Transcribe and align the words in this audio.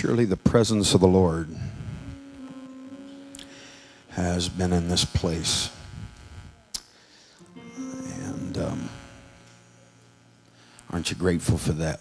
Surely 0.00 0.24
the 0.24 0.34
presence 0.34 0.94
of 0.94 1.02
the 1.02 1.06
Lord 1.06 1.54
has 4.08 4.48
been 4.48 4.72
in 4.72 4.88
this 4.88 5.04
place. 5.04 5.68
And 8.24 8.56
um, 8.56 8.88
aren't 10.88 11.10
you 11.10 11.18
grateful 11.18 11.58
for 11.58 11.72
that? 11.72 12.00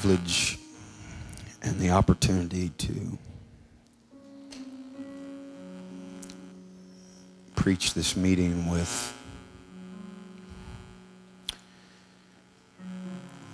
Privilege 0.00 0.58
and 1.60 1.78
the 1.78 1.90
opportunity 1.90 2.70
to 2.78 3.18
preach 7.54 7.92
this 7.92 8.16
meeting 8.16 8.66
with 8.70 9.14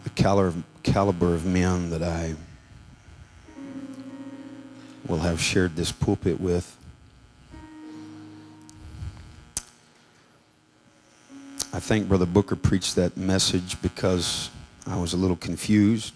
the 0.04 0.10
caliber 0.84 1.34
of 1.34 1.44
men 1.44 1.90
that 1.90 2.04
I 2.04 2.36
will 5.08 5.18
have 5.18 5.40
shared 5.40 5.74
this 5.74 5.90
pulpit 5.90 6.40
with. 6.40 6.76
I 11.72 11.80
think 11.80 12.06
Brother 12.06 12.24
Booker 12.26 12.54
preached 12.54 12.94
that 12.94 13.16
message 13.16 13.82
because 13.82 14.48
I 14.86 14.96
was 14.96 15.12
a 15.12 15.16
little 15.16 15.36
confused. 15.36 16.14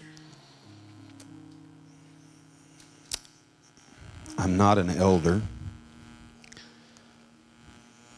I'm 4.41 4.50
not 4.61 4.77
an 4.77 4.91
elder, 4.91 5.41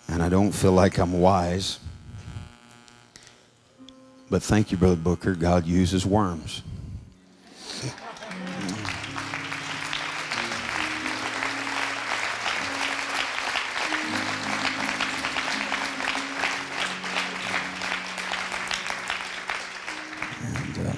and 0.10 0.22
I 0.22 0.28
don't 0.28 0.52
feel 0.52 0.74
like 0.74 0.98
I'm 0.98 1.22
wise. 1.22 1.80
But 4.30 4.44
thank 4.44 4.70
you, 4.70 4.78
Brother 4.78 4.98
Booker. 4.98 5.36
God 5.36 5.66
uses 5.66 6.06
worms. 6.06 6.62
Uh, 20.78 20.94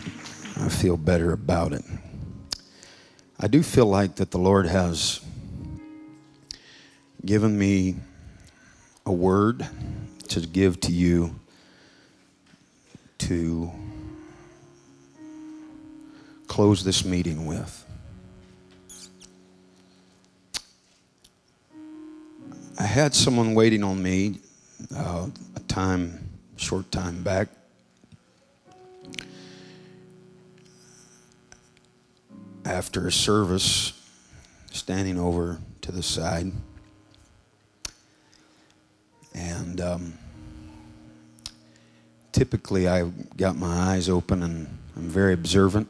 I 0.57 0.69
feel 0.69 0.97
better 0.97 1.33
about 1.33 1.71
it. 1.71 1.85
I 3.39 3.45
do 3.45 3.61
feel 3.61 3.85
like 3.85 4.15
that 4.15 4.31
the 4.31 4.39
Lord 4.39 4.65
has 4.65 5.21
given 7.25 7.57
me 7.57 7.95
a 9.05 9.11
word 9.11 9.67
to 10.27 10.39
give 10.41 10.79
to 10.81 10.91
you 10.91 11.35
to 13.17 13.71
close 16.47 16.83
this 16.83 17.03
meeting 17.03 17.45
with. 17.45 17.85
I 22.79 22.83
had 22.83 23.15
someone 23.15 23.55
waiting 23.55 23.83
on 23.83 24.01
me 24.01 24.39
uh, 24.95 25.27
a 25.55 25.59
time, 25.61 26.29
short 26.57 26.91
time 26.91 27.23
back. 27.23 27.49
after 32.65 33.07
a 33.07 33.11
service, 33.11 33.93
standing 34.71 35.19
over 35.19 35.59
to 35.81 35.91
the 35.91 36.01
side. 36.03 36.51
And 39.75 39.81
um, 39.81 40.13
typically, 42.31 42.87
I 42.87 43.11
got 43.35 43.57
my 43.57 43.91
eyes 43.91 44.07
open 44.07 44.41
and 44.41 44.67
I'm 44.95 45.09
very 45.09 45.33
observant. 45.33 45.89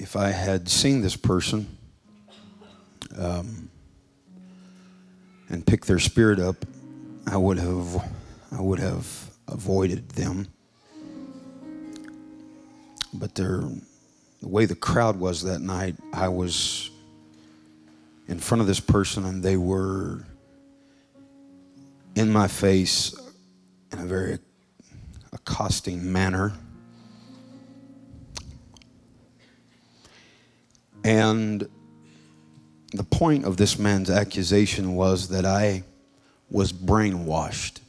If 0.00 0.16
I 0.16 0.30
had 0.30 0.68
seen 0.68 1.00
this 1.00 1.14
person 1.14 1.78
um, 3.16 3.70
and 5.48 5.64
picked 5.64 5.86
their 5.86 6.00
spirit 6.00 6.40
up, 6.40 6.56
I 7.28 7.36
would 7.36 7.60
have, 7.60 8.10
I 8.50 8.60
would 8.60 8.80
have 8.80 9.30
avoided 9.46 10.08
them. 10.08 10.48
But 13.14 13.36
they're 13.36 13.62
the 14.40 14.48
way 14.48 14.64
the 14.64 14.74
crowd 14.74 15.20
was 15.20 15.44
that 15.44 15.60
night, 15.60 15.94
I 16.12 16.26
was 16.26 16.90
in 18.26 18.40
front 18.40 18.60
of 18.60 18.66
this 18.66 18.80
person 18.80 19.24
and 19.24 19.40
they 19.40 19.56
were 19.56 20.26
in 22.14 22.30
my 22.30 22.48
face 22.48 23.14
in 23.92 23.98
a 23.98 24.04
very 24.04 24.38
accosting 25.32 26.12
manner. 26.12 26.52
And 31.04 31.68
the 32.92 33.04
point 33.04 33.44
of 33.44 33.56
this 33.56 33.78
man's 33.78 34.10
accusation 34.10 34.94
was 34.94 35.28
that 35.28 35.44
I 35.44 35.82
was 36.50 36.72
brainwashed. 36.72 37.80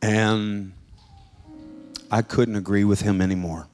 And 0.00 0.72
I 2.10 2.22
couldn't 2.22 2.56
agree 2.56 2.84
with 2.84 3.02
him 3.02 3.20
anymore. 3.20 3.68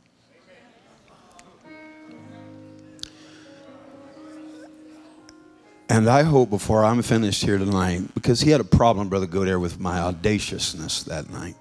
And 5.90 6.08
I 6.08 6.22
hope 6.22 6.50
before 6.50 6.84
I'm 6.84 7.00
finished 7.02 7.42
here 7.42 7.56
tonight, 7.56 8.14
because 8.14 8.40
he 8.40 8.50
had 8.50 8.60
a 8.60 8.64
problem, 8.64 9.08
Brother 9.08 9.26
Godare, 9.26 9.60
with 9.60 9.80
my 9.80 9.98
audaciousness 9.98 11.04
that 11.04 11.30
night. 11.30 11.56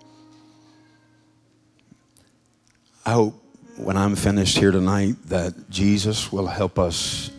I 3.05 3.11
hope 3.11 3.41
when 3.77 3.95
I'm 3.95 4.15
finished 4.15 4.57
here 4.57 4.71
tonight 4.71 5.15
that 5.27 5.69
Jesus 5.69 6.31
will 6.31 6.47
help 6.47 6.77
us 6.77 7.31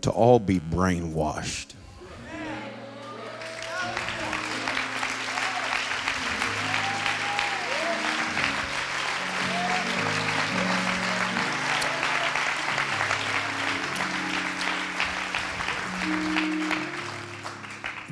to 0.00 0.10
all 0.10 0.40
be 0.40 0.58
brainwashed 0.58 1.67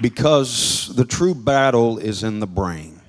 Because 0.07 0.95
the 0.95 1.05
true 1.05 1.35
battle 1.35 1.99
is 1.99 2.23
in 2.23 2.39
the 2.39 2.47
brain. 2.47 3.01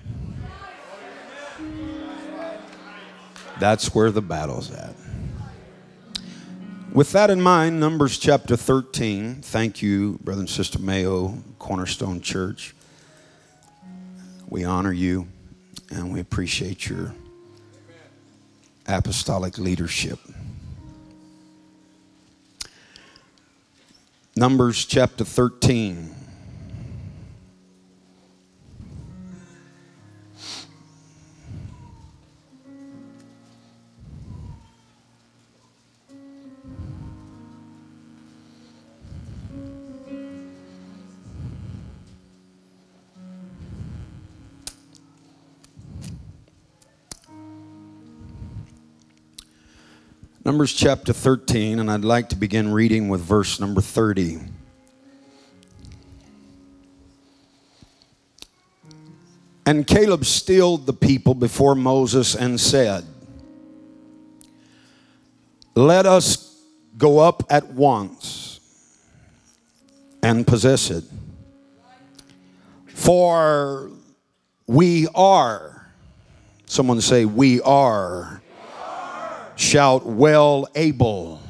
That's 3.59 3.93
where 3.93 4.09
the 4.09 4.23
battle's 4.23 4.71
at. 4.71 4.95
With 6.91 7.11
that 7.11 7.29
in 7.29 7.39
mind, 7.39 7.79
Numbers 7.79 8.17
chapter 8.17 8.57
13. 8.57 9.43
Thank 9.43 9.83
you, 9.83 10.17
Brother 10.23 10.39
and 10.39 10.49
Sister 10.49 10.79
Mayo, 10.79 11.37
Cornerstone 11.59 12.19
Church. 12.19 12.73
We 14.49 14.63
honor 14.63 14.91
you 14.91 15.27
and 15.91 16.11
we 16.11 16.19
appreciate 16.19 16.89
your 16.89 17.13
apostolic 18.87 19.59
leadership. 19.59 20.17
Numbers 24.35 24.83
chapter 24.83 25.23
13. 25.23 26.15
Numbers 50.47 50.71
chapter 50.71 51.11
13, 51.11 51.77
and 51.77 51.91
I'd 51.91 52.05
like 52.05 52.29
to 52.29 52.37
begin 52.37 52.71
reading 52.71 53.09
with 53.09 53.19
verse 53.19 53.59
number 53.59 53.81
30. 53.81 54.39
And 59.65 59.85
Caleb 59.85 60.23
stilled 60.23 60.85
the 60.85 60.93
people 60.93 61.33
before 61.33 61.75
Moses 61.75 62.33
and 62.33 62.57
said, 62.57 63.03
Let 65.75 66.05
us 66.05 66.57
go 66.97 67.19
up 67.19 67.43
at 67.49 67.67
once 67.67 68.61
and 70.23 70.47
possess 70.47 70.89
it. 70.89 71.03
For 72.85 73.91
we 74.65 75.09
are, 75.13 75.91
someone 76.67 77.01
say, 77.01 77.25
We 77.25 77.59
are. 77.59 78.41
Shout, 79.57 80.05
well 80.05 80.67
able. 80.75 81.41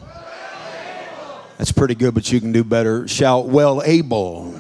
That's 1.58 1.74
pretty 1.74 1.94
good, 1.94 2.14
but 2.14 2.32
you 2.32 2.40
can 2.40 2.54
do 2.54 2.64
better. 2.64 3.08
Shout, 3.08 3.48
well 3.48 3.84
able, 3.84 4.54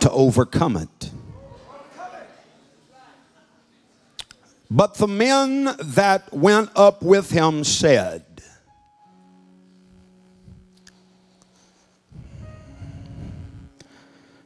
to 0.00 0.10
overcome 0.10 0.76
it. 0.76 1.10
But 4.70 4.94
the 4.94 5.08
men 5.08 5.68
that 5.80 6.32
went 6.32 6.70
up 6.76 7.02
with 7.02 7.30
him 7.30 7.64
said, 7.64 8.24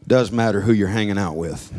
Does 0.06 0.30
matter 0.30 0.60
who 0.60 0.72
you're 0.72 0.88
hanging 0.88 1.18
out 1.18 1.36
with. 1.36 1.72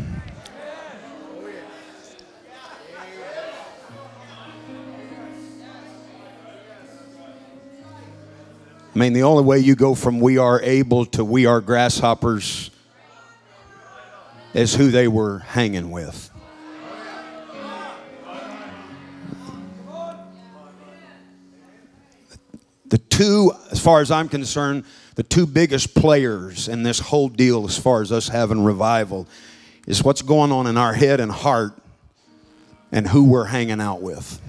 I 8.95 8.97
mean, 8.97 9.12
the 9.12 9.24
only 9.24 9.44
way 9.44 9.59
you 9.59 9.75
go 9.75 9.94
from 9.94 10.21
we 10.21 10.38
are 10.38 10.62
able 10.62 11.06
to 11.07 11.25
we 11.25 11.45
are 11.45 11.59
grasshoppers 11.59 12.71
is 14.53 14.74
who 14.74 14.89
they 14.89 15.09
were 15.09 15.39
hanging 15.39 15.92
with. 15.92 16.31
The 22.86 22.97
two, 22.97 23.51
as 23.71 23.81
far 23.81 24.00
as 24.00 24.12
I'm 24.12 24.30
concerned, 24.30 24.86
the 25.15 25.24
two 25.24 25.45
biggest 25.45 25.94
players 25.94 26.69
in 26.69 26.83
this 26.83 27.00
whole 27.00 27.27
deal, 27.27 27.65
as 27.65 27.77
far 27.77 28.01
as 28.01 28.13
us 28.13 28.30
having 28.30 28.63
revival, 28.63 29.27
is 29.86 30.03
what's 30.06 30.21
going 30.21 30.53
on 30.53 30.68
in 30.68 30.77
our 30.77 30.94
head 30.94 31.19
and 31.19 31.31
heart 31.31 31.74
and 32.94 33.06
who 33.06 33.25
we're 33.25 33.45
hanging 33.45 33.81
out 33.81 34.01
with. 34.01 34.39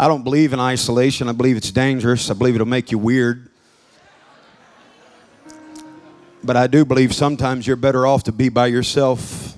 I 0.00 0.08
don't 0.08 0.24
believe 0.24 0.54
in 0.54 0.60
isolation. 0.60 1.28
I 1.28 1.32
believe 1.32 1.58
it's 1.58 1.70
dangerous. 1.70 2.30
I 2.30 2.32
believe 2.32 2.54
it'll 2.54 2.66
make 2.66 2.90
you 2.90 2.96
weird. 2.96 3.50
But 6.42 6.56
I 6.56 6.68
do 6.68 6.86
believe 6.86 7.14
sometimes 7.14 7.66
you're 7.66 7.76
better 7.76 8.06
off 8.06 8.22
to 8.22 8.32
be 8.32 8.48
by 8.48 8.68
yourself. 8.68 9.54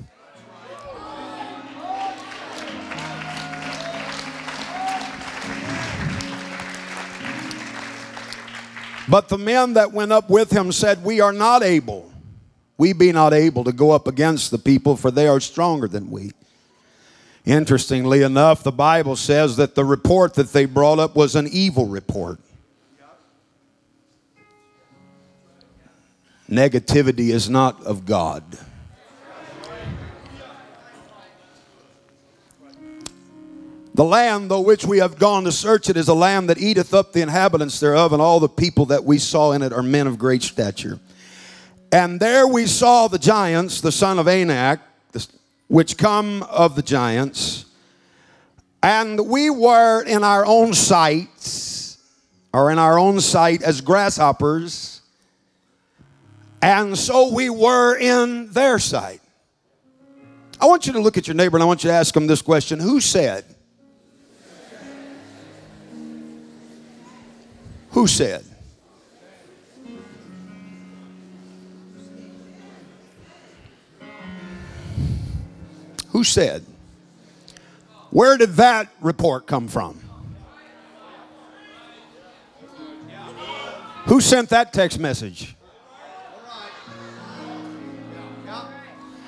But 9.09 9.29
the 9.29 9.39
men 9.39 9.75
that 9.75 9.93
went 9.93 10.11
up 10.11 10.29
with 10.29 10.51
him 10.51 10.73
said, 10.73 11.05
We 11.05 11.21
are 11.21 11.33
not 11.33 11.63
able, 11.63 12.13
we 12.79 12.93
be 12.93 13.13
not 13.13 13.33
able 13.33 13.63
to 13.63 13.73
go 13.73 13.93
up 13.93 14.09
against 14.09 14.51
the 14.51 14.59
people, 14.59 14.97
for 14.97 15.13
they 15.13 15.29
are 15.29 15.39
stronger 15.39 15.87
than 15.87 16.11
we. 16.11 16.33
Interestingly 17.45 18.23
enough, 18.23 18.63
the 18.63 18.71
Bible 18.71 19.17
says 19.17 19.57
that 19.57 19.75
the 19.75 19.85
report 19.85 20.35
that 20.35 20.53
they 20.53 20.65
brought 20.65 21.01
up 21.01 21.17
was 21.17 21.35
an 21.35 21.49
evil 21.51 21.87
report. 21.87 22.39
Negativity 26.49 27.31
is 27.31 27.51
not 27.51 27.83
of 27.85 28.07
God. 28.07 28.45
The 33.95 34.05
land, 34.05 34.51
though 34.51 34.61
which 34.61 34.87
we 34.87 34.99
have 34.99 35.19
gone 35.19 35.45
to 35.45 35.53
search 35.53 35.91
it, 35.91 35.97
is 35.97 36.09
a 36.09 36.15
land 36.15 36.49
that 36.49 36.59
eateth 36.59 36.95
up 36.95 37.13
the 37.13 37.21
inhabitants 37.21 37.79
thereof, 37.81 38.13
and 38.13 38.23
all 38.23 38.41
the 38.41 38.49
people 38.49 38.87
that 38.87 39.05
we 39.05 39.19
saw 39.19 39.53
in 39.53 39.63
it 39.63 39.73
are 39.73 39.83
men 39.83 40.07
of 40.07 40.19
great 40.19 40.43
stature. 40.43 40.99
And 41.91 42.19
there 42.19 42.47
we 42.47 42.67
saw 42.67 43.09
the 43.09 43.19
giants, 43.19 43.83
the 43.83 43.93
son 43.93 44.19
of 44.19 44.29
Anak, 44.29 44.81
which 45.73 45.97
come 45.97 46.43
of 46.51 46.77
the 46.77 46.83
giants. 46.83 47.65
And 48.83 49.27
we 49.27 49.49
were 49.49 50.03
in 50.03 50.23
our 50.23 50.45
own 50.45 50.75
sights, 50.75 51.97
or 52.53 52.71
in 52.71 52.79
our 52.79 52.99
own 52.99 53.23
sight 53.23 53.63
as 53.63 53.81
grasshoppers, 53.81 55.01
and 56.61 56.97
so 56.99 57.33
we 57.33 57.49
were 57.49 57.97
in 57.97 58.53
their 58.53 58.79
sight. 58.79 59.23
I 60.61 60.67
want 60.67 60.87
you 60.87 60.93
to 60.93 61.01
look 61.01 61.17
at 61.17 61.27
your 61.27 61.37
neighbor 61.37 61.57
and 61.57 61.63
I 61.63 61.67
want 61.67 61.83
you 61.83 61.89
to 61.89 61.97
ask 61.97 62.15
him 62.15 62.27
this 62.27 62.43
question 62.43 62.79
Who 62.79 63.01
said? 63.01 63.47
Who 67.93 68.07
said? 68.07 68.45
Who 76.13 76.25
said? 76.25 76.65
Where 78.11 78.37
did 78.37 78.51
that 78.57 78.89
report 79.01 79.47
come 79.47 79.67
from? 79.67 79.99
Who 84.05 84.21
sent 84.21 84.51
that 84.51 84.73
text 84.73 84.99
message? 84.99 85.57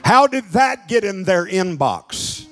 How 0.05 0.27
did 0.27 0.45
that 0.51 0.87
get 0.87 1.05
in 1.05 1.25
their 1.25 1.47
inbox? 1.47 2.47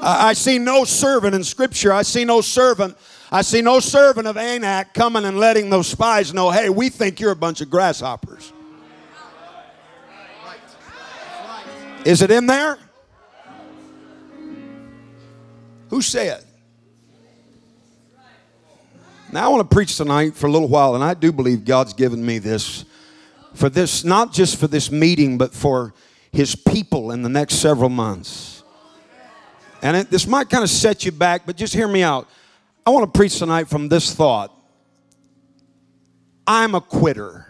I 0.00 0.34
see 0.34 0.58
no 0.58 0.84
servant 0.84 1.34
in 1.34 1.42
Scripture. 1.42 1.92
I 1.92 2.02
see 2.02 2.24
no 2.24 2.40
servant. 2.40 2.96
I 3.32 3.42
see 3.42 3.60
no 3.60 3.80
servant 3.80 4.28
of 4.28 4.36
Anak 4.36 4.94
coming 4.94 5.24
and 5.24 5.40
letting 5.40 5.70
those 5.70 5.88
spies 5.88 6.32
know, 6.32 6.52
hey, 6.52 6.68
we 6.68 6.88
think 6.90 7.18
you're 7.18 7.32
a 7.32 7.36
bunch 7.36 7.60
of 7.60 7.68
grasshoppers. 7.68 8.52
Is 12.06 12.22
it 12.22 12.30
in 12.30 12.46
there? 12.46 12.78
Who 15.88 16.00
said? 16.00 16.44
Now 19.32 19.46
I 19.46 19.48
want 19.48 19.68
to 19.68 19.74
preach 19.74 19.96
tonight 19.96 20.36
for 20.36 20.46
a 20.46 20.50
little 20.50 20.68
while, 20.68 20.94
and 20.94 21.02
I 21.02 21.14
do 21.14 21.32
believe 21.32 21.64
God's 21.64 21.94
given 21.94 22.24
me 22.24 22.38
this 22.38 22.84
for 23.54 23.68
this, 23.68 24.04
not 24.04 24.32
just 24.32 24.56
for 24.56 24.68
this 24.68 24.92
meeting, 24.92 25.36
but 25.36 25.52
for 25.52 25.94
His 26.30 26.54
people 26.54 27.10
in 27.10 27.22
the 27.22 27.28
next 27.28 27.56
several 27.56 27.90
months. 27.90 28.62
And 29.82 29.96
it, 29.96 30.08
this 30.08 30.28
might 30.28 30.48
kind 30.48 30.62
of 30.62 30.70
set 30.70 31.04
you 31.04 31.10
back, 31.10 31.42
but 31.44 31.56
just 31.56 31.74
hear 31.74 31.88
me 31.88 32.04
out. 32.04 32.28
I 32.86 32.90
want 32.90 33.12
to 33.12 33.18
preach 33.18 33.36
tonight 33.36 33.68
from 33.68 33.88
this 33.88 34.14
thought 34.14 34.52
I'm 36.46 36.76
a 36.76 36.80
quitter. 36.80 37.45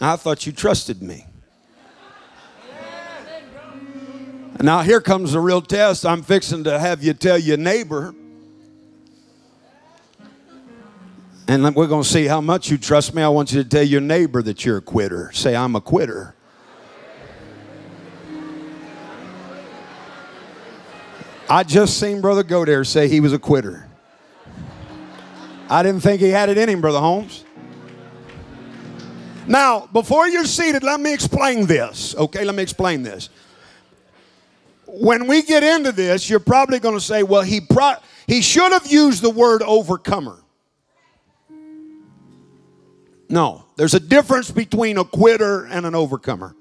I 0.00 0.16
thought 0.16 0.46
you 0.46 0.52
trusted 0.52 1.02
me. 1.02 1.26
Now, 4.60 4.82
here 4.82 5.00
comes 5.00 5.32
the 5.32 5.40
real 5.40 5.60
test. 5.60 6.06
I'm 6.06 6.22
fixing 6.22 6.64
to 6.64 6.78
have 6.78 7.02
you 7.02 7.12
tell 7.12 7.36
your 7.36 7.56
neighbor. 7.56 8.14
And 11.46 11.74
we're 11.74 11.86
going 11.86 12.02
to 12.02 12.08
see 12.08 12.24
how 12.24 12.40
much 12.40 12.70
you 12.70 12.78
trust 12.78 13.14
me. 13.14 13.22
I 13.22 13.28
want 13.28 13.52
you 13.52 13.62
to 13.62 13.68
tell 13.68 13.82
your 13.82 14.00
neighbor 14.00 14.42
that 14.42 14.64
you're 14.64 14.78
a 14.78 14.82
quitter. 14.82 15.30
Say, 15.32 15.54
I'm 15.54 15.76
a 15.76 15.80
quitter. 15.80 16.34
I 21.48 21.62
just 21.62 22.00
seen 22.00 22.22
Brother 22.22 22.42
Godare 22.42 22.86
say 22.86 23.06
he 23.06 23.20
was 23.20 23.34
a 23.34 23.38
quitter. 23.38 23.86
I 25.68 25.82
didn't 25.82 26.00
think 26.00 26.22
he 26.22 26.30
had 26.30 26.48
it 26.48 26.56
in 26.56 26.68
him, 26.68 26.80
Brother 26.80 27.00
Holmes. 27.00 27.44
Now, 29.46 29.86
before 29.92 30.26
you're 30.28 30.46
seated, 30.46 30.82
let 30.82 31.00
me 31.00 31.12
explain 31.12 31.66
this. 31.66 32.14
Okay, 32.16 32.44
let 32.44 32.54
me 32.54 32.62
explain 32.62 33.02
this. 33.02 33.28
When 34.86 35.26
we 35.26 35.42
get 35.42 35.62
into 35.62 35.92
this, 35.92 36.30
you're 36.30 36.40
probably 36.40 36.78
going 36.78 36.94
to 36.94 37.00
say, 37.00 37.22
well, 37.22 37.42
he, 37.42 37.60
pro- 37.60 37.96
he 38.26 38.40
should 38.40 38.72
have 38.72 38.86
used 38.86 39.22
the 39.22 39.30
word 39.30 39.62
overcomer. 39.62 40.40
No, 43.28 43.64
there's 43.76 43.94
a 43.94 44.00
difference 44.00 44.50
between 44.50 44.96
a 44.98 45.04
quitter 45.04 45.64
and 45.66 45.84
an 45.84 45.94
overcomer. 45.94 46.54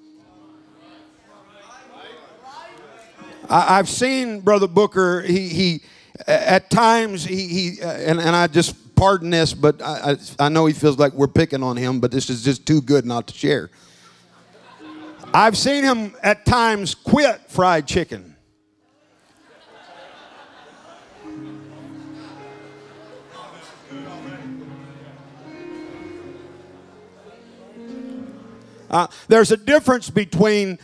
I, 3.50 3.78
have 3.78 3.90
seen 3.90 4.40
Brother 4.40 4.68
Booker, 4.68 5.22
he, 5.22 5.50
he 5.50 5.82
at 6.26 6.70
times, 6.70 7.24
he, 7.24 7.48
he 7.48 7.82
uh, 7.82 7.92
and, 7.92 8.20
and 8.20 8.36
I 8.36 8.48
just 8.48 8.76
pardon 9.04 9.32
this, 9.32 9.54
but 9.54 9.82
I, 9.82 10.12
I, 10.12 10.46
I 10.46 10.50
know 10.50 10.66
he 10.66 10.74
feels 10.74 10.98
like 10.98 11.12
we're 11.12 11.28
picking 11.28 11.62
on 11.62 11.76
him, 11.76 12.00
but 12.00 12.10
this 12.10 12.30
is 12.30 12.42
just 12.42 12.66
too 12.66 12.82
good 12.82 13.06
not 13.06 13.28
to 13.28 13.34
share. 13.34 13.70
I've 15.34 15.58
seen 15.58 15.84
him 15.84 16.16
at 16.24 16.46
times 16.46 16.96
quit 16.96 17.42
fried 17.50 17.86
chicken. 17.86 18.38
Uh, 28.90 29.08
there's 29.28 29.52
a 29.52 29.58
difference 29.58 30.10
between 30.10 30.80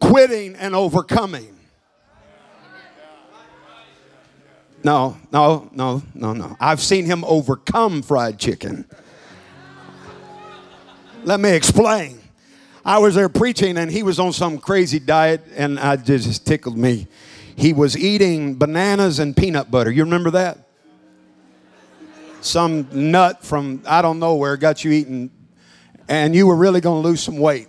quitting 0.00 0.54
and 0.54 0.74
overcoming. 0.74 1.59
No, 4.82 5.16
no, 5.30 5.68
no, 5.72 6.02
no, 6.14 6.32
no. 6.32 6.56
I've 6.58 6.80
seen 6.80 7.04
him 7.04 7.24
overcome 7.24 8.02
fried 8.02 8.38
chicken. 8.38 8.86
Let 11.24 11.38
me 11.38 11.50
explain. 11.50 12.20
I 12.84 12.98
was 12.98 13.14
there 13.14 13.28
preaching 13.28 13.76
and 13.76 13.90
he 13.90 14.02
was 14.02 14.18
on 14.18 14.32
some 14.32 14.58
crazy 14.58 14.98
diet 14.98 15.42
and 15.54 15.78
I 15.78 15.96
just 15.96 16.46
tickled 16.46 16.78
me. 16.78 17.08
He 17.56 17.74
was 17.74 17.96
eating 17.96 18.56
bananas 18.56 19.18
and 19.18 19.36
peanut 19.36 19.70
butter. 19.70 19.90
You 19.90 20.04
remember 20.04 20.30
that? 20.30 20.66
Some 22.40 22.88
nut 22.90 23.44
from 23.44 23.82
I 23.86 24.00
don't 24.00 24.18
know 24.18 24.36
where 24.36 24.56
got 24.56 24.82
you 24.82 24.92
eating 24.92 25.30
and 26.08 26.34
you 26.34 26.46
were 26.46 26.56
really 26.56 26.80
going 26.80 27.02
to 27.02 27.08
lose 27.08 27.20
some 27.20 27.38
weight. 27.38 27.68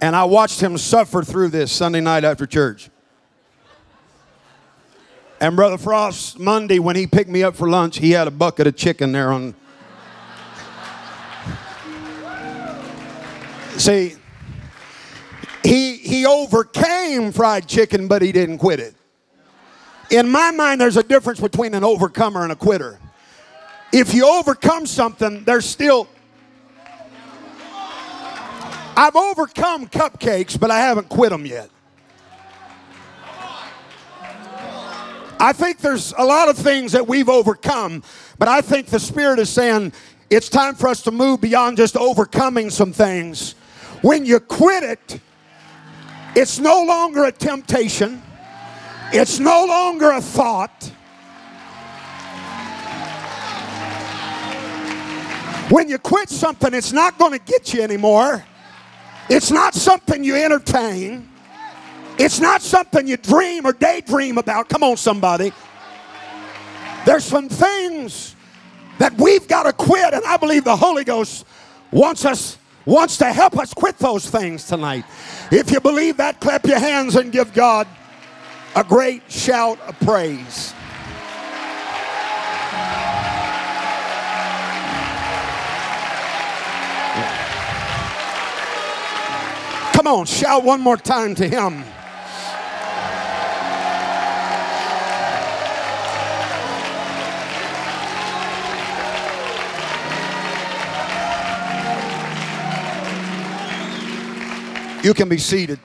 And 0.00 0.16
I 0.16 0.24
watched 0.24 0.60
him 0.60 0.76
suffer 0.76 1.22
through 1.22 1.48
this 1.48 1.70
Sunday 1.70 2.00
night 2.00 2.24
after 2.24 2.46
church. 2.46 2.90
And 5.40 5.56
Brother 5.56 5.78
Frost, 5.78 6.38
Monday, 6.38 6.78
when 6.78 6.96
he 6.96 7.06
picked 7.06 7.30
me 7.30 7.42
up 7.42 7.56
for 7.56 7.66
lunch, 7.68 7.96
he 7.96 8.10
had 8.10 8.28
a 8.28 8.30
bucket 8.30 8.66
of 8.66 8.76
chicken 8.76 9.12
there 9.12 9.32
on. 9.32 9.54
See, 13.78 14.16
he, 15.64 15.96
he 15.96 16.26
overcame 16.26 17.32
fried 17.32 17.66
chicken, 17.66 18.06
but 18.06 18.20
he 18.20 18.32
didn't 18.32 18.58
quit 18.58 18.80
it. 18.80 18.94
In 20.10 20.28
my 20.28 20.50
mind, 20.50 20.78
there's 20.78 20.98
a 20.98 21.02
difference 21.02 21.40
between 21.40 21.72
an 21.72 21.84
overcomer 21.84 22.42
and 22.42 22.52
a 22.52 22.56
quitter. 22.56 22.98
If 23.92 24.12
you 24.12 24.26
overcome 24.26 24.84
something, 24.84 25.44
there's 25.44 25.64
still. 25.64 26.06
I've 28.94 29.16
overcome 29.16 29.86
cupcakes, 29.86 30.60
but 30.60 30.70
I 30.70 30.80
haven't 30.80 31.08
quit 31.08 31.30
them 31.30 31.46
yet. 31.46 31.70
I 35.40 35.54
think 35.54 35.78
there's 35.78 36.12
a 36.18 36.24
lot 36.24 36.50
of 36.50 36.58
things 36.58 36.92
that 36.92 37.08
we've 37.08 37.30
overcome, 37.30 38.02
but 38.38 38.46
I 38.46 38.60
think 38.60 38.88
the 38.88 39.00
Spirit 39.00 39.38
is 39.38 39.48
saying 39.48 39.94
it's 40.28 40.50
time 40.50 40.74
for 40.74 40.86
us 40.86 41.00
to 41.04 41.10
move 41.10 41.40
beyond 41.40 41.78
just 41.78 41.96
overcoming 41.96 42.68
some 42.68 42.92
things. 42.92 43.52
When 44.02 44.26
you 44.26 44.38
quit 44.38 44.82
it, 44.82 45.18
it's 46.36 46.58
no 46.58 46.84
longer 46.84 47.24
a 47.24 47.32
temptation, 47.32 48.22
it's 49.14 49.38
no 49.38 49.64
longer 49.64 50.10
a 50.10 50.20
thought. 50.20 50.92
When 55.70 55.88
you 55.88 55.96
quit 55.96 56.28
something, 56.28 56.74
it's 56.74 56.92
not 56.92 57.16
going 57.16 57.32
to 57.32 57.38
get 57.38 57.72
you 57.72 57.80
anymore. 57.80 58.44
It's 59.30 59.50
not 59.50 59.74
something 59.74 60.22
you 60.22 60.34
entertain. 60.34 61.29
It's 62.22 62.38
not 62.38 62.60
something 62.60 63.08
you 63.08 63.16
dream 63.16 63.66
or 63.66 63.72
daydream 63.72 64.36
about. 64.36 64.68
Come 64.68 64.82
on, 64.82 64.98
somebody. 64.98 65.54
There's 67.06 67.24
some 67.24 67.48
things 67.48 68.36
that 68.98 69.18
we've 69.18 69.48
got 69.48 69.62
to 69.62 69.72
quit, 69.72 70.12
and 70.12 70.22
I 70.26 70.36
believe 70.36 70.64
the 70.64 70.76
Holy 70.76 71.02
Ghost 71.02 71.46
wants 71.90 72.26
us 72.26 72.58
wants 72.84 73.16
to 73.18 73.32
help 73.32 73.56
us 73.58 73.72
quit 73.72 73.96
those 73.98 74.28
things 74.28 74.66
tonight. 74.66 75.06
If 75.50 75.70
you 75.70 75.80
believe 75.80 76.18
that, 76.18 76.40
clap 76.40 76.66
your 76.66 76.78
hands 76.78 77.16
and 77.16 77.32
give 77.32 77.54
God 77.54 77.88
a 78.76 78.84
great 78.84 79.22
shout 79.32 79.80
of 79.80 79.98
praise. 80.00 80.74
Come 89.94 90.06
on, 90.06 90.26
shout 90.26 90.64
one 90.64 90.82
more 90.82 90.98
time 90.98 91.34
to 91.36 91.48
Him. 91.48 91.82
You 105.02 105.14
can 105.14 105.30
be 105.30 105.38
seated. 105.38 105.80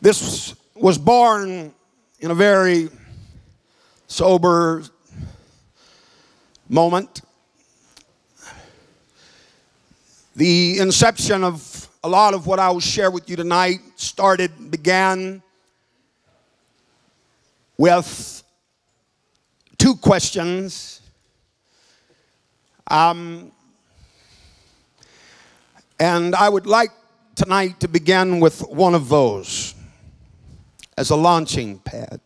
This 0.00 0.54
was 0.76 0.96
born 0.96 1.74
in 2.20 2.30
a 2.30 2.34
very 2.34 2.88
sober 4.06 4.84
moment. 6.68 7.22
The 10.36 10.78
inception 10.78 11.42
of 11.42 11.88
a 12.04 12.08
lot 12.08 12.32
of 12.32 12.46
what 12.46 12.60
I 12.60 12.70
will 12.70 12.78
share 12.78 13.10
with 13.10 13.28
you 13.28 13.34
tonight 13.34 13.80
started, 13.96 14.70
began 14.70 15.42
with 17.76 18.44
two 19.78 19.96
questions. 19.96 21.00
Um, 22.86 23.50
and 25.98 26.34
I 26.34 26.48
would 26.48 26.66
like 26.66 26.90
tonight 27.34 27.80
to 27.80 27.88
begin 27.88 28.40
with 28.40 28.60
one 28.68 28.94
of 28.94 29.08
those 29.08 29.74
as 30.96 31.10
a 31.10 31.16
launching 31.16 31.78
pad. 31.78 32.20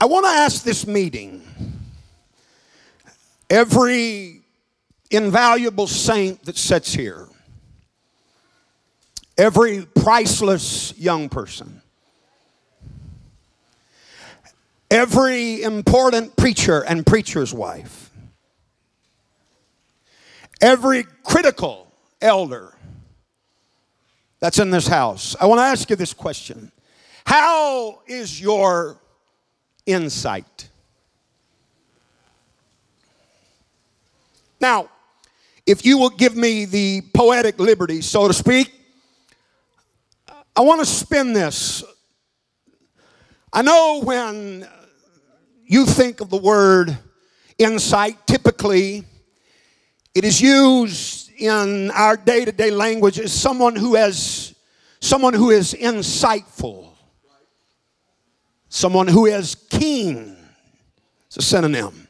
I 0.00 0.06
want 0.06 0.24
to 0.26 0.30
ask 0.30 0.64
this 0.64 0.86
meeting 0.86 1.42
every 3.48 4.40
invaluable 5.10 5.86
saint 5.86 6.44
that 6.44 6.56
sits 6.56 6.92
here, 6.92 7.28
every 9.38 9.86
priceless 9.94 10.96
young 10.98 11.28
person, 11.28 11.82
every 14.90 15.62
important 15.62 16.36
preacher 16.36 16.80
and 16.80 17.06
preacher's 17.06 17.54
wife 17.54 18.01
every 20.62 21.04
critical 21.24 21.92
elder 22.20 22.72
that's 24.38 24.58
in 24.58 24.70
this 24.70 24.86
house, 24.86 25.36
I 25.40 25.46
want 25.46 25.58
to 25.58 25.64
ask 25.64 25.90
you 25.90 25.96
this 25.96 26.14
question 26.14 26.72
How 27.26 28.00
is 28.06 28.40
your 28.40 28.98
insight? 29.84 30.68
Now, 34.60 34.88
if 35.66 35.84
you 35.84 35.98
will 35.98 36.10
give 36.10 36.36
me 36.36 36.64
the 36.64 37.02
poetic 37.12 37.58
liberty, 37.58 38.00
so 38.00 38.28
to 38.28 38.34
speak, 38.34 38.72
I 40.54 40.60
want 40.60 40.80
to 40.80 40.86
spin 40.86 41.32
this. 41.32 41.82
I 43.52 43.62
know 43.62 44.00
when 44.02 44.66
you 45.66 45.84
think 45.84 46.20
of 46.20 46.30
the 46.30 46.36
word 46.36 46.96
insight, 47.58 48.26
typically 48.26 49.04
it 50.14 50.24
is 50.24 50.40
used 50.40 51.30
in 51.38 51.90
our 51.92 52.16
day 52.16 52.44
to 52.44 52.52
day 52.52 52.70
language 52.70 53.18
as 53.18 53.32
someone 53.32 53.74
who 53.74 53.94
has 53.94 54.54
someone 55.00 55.34
who 55.34 55.50
is 55.50 55.74
insightful, 55.74 56.90
someone 58.68 59.08
who 59.08 59.26
is 59.26 59.54
keen. 59.54 60.36
It's 61.26 61.38
a 61.38 61.42
synonym. 61.42 62.08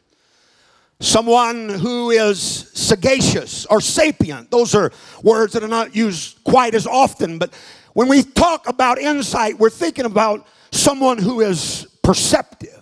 Someone 1.00 1.68
who 1.68 2.10
is 2.10 2.70
sagacious 2.74 3.66
or 3.66 3.80
sapient. 3.80 4.50
Those 4.50 4.74
are 4.74 4.92
words 5.22 5.52
that 5.54 5.64
are 5.64 5.68
not 5.68 5.96
used 5.96 6.42
quite 6.44 6.74
as 6.74 6.86
often, 6.86 7.38
but 7.38 7.52
when 7.94 8.08
we 8.08 8.22
talk 8.22 8.68
about 8.68 8.98
insight, 8.98 9.58
we're 9.58 9.70
thinking 9.70 10.04
about 10.04 10.46
someone 10.70 11.18
who 11.18 11.40
is 11.40 11.86
perceptive 12.02 12.81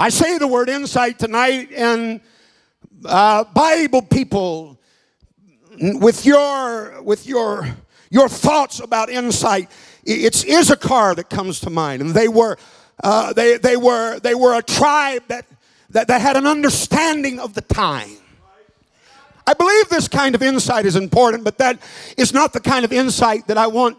I 0.00 0.08
say 0.08 0.38
the 0.38 0.46
word 0.46 0.70
insight 0.70 1.18
tonight, 1.18 1.68
and 1.76 2.22
uh, 3.04 3.44
Bible 3.44 4.00
people, 4.00 4.80
with 5.78 6.24
your 6.24 7.02
with 7.02 7.26
your 7.26 7.68
your 8.08 8.26
thoughts 8.26 8.80
about 8.80 9.10
insight, 9.10 9.70
it's 10.02 10.42
Issachar 10.48 11.16
that 11.16 11.28
comes 11.28 11.60
to 11.60 11.68
mind, 11.68 12.00
and 12.00 12.14
they 12.14 12.28
were 12.28 12.56
uh, 13.04 13.34
they 13.34 13.58
they 13.58 13.76
were 13.76 14.18
they 14.20 14.34
were 14.34 14.56
a 14.56 14.62
tribe 14.62 15.24
that, 15.28 15.44
that 15.90 16.08
that 16.08 16.22
had 16.22 16.38
an 16.38 16.46
understanding 16.46 17.38
of 17.38 17.52
the 17.52 17.60
time. 17.60 18.16
I 19.46 19.52
believe 19.52 19.90
this 19.90 20.08
kind 20.08 20.34
of 20.34 20.42
insight 20.42 20.86
is 20.86 20.96
important, 20.96 21.44
but 21.44 21.58
that 21.58 21.78
is 22.16 22.32
not 22.32 22.54
the 22.54 22.60
kind 22.60 22.86
of 22.86 22.92
insight 22.94 23.48
that 23.48 23.58
I 23.58 23.66
want 23.66 23.98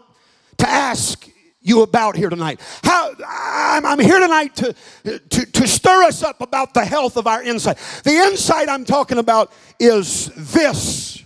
to 0.58 0.68
ask 0.68 1.31
you 1.62 1.82
about 1.82 2.16
here 2.16 2.28
tonight? 2.28 2.60
How 2.82 3.12
I'm, 3.26 3.86
I'm 3.86 3.98
here 3.98 4.18
tonight 4.18 4.56
to, 4.56 4.74
to, 5.04 5.46
to 5.46 5.68
stir 5.68 6.02
us 6.04 6.22
up 6.22 6.40
about 6.40 6.74
the 6.74 6.84
health 6.84 7.16
of 7.16 7.26
our 7.26 7.42
insight. 7.42 7.78
The 8.04 8.12
insight 8.12 8.68
I'm 8.68 8.84
talking 8.84 9.18
about 9.18 9.52
is 9.78 10.30
this 10.36 11.22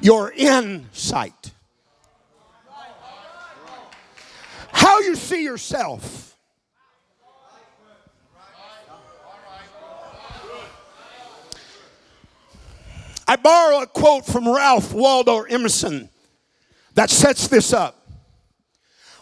your 0.00 0.32
insight. 0.32 1.52
How 4.72 5.00
you 5.00 5.14
see 5.14 5.44
yourself. 5.44 6.29
Borrow 13.36 13.82
a 13.82 13.86
quote 13.86 14.26
from 14.26 14.48
Ralph 14.48 14.92
Waldo 14.92 15.42
Emerson 15.42 16.08
that 16.94 17.10
sets 17.10 17.48
this 17.48 17.72
up. 17.72 17.96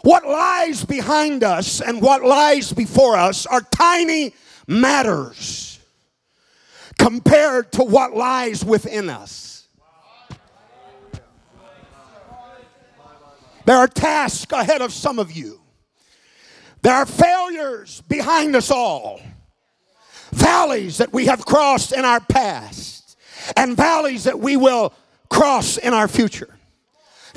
What 0.01 0.25
lies 0.25 0.85
behind 0.85 1.43
us 1.43 1.81
and 1.81 2.01
what 2.01 2.23
lies 2.23 2.71
before 2.71 3.17
us 3.17 3.45
are 3.45 3.61
tiny 3.61 4.33
matters 4.67 5.79
compared 6.97 7.71
to 7.73 7.83
what 7.83 8.15
lies 8.15 8.63
within 8.63 9.09
us. 9.09 9.67
There 13.65 13.77
are 13.77 13.87
tasks 13.87 14.51
ahead 14.51 14.81
of 14.81 14.93
some 14.93 15.19
of 15.19 15.31
you. 15.31 15.61
There 16.81 16.93
are 16.93 17.05
failures 17.05 18.01
behind 18.07 18.55
us 18.55 18.71
all, 18.71 19.21
valleys 20.31 20.97
that 20.97 21.11
we 21.11 21.25
have 21.25 21.45
crossed 21.45 21.91
in 21.91 22.05
our 22.05 22.19
past, 22.19 22.98
and 23.55 23.75
valleys 23.75 24.25
that 24.25 24.39
we 24.39 24.57
will 24.57 24.93
cross 25.29 25.77
in 25.77 25.93
our 25.93 26.07
future, 26.07 26.57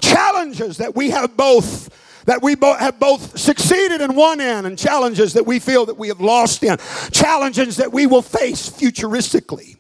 challenges 0.01 0.79
that 0.79 0.95
we 0.95 1.11
have 1.11 1.37
both 1.37 1.91
that 2.25 2.43
we 2.43 2.55
both 2.55 2.79
have 2.79 3.01
both 3.01 3.39
succeeded 3.39 4.01
in 4.01 4.15
one 4.15 4.41
end 4.41 4.67
and 4.67 4.79
challenges 4.79 5.33
that 5.33 5.45
we 5.45 5.59
feel 5.59 5.87
that 5.87 5.97
we 5.97 6.09
have 6.09 6.21
lost 6.21 6.63
in. 6.63 6.77
Challenges 7.11 7.77
that 7.79 7.93
we 7.93 8.07
will 8.07 8.23
face 8.23 8.71
futuristically. 8.71 9.77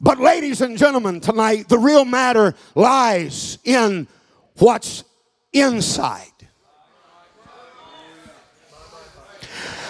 But 0.00 0.18
ladies 0.18 0.60
and 0.60 0.76
gentlemen 0.76 1.20
tonight 1.20 1.68
the 1.68 1.78
real 1.78 2.04
matter 2.04 2.54
lies 2.74 3.58
in 3.64 4.06
what's 4.58 5.04
inside. 5.52 6.30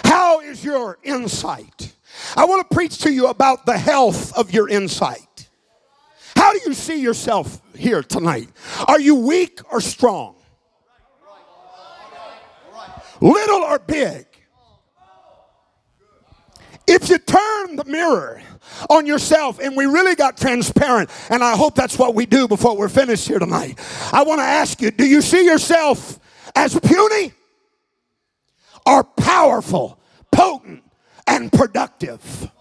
How 0.03 0.39
is 0.39 0.63
your 0.63 0.97
insight? 1.03 1.93
I 2.35 2.45
want 2.45 2.67
to 2.69 2.75
preach 2.75 2.99
to 2.99 3.11
you 3.11 3.27
about 3.27 3.65
the 3.65 3.77
health 3.77 4.35
of 4.37 4.51
your 4.51 4.69
insight 4.69 5.26
how 6.37 6.53
do 6.53 6.59
you 6.65 6.73
see 6.73 7.01
yourself 7.01 7.61
here 7.75 8.01
tonight 8.01 8.47
are 8.87 8.99
you 8.99 9.15
weak 9.15 9.59
or 9.71 9.81
strong 9.81 10.37
little 13.21 13.61
or 13.61 13.79
big. 13.79 14.25
If 16.87 17.09
you 17.09 17.17
turn 17.17 17.75
the 17.75 17.83
mirror 17.85 18.41
on 18.89 19.05
yourself 19.05 19.59
and 19.59 19.75
we 19.75 19.85
really 19.85 20.15
got 20.15 20.37
transparent, 20.37 21.09
and 21.29 21.43
I 21.43 21.55
hope 21.55 21.75
that's 21.75 21.99
what 21.99 22.15
we 22.15 22.25
do 22.25 22.47
before 22.47 22.77
we're 22.77 22.89
finished 22.89 23.27
here 23.27 23.39
tonight, 23.39 23.77
I 24.13 24.23
want 24.23 24.39
to 24.39 24.45
ask 24.45 24.81
you 24.81 24.91
do 24.91 25.05
you 25.05 25.21
see 25.21 25.45
yourself 25.45 26.19
as 26.55 26.79
puny 26.79 27.33
or 28.85 29.03
powerful, 29.03 29.99
potent, 30.31 30.83
and 31.25 31.51
productive? 31.51 32.51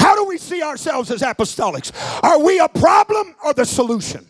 How 0.00 0.16
do 0.16 0.24
we 0.24 0.38
see 0.38 0.62
ourselves 0.62 1.10
as 1.10 1.20
apostolics? 1.20 1.92
Are 2.24 2.42
we 2.42 2.58
a 2.58 2.68
problem 2.68 3.36
or 3.44 3.52
the 3.52 3.66
solution? 3.66 4.26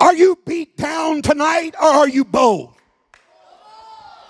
Are 0.00 0.14
you 0.14 0.36
beat 0.44 0.76
down 0.76 1.22
tonight 1.22 1.74
or 1.80 1.86
are 1.86 2.08
you 2.08 2.24
bold? 2.24 2.74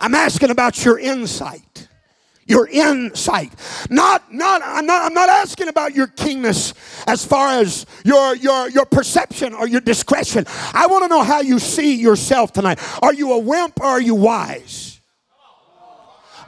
I'm 0.01 0.15
asking 0.15 0.51
about 0.51 0.85
your 0.85 0.99
insight. 0.99 1.89
Your 2.47 2.67
insight. 2.69 3.53
Not, 3.89 4.33
not, 4.35 4.61
I'm 4.65 4.85
not, 4.85 5.03
I'm 5.03 5.15
not 5.15 5.29
asking 5.29 5.69
about 5.69 5.95
your 5.95 6.09
keenness 6.09 6.75
as 7.07 7.25
far 7.25 7.61
as 7.61 7.87
your, 8.05 8.37
your, 8.37 8.69
your 8.69 8.85
perception 8.85 9.55
or 9.55 9.67
your 9.67 9.81
discretion. 9.81 10.45
I 10.75 10.89
want 10.89 11.05
to 11.05 11.09
know 11.09 11.23
how 11.23 11.41
you 11.41 11.59
see 11.59 11.95
yourself 11.95 12.53
tonight. 12.53 12.81
Are 13.03 13.15
you 13.15 13.33
a 13.33 13.39
wimp 13.39 13.81
or 13.81 13.87
are 13.87 14.01
you 14.01 14.15
wise? 14.15 14.90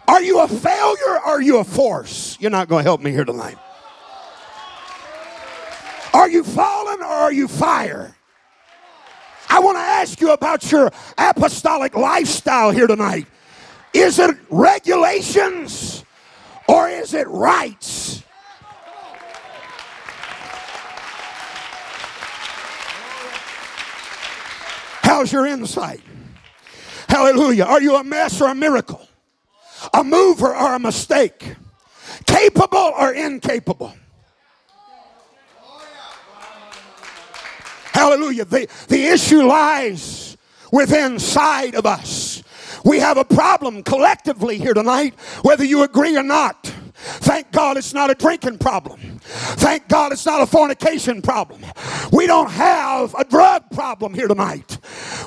Are 0.08 0.22
you 0.22 0.40
a 0.40 0.48
failure 0.48 1.06
or 1.06 1.18
are 1.18 1.42
you 1.42 1.58
a 1.58 1.64
force? 1.64 2.36
You're 2.40 2.50
not 2.50 2.68
going 2.68 2.84
to 2.84 2.88
help 2.88 3.00
me 3.00 3.10
here 3.10 3.24
tonight. 3.24 3.56
Are 6.12 6.28
you 6.28 6.44
fallen 6.44 7.00
or 7.00 7.06
are 7.06 7.32
you 7.32 7.48
fire? 7.48 8.14
I 9.48 9.60
want 9.60 9.76
to 9.76 9.82
ask 9.82 10.20
you 10.20 10.32
about 10.32 10.70
your 10.70 10.90
apostolic 11.18 11.94
lifestyle 11.94 12.70
here 12.70 12.86
tonight. 12.86 13.26
Is 13.92 14.18
it 14.18 14.36
regulations 14.50 16.04
or 16.68 16.88
is 16.88 17.14
it 17.14 17.28
rights? 17.28 18.22
How's 25.02 25.32
your 25.32 25.46
insight? 25.46 26.00
Hallelujah. 27.08 27.64
Are 27.64 27.82
you 27.82 27.96
a 27.96 28.04
mess 28.04 28.40
or 28.40 28.48
a 28.50 28.54
miracle? 28.54 29.06
A 29.92 30.04
mover 30.04 30.54
or 30.54 30.74
a 30.74 30.78
mistake? 30.78 31.56
Capable 32.26 32.92
or 32.98 33.12
incapable? 33.12 33.94
Hallelujah. 37.92 38.44
The, 38.44 38.68
the 38.88 39.06
issue 39.06 39.42
lies 39.42 40.36
within 40.72 41.12
inside 41.12 41.74
of 41.74 41.86
us. 41.86 42.42
We 42.84 42.98
have 42.98 43.16
a 43.16 43.24
problem 43.24 43.82
collectively 43.82 44.58
here 44.58 44.74
tonight, 44.74 45.14
whether 45.42 45.64
you 45.64 45.82
agree 45.82 46.16
or 46.16 46.22
not. 46.22 46.72
Thank 47.02 47.50
God 47.50 47.76
it's 47.76 47.92
not 47.92 48.10
a 48.10 48.14
drinking 48.14 48.58
problem. 48.58 49.00
Thank 49.20 49.88
God 49.88 50.12
it's 50.12 50.24
not 50.24 50.40
a 50.40 50.46
fornication 50.46 51.20
problem. 51.20 51.64
We 52.12 52.26
don't 52.26 52.50
have 52.50 53.14
a 53.14 53.24
drug 53.24 53.68
problem 53.70 54.14
here 54.14 54.28
tonight. 54.28 54.78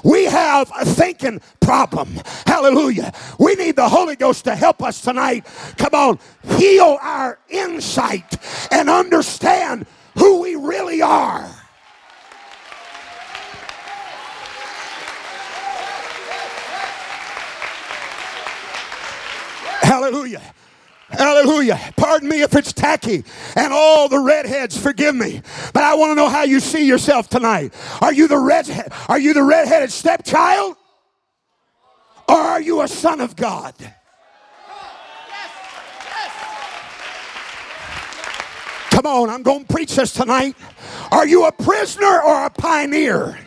We 0.04 0.26
have 0.26 0.72
a 0.80 0.86
thinking 0.86 1.42
problem. 1.60 2.20
Hallelujah. 2.46 3.12
We 3.40 3.56
need 3.56 3.76
the 3.76 3.90
Holy 3.90 4.16
Ghost 4.16 4.46
to 4.46 4.56
help 4.56 4.82
us 4.82 5.02
tonight. 5.02 5.46
Come 5.78 5.94
on, 5.94 6.20
heal 6.58 6.98
our 7.02 7.40
insight 7.50 8.38
and 8.72 8.90
understand 8.90 9.86
who 10.18 10.42
we 10.42 10.56
really 10.56 11.02
are. 11.02 11.50
Hallelujah. 19.82 20.42
Hallelujah. 21.10 21.80
Pardon 21.96 22.30
me 22.30 22.42
if 22.42 22.56
it's 22.56 22.74
tacky 22.74 23.24
and 23.56 23.72
all 23.72 24.10
the 24.10 24.20
redheads 24.20 24.78
forgive 24.78 25.16
me. 25.16 25.42
But 25.74 25.84
I 25.84 25.94
want 25.96 26.12
to 26.12 26.16
know 26.16 26.30
how 26.30 26.44
you 26.44 26.60
see 26.60 26.86
yourself 26.86 27.30
tonight. 27.30 27.74
Are 28.02 28.12
you 28.12 28.28
the 28.28 28.40
redhead? 28.40 28.92
Are 29.08 29.20
you 29.20 29.34
the 29.34 29.44
redheaded 29.44 29.92
stepchild? 29.92 30.76
Or 32.28 32.36
are 32.36 32.62
you 32.62 32.82
a 32.82 32.88
son 32.88 33.22
of 33.22 33.36
God? 33.36 33.76
Come 38.90 39.06
on, 39.06 39.30
I'm 39.30 39.44
going 39.44 39.66
to 39.66 39.74
preach 39.74 39.96
this 39.96 40.12
tonight. 40.14 40.56
Are 41.12 41.28
you 41.28 41.46
a 41.46 41.52
prisoner 41.52 42.22
or 42.24 42.46
a 42.46 42.50
pioneer? 42.50 43.38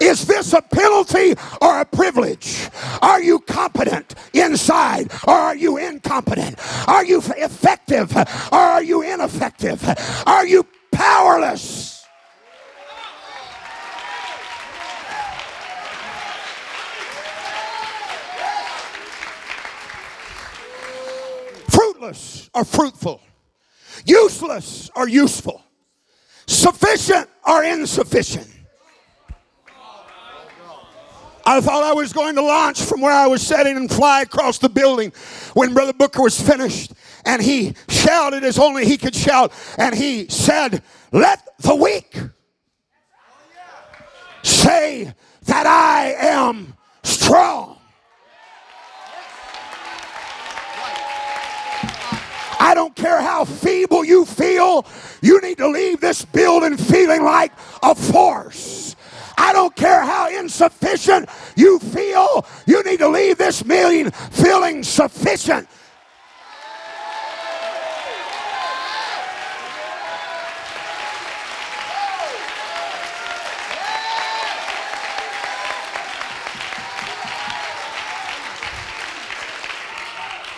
Is 0.00 0.26
this 0.26 0.52
a 0.52 0.62
penalty 0.62 1.34
or 1.60 1.80
a 1.80 1.84
privilege? 1.84 2.68
Are 3.02 3.22
you 3.22 3.38
competent 3.40 4.14
inside 4.32 5.12
or 5.26 5.34
are 5.34 5.56
you 5.56 5.76
incompetent? 5.76 6.58
Are 6.88 7.04
you 7.04 7.18
effective 7.18 8.16
or 8.16 8.58
are 8.58 8.82
you 8.82 9.02
ineffective? 9.02 9.82
Are 10.26 10.46
you 10.46 10.66
powerless? 10.92 12.04
Fruitless 21.68 22.50
or 22.54 22.64
fruitful? 22.64 23.20
Useless 24.04 24.90
or 24.96 25.08
useful? 25.08 25.62
Sufficient 26.46 27.28
or 27.46 27.62
insufficient? 27.62 28.48
I 31.50 31.60
thought 31.60 31.82
I 31.82 31.92
was 31.92 32.12
going 32.12 32.36
to 32.36 32.42
launch 32.42 32.80
from 32.80 33.00
where 33.00 33.12
I 33.12 33.26
was 33.26 33.44
sitting 33.44 33.76
and 33.76 33.90
fly 33.90 34.22
across 34.22 34.58
the 34.58 34.68
building 34.68 35.12
when 35.54 35.74
Brother 35.74 35.92
Booker 35.92 36.22
was 36.22 36.40
finished. 36.40 36.92
And 37.24 37.42
he 37.42 37.74
shouted 37.88 38.44
as 38.44 38.56
only 38.56 38.86
he 38.86 38.96
could 38.96 39.16
shout. 39.16 39.52
And 39.76 39.92
he 39.92 40.28
said, 40.28 40.80
Let 41.10 41.42
the 41.58 41.74
weak 41.74 42.16
say 44.44 45.12
that 45.46 45.66
I 45.66 46.14
am 46.20 46.74
strong. 47.02 47.78
I 52.60 52.74
don't 52.74 52.94
care 52.94 53.20
how 53.20 53.44
feeble 53.44 54.04
you 54.04 54.24
feel, 54.24 54.86
you 55.20 55.40
need 55.40 55.58
to 55.58 55.66
leave 55.66 56.00
this 56.00 56.24
building 56.24 56.76
feeling 56.76 57.24
like 57.24 57.50
a 57.82 57.96
force. 57.96 58.94
I 59.42 59.54
don't 59.54 59.74
care 59.74 60.02
how 60.02 60.28
insufficient 60.28 61.26
you 61.56 61.78
feel, 61.78 62.46
you 62.66 62.82
need 62.84 62.98
to 62.98 63.08
leave 63.08 63.38
this 63.38 63.64
meeting 63.64 64.10
feeling 64.10 64.82
sufficient. 64.82 65.66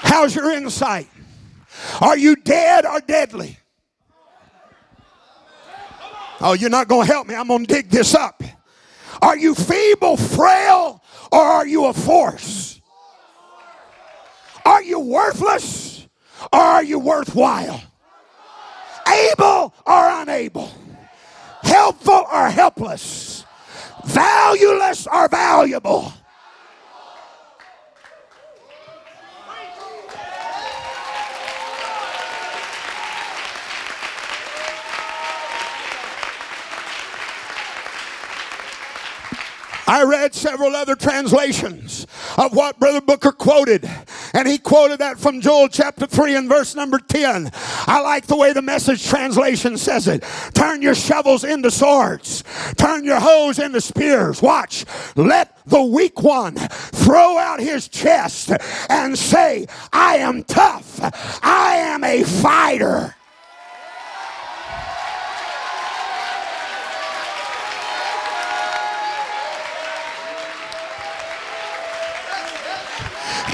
How's 0.03 0.35
your 0.35 0.51
insight? 0.51 1.09
Are 2.01 2.19
you 2.19 2.35
dead 2.35 2.85
or 2.85 3.01
deadly? 3.01 3.59
Oh, 6.41 6.55
you're 6.55 6.69
not 6.69 6.89
going 6.89 7.07
to 7.07 7.13
help 7.13 7.29
me. 7.29 7.37
I'm 7.37 7.47
going 7.47 7.65
to 7.65 7.73
dig 7.73 7.89
this 7.89 8.17
up. 8.17 8.43
Are 9.21 9.37
you 9.37 9.55
feeble, 9.55 10.17
frail, 10.17 11.03
or 11.31 11.41
are 11.41 11.67
you 11.67 11.87
a 11.87 11.93
force? 11.93 12.81
Are 14.65 14.83
you 14.83 15.01
worthless 15.01 16.07
or 16.53 16.61
are 16.61 16.85
you 16.85 16.99
worthwhile? 16.99 17.83
Able 19.09 19.75
or 19.87 20.23
unable? 20.23 20.71
Helpful 21.63 22.27
or 22.33 22.49
helpless? 22.49 23.45
Valueless 24.05 25.07
or 25.07 25.29
valuable? 25.29 26.13
I 39.93 40.05
read 40.05 40.35
several 40.35 40.75
other 40.75 40.97
translations 40.97 42.07
of 42.39 42.57
what 42.57 42.81
Brother 42.81 43.03
Booker 43.03 43.31
quoted, 43.31 43.87
and 44.33 44.49
he 44.49 44.57
quoted 44.57 45.01
that 45.01 45.19
from 45.19 45.43
Joel 45.43 45.69
chapter 45.69 46.07
3 46.07 46.35
and 46.35 46.49
verse 46.49 46.75
number 46.75 46.99
10. 46.99 47.51
I 47.87 48.01
like 48.01 48.27
the 48.27 48.37
way 48.37 48.55
the 48.55 48.63
message 48.63 49.07
translation 49.07 49.77
says 49.77 50.09
it. 50.09 50.25
Turn 50.55 50.81
your 50.81 50.95
shovels 50.95 51.45
into 51.45 51.71
swords, 51.71 52.43
turn 52.79 53.05
your 53.05 53.21
hoes 53.21 53.59
into 53.59 53.83
spears. 53.83 54.41
Watch, 54.41 54.87
let 55.15 55.59
the 55.67 55.83
weak 55.83 56.23
one 56.23 56.55
throw 56.55 57.37
out 57.37 57.61
his 57.61 57.87
chest 57.87 58.51
and 58.89 59.19
say, 59.19 59.67
I 59.93 60.17
am 60.17 60.43
tough, 60.45 61.01
I 61.43 61.75
am 61.77 62.03
a 62.03 62.25
fighter. 62.25 63.15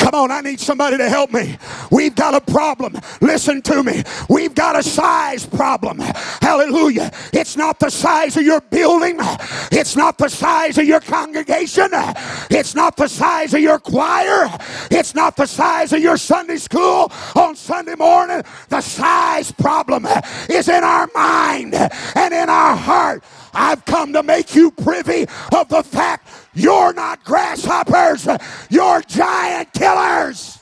Come 0.09 0.23
on, 0.23 0.31
I 0.31 0.41
need 0.41 0.59
somebody 0.59 0.97
to 0.97 1.07
help 1.07 1.35
me. 1.35 1.59
We've 1.91 2.15
got 2.15 2.33
a 2.33 2.41
problem. 2.41 2.95
Listen 3.21 3.61
to 3.61 3.83
me. 3.83 4.03
We've 4.31 4.55
got 4.55 4.75
a 4.75 4.83
size 4.83 5.45
problem. 5.45 5.99
Hallelujah. 5.99 7.11
It's 7.35 7.59
not 7.59 7.79
the 7.79 7.91
size 7.91 8.35
of 8.39 8.43
your 8.43 8.63
building, 8.63 9.19
it's 9.71 9.97
not 9.97 10.17
the 10.17 10.31
size 10.31 10.79
of 10.79 10.87
your 10.87 11.01
congregation, 11.01 11.91
it's 12.49 12.75
not 12.75 12.97
the 12.97 13.07
size 13.07 13.53
of 13.53 13.61
your 13.61 13.79
choir, 13.79 14.49
it's 14.91 15.15
not 15.15 15.37
the 15.37 15.45
size 15.45 15.93
of 15.93 16.01
your 16.01 16.17
Sunday 16.17 16.57
school 16.57 17.13
on 17.37 17.55
Sunday 17.55 17.95
morning. 17.95 18.43
The 18.71 18.81
size 18.81 19.53
problem 19.53 20.07
is 20.49 20.71
in 20.71 20.85
our 20.85 21.07
mind 21.15 21.75
and 21.75 22.33
in 22.33 22.49
our 22.49 22.75
heart. 22.75 23.23
I've 23.53 23.85
come 23.85 24.13
to 24.13 24.23
make 24.23 24.55
you 24.55 24.71
privy 24.71 25.27
of 25.53 25.69
the 25.69 25.83
fact 25.83 26.29
you're 26.55 26.93
not 26.93 27.25
grasshoppers, 27.25 28.29
you're 28.71 29.03
giant 29.03 29.73
killers. 29.73 30.58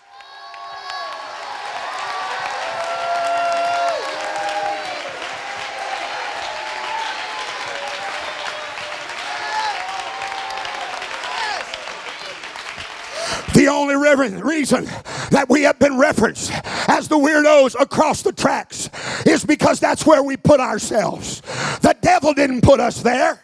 The 13.67 13.73
only 13.73 13.97
reason 13.97 14.85
that 15.33 15.47
we 15.49 15.63
have 15.65 15.81
been 15.81 15.99
referenced 15.99 16.53
as 16.89 17.09
the 17.09 17.17
weirdos 17.17 17.75
across 17.81 18.23
the 18.23 18.31
tracks 18.31 18.89
is 19.27 19.45
because 19.45 19.81
that's 19.81 20.07
where 20.07 20.23
we 20.23 20.37
put 20.37 20.61
ourselves. 20.61 21.41
The 21.81 21.97
devil 22.01 22.33
didn't 22.33 22.61
put 22.61 22.79
us 22.79 23.03
there. 23.03 23.43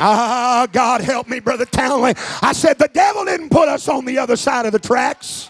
Ah, 0.00 0.66
God 0.72 1.00
help 1.02 1.28
me, 1.28 1.38
Brother 1.38 1.64
Townley. 1.64 2.14
I 2.42 2.52
said 2.54 2.80
the 2.80 2.90
devil 2.92 3.24
didn't 3.24 3.50
put 3.50 3.68
us 3.68 3.88
on 3.88 4.04
the 4.04 4.18
other 4.18 4.34
side 4.34 4.66
of 4.66 4.72
the 4.72 4.80
tracks. 4.80 5.48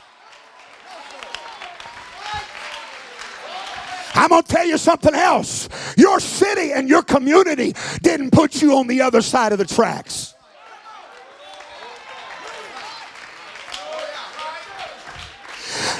I'm 4.16 4.31
going 4.31 4.42
to 4.42 4.48
tell 4.48 4.66
you 4.66 4.79
something 4.79 5.14
else. 5.14 5.68
Your 5.96 6.20
city 6.20 6.72
and 6.72 6.88
your 6.88 7.02
community 7.02 7.74
didn't 8.02 8.31
put 8.31 8.62
you 8.62 8.76
on 8.79 8.87
the 8.87 9.02
other 9.02 9.20
side 9.22 9.52
of 9.52 9.59
the 9.59 9.66
tracks. 9.66 10.36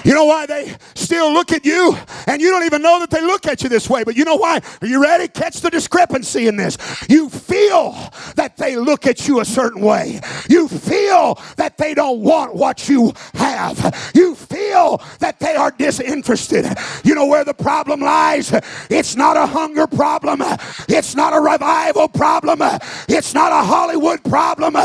You 0.07 0.15
know 0.15 0.25
why 0.25 0.47
they 0.47 0.73
still 0.95 1.33
look 1.33 1.51
at 1.51 1.65
you 1.65 1.97
and 2.29 2.41
you 2.41 2.49
don't 2.49 2.63
even 2.63 2.81
know 2.81 3.01
that 3.01 3.11
they 3.11 3.21
look 3.21 3.45
at 3.49 3.65
you 3.65 3.69
this 3.69 3.91
way, 3.91 4.05
but 4.05 4.15
you 4.15 4.25
know 4.25 4.37
why? 4.37 4.61
Are 4.81 4.87
you 4.87 5.03
ready? 5.03 5.27
Catch 5.27 5.63
the 5.63 5.69
discrepancy 5.69 6.47
in 6.47 6.55
this. 6.55 6.79
You 7.09 7.29
feel 7.29 7.91
that 8.37 8.57
they 8.57 8.77
look 8.77 9.09
at 9.09 9.27
you 9.27 9.41
a 9.41 9.45
certain 9.45 9.83
way. 9.83 10.21
You 10.49 10.69
feel 10.69 11.41
that 11.57 11.77
they 11.77 11.93
don't 11.93 12.21
want 12.21 12.55
what 12.55 12.89
you 12.89 13.15
have. 13.35 14.13
You 14.15 14.37
feel 14.37 15.03
that 15.19 15.41
they 15.41 15.57
are 15.57 15.73
disinterested. 15.73 16.67
You 17.03 17.17
know 17.17 17.27
where 17.27 17.45
the 17.45 17.55
problem 17.55 18.01
lies? 18.01 18.53
It's 18.89 19.17
not 19.17 19.37
a 19.37 19.45
hunger 19.45 19.89
problem. 19.89 20.41
It's 20.89 21.17
not 21.17 21.33
a 21.33 21.41
revival 21.41 22.07
problem. 22.07 22.61
It's 23.09 23.35
not 23.35 23.51
a 23.51 23.67
Hollywood 23.67 24.23
problem. 24.23 24.77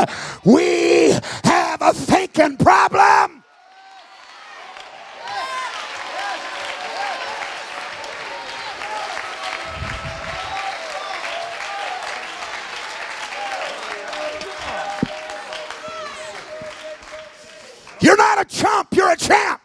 We 0.44 1.12
have 1.44 1.80
a 1.80 1.92
thinking 1.92 2.56
problem. 2.56 3.41
You're 18.02 18.16
not 18.16 18.40
a 18.40 18.44
chump, 18.44 18.88
you're 18.94 19.10
a 19.10 19.16
champ. 19.16 19.60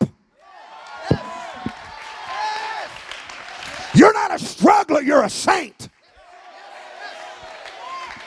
You're 3.96 4.14
not 4.14 4.36
a 4.36 4.38
struggler, 4.38 5.02
you're 5.02 5.24
a 5.24 5.30
saint. 5.30 5.90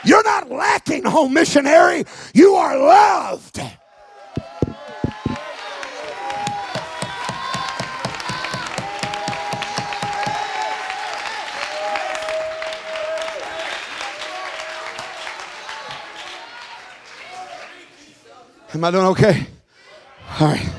You're 0.04 0.24
not 0.24 0.50
lacking, 0.50 1.04
home 1.04 1.32
missionary. 1.32 2.04
You 2.34 2.54
are 2.54 2.76
loved. 2.76 3.60
Am 18.72 18.84
I 18.84 18.90
doing 18.90 19.06
okay? 19.06 19.46
All 20.38 20.46
right. 20.46 20.70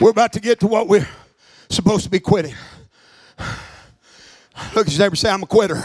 We're 0.00 0.10
about 0.10 0.32
to 0.34 0.40
get 0.40 0.60
to 0.60 0.66
what 0.66 0.88
we're 0.88 1.08
supposed 1.70 2.04
to 2.04 2.10
be 2.10 2.20
quitting. 2.20 2.54
Look 4.74 4.88
at 4.88 4.98
your 4.98 5.14
say, 5.14 5.30
I'm 5.30 5.42
a 5.42 5.46
quitter. 5.46 5.82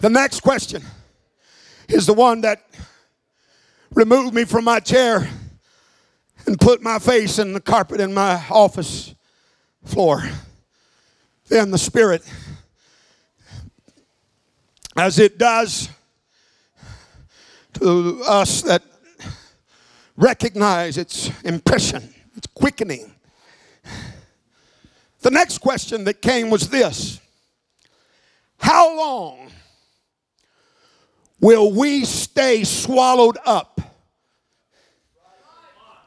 The 0.00 0.10
next 0.10 0.40
question 0.40 0.82
is 1.88 2.06
the 2.06 2.12
one 2.12 2.42
that 2.42 2.64
removed 3.92 4.34
me 4.34 4.44
from 4.44 4.64
my 4.64 4.78
chair 4.78 5.28
and 6.46 6.60
put 6.60 6.82
my 6.82 6.98
face 7.00 7.38
in 7.38 7.52
the 7.52 7.60
carpet 7.60 8.00
in 8.00 8.14
my 8.14 8.44
office 8.50 9.14
floor. 9.84 10.22
Then 11.48 11.70
the 11.70 11.78
Spirit, 11.78 12.22
as 14.96 15.18
it 15.18 15.38
does 15.38 15.88
to 17.78 18.22
us 18.26 18.62
that 18.62 18.82
recognize 20.16 20.98
its 20.98 21.30
impression, 21.42 22.14
its 22.36 22.46
quickening. 22.48 23.12
The 25.20 25.30
next 25.30 25.58
question 25.58 26.04
that 26.04 26.22
came 26.22 26.50
was 26.50 26.68
this 26.68 27.20
How 28.58 28.96
long 28.96 29.50
will 31.40 31.72
we 31.72 32.04
stay 32.04 32.64
swallowed 32.64 33.38
up 33.44 33.80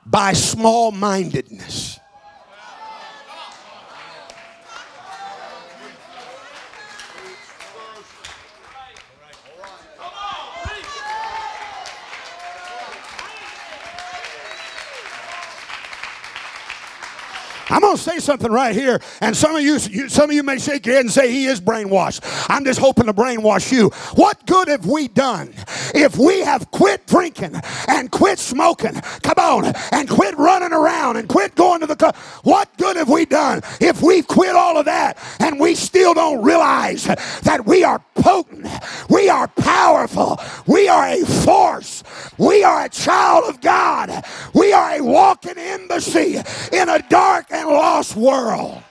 by 0.05 0.34
small 0.34 0.91
mindedness? 0.91 1.90
I'm 17.71 17.81
going 17.81 17.95
to 17.95 18.01
say 18.01 18.19
something 18.19 18.51
right 18.51 18.75
here, 18.75 19.01
and 19.21 19.36
some 19.36 19.55
of 19.55 19.62
you, 19.62 19.77
you, 19.89 20.10
some 20.10 20.29
of 20.29 20.36
you 20.36 20.43
may 20.43 20.60
shake 20.60 20.86
your 20.86 20.95
head 20.95 21.05
and 21.05 21.12
say 21.12 21.31
he 21.31 21.45
is 21.45 21.62
brainwashed. 21.62 22.45
I'm 22.49 22.65
just 22.65 22.79
hoping 22.79 23.05
to 23.05 23.13
brainwash 23.13 23.71
you. 23.71 23.89
What 24.15 24.45
good 24.45 24.67
have 24.67 24.86
we 24.86 25.07
done 25.07 25.53
if 25.95 26.17
we 26.17 26.41
have 26.41 26.69
quit 26.71 27.07
drinking 27.07 27.55
and 27.88 28.12
quit 28.12 28.39
smoking? 28.39 28.93
Come 29.23 29.36
on, 29.38 29.73
and 29.91 30.10
quit 30.10 30.38
running 30.38 30.73
around 30.73 31.17
and 31.17 31.29
quit 31.29 31.55
going 31.55 31.79
to 31.79 31.86
the 31.86 31.95
club. 31.95 32.15
What 32.43 32.69
good 32.77 32.97
have 32.97 33.10
we 33.10 33.25
done 33.25 33.62
if 33.79 34.01
we've 34.01 34.27
quit 34.27 34.55
all 34.55 34.77
of 34.77 34.86
that 34.86 35.17
and 35.39 35.60
we 35.60 35.75
still 35.75 36.13
don't 36.13 36.43
realize 36.43 37.05
that 37.05 37.63
we 37.65 37.84
are 37.84 38.03
potent, 38.21 38.67
we 39.10 39.29
are 39.29 39.47
powerful, 39.47 40.39
we 40.67 40.88
are 40.88 41.07
a 41.07 41.25
force, 41.25 42.03
we 42.38 42.63
are 42.63 42.86
a 42.86 42.89
child 42.89 43.49
of 43.49 43.62
God, 43.62 44.23
we 44.53 44.71
are 44.73 44.91
a 44.91 45.01
walking 45.01 45.57
embassy 45.57 46.38
in 46.71 46.89
a 46.89 47.03
dark 47.10 47.47
and 47.51 47.67
lost 47.67 48.15
world. 48.15 48.81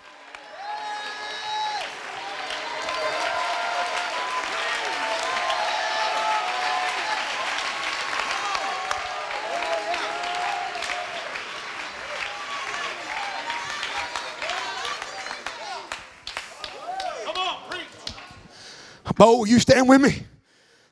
Bo, 19.17 19.45
you 19.45 19.59
stand 19.59 19.89
with 19.89 20.01
me? 20.01 20.23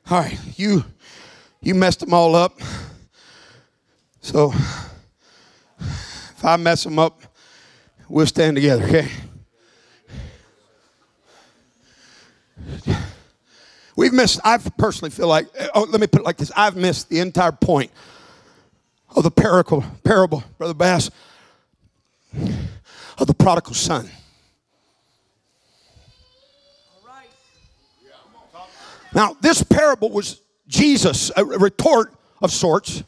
All 0.09 0.21
right, 0.21 0.39
you 0.57 0.83
you 1.61 1.75
messed 1.75 1.99
them 1.99 2.13
all 2.13 2.35
up. 2.35 2.59
So 4.21 4.51
if 6.39 6.45
I 6.45 6.57
mess 6.57 6.83
them 6.83 6.99
up, 6.99 7.21
we'll 8.07 8.25
stand 8.25 8.55
together, 8.55 8.83
okay? 8.85 9.07
We've 13.95 14.13
missed, 14.13 14.39
I 14.45 14.57
personally 14.77 15.09
feel 15.09 15.27
like, 15.27 15.47
oh, 15.75 15.85
let 15.89 15.99
me 15.99 16.07
put 16.07 16.21
it 16.21 16.23
like 16.23 16.37
this 16.37 16.51
I've 16.55 16.77
missed 16.77 17.09
the 17.09 17.19
entire 17.19 17.51
point 17.51 17.91
of 19.13 19.23
the 19.23 19.31
parable, 19.31 19.83
parable 20.05 20.43
Brother 20.57 20.73
Bass, 20.73 21.11
of 22.33 23.27
the 23.27 23.33
prodigal 23.33 23.73
son. 23.73 24.09
Now, 29.13 29.35
this 29.41 29.63
parable 29.63 30.09
was 30.09 30.41
Jesus, 30.67 31.31
a 31.35 31.43
retort 31.43 32.13
of 32.41 32.51
sorts, 32.51 33.03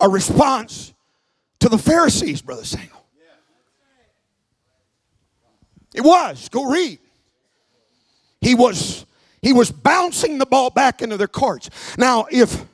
a 0.00 0.08
response 0.08 0.92
to 1.60 1.68
the 1.68 1.78
Pharisees, 1.78 2.42
Brother 2.42 2.64
Samuel. 2.64 3.04
It 5.94 6.02
was. 6.02 6.48
Go 6.48 6.70
read. 6.70 6.98
He 8.40 8.54
was 8.54 9.04
he 9.42 9.52
was 9.52 9.70
bouncing 9.70 10.38
the 10.38 10.46
ball 10.46 10.70
back 10.70 11.02
into 11.02 11.16
their 11.16 11.28
courts. 11.28 11.70
Now, 11.96 12.26
if 12.30 12.64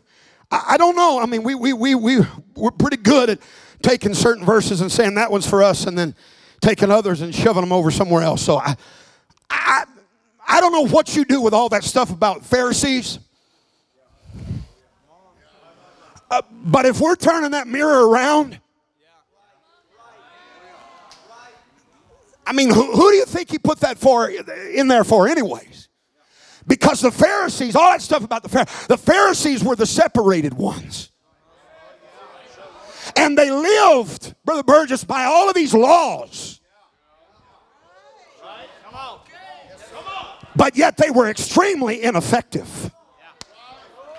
I, 0.50 0.76
don't 0.76 0.96
know, 0.96 1.20
I 1.20 1.26
mean, 1.26 1.42
we 1.42 1.54
we 1.54 1.72
we 1.72 1.94
we 1.94 2.18
we're 2.54 2.70
pretty 2.70 2.98
good 2.98 3.30
at 3.30 3.38
taking 3.82 4.14
certain 4.14 4.44
verses 4.44 4.80
and 4.80 4.90
saying 4.90 5.14
that 5.14 5.30
one's 5.30 5.48
for 5.48 5.62
us, 5.62 5.86
and 5.86 5.98
then 5.98 6.14
taking 6.60 6.90
others 6.90 7.20
and 7.20 7.34
shoving 7.34 7.62
them 7.62 7.72
over 7.72 7.90
somewhere 7.90 8.22
else. 8.22 8.42
So 8.42 8.58
I 8.58 8.76
I 9.50 9.84
I 10.46 10.60
don't 10.60 10.72
know 10.72 10.86
what 10.86 11.16
you 11.16 11.24
do 11.24 11.40
with 11.40 11.52
all 11.52 11.68
that 11.70 11.84
stuff 11.84 12.10
about 12.10 12.44
Pharisees. 12.44 13.18
Uh, 16.30 16.42
but 16.50 16.86
if 16.86 17.00
we're 17.00 17.16
turning 17.16 17.52
that 17.52 17.66
mirror 17.66 18.08
around, 18.08 18.60
I 22.46 22.52
mean, 22.52 22.72
who, 22.72 22.92
who, 22.92 23.10
do 23.10 23.16
you 23.16 23.24
think 23.24 23.50
he 23.50 23.58
put 23.58 23.80
that 23.80 23.98
for 23.98 24.30
in 24.30 24.86
there 24.86 25.02
for, 25.02 25.26
anyways? 25.28 25.88
Because 26.66 27.00
the 27.00 27.10
Pharisees, 27.10 27.74
all 27.74 27.90
that 27.90 28.02
stuff 28.02 28.24
about 28.24 28.42
the 28.42 28.48
Pharisees, 28.48 28.86
the 28.86 28.98
Pharisees 28.98 29.64
were 29.64 29.76
the 29.76 29.86
separated 29.86 30.54
ones. 30.54 31.10
And 33.16 33.38
they 33.38 33.50
lived, 33.50 34.34
Brother 34.44 34.62
Burgess, 34.62 35.04
by 35.04 35.24
all 35.24 35.48
of 35.48 35.54
these 35.54 35.74
laws. 35.74 36.60
But 40.56 40.76
yet 40.76 40.96
they 40.96 41.10
were 41.10 41.28
extremely 41.28 42.02
ineffective. 42.02 42.90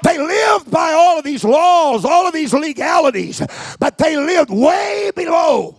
They 0.03 0.17
lived 0.19 0.69
by 0.69 0.93
all 0.93 1.17
of 1.17 1.23
these 1.23 1.43
laws, 1.43 2.05
all 2.05 2.27
of 2.27 2.33
these 2.33 2.53
legalities, 2.53 3.41
but 3.79 3.97
they 3.97 4.15
lived 4.15 4.51
way 4.51 5.11
below. 5.15 5.75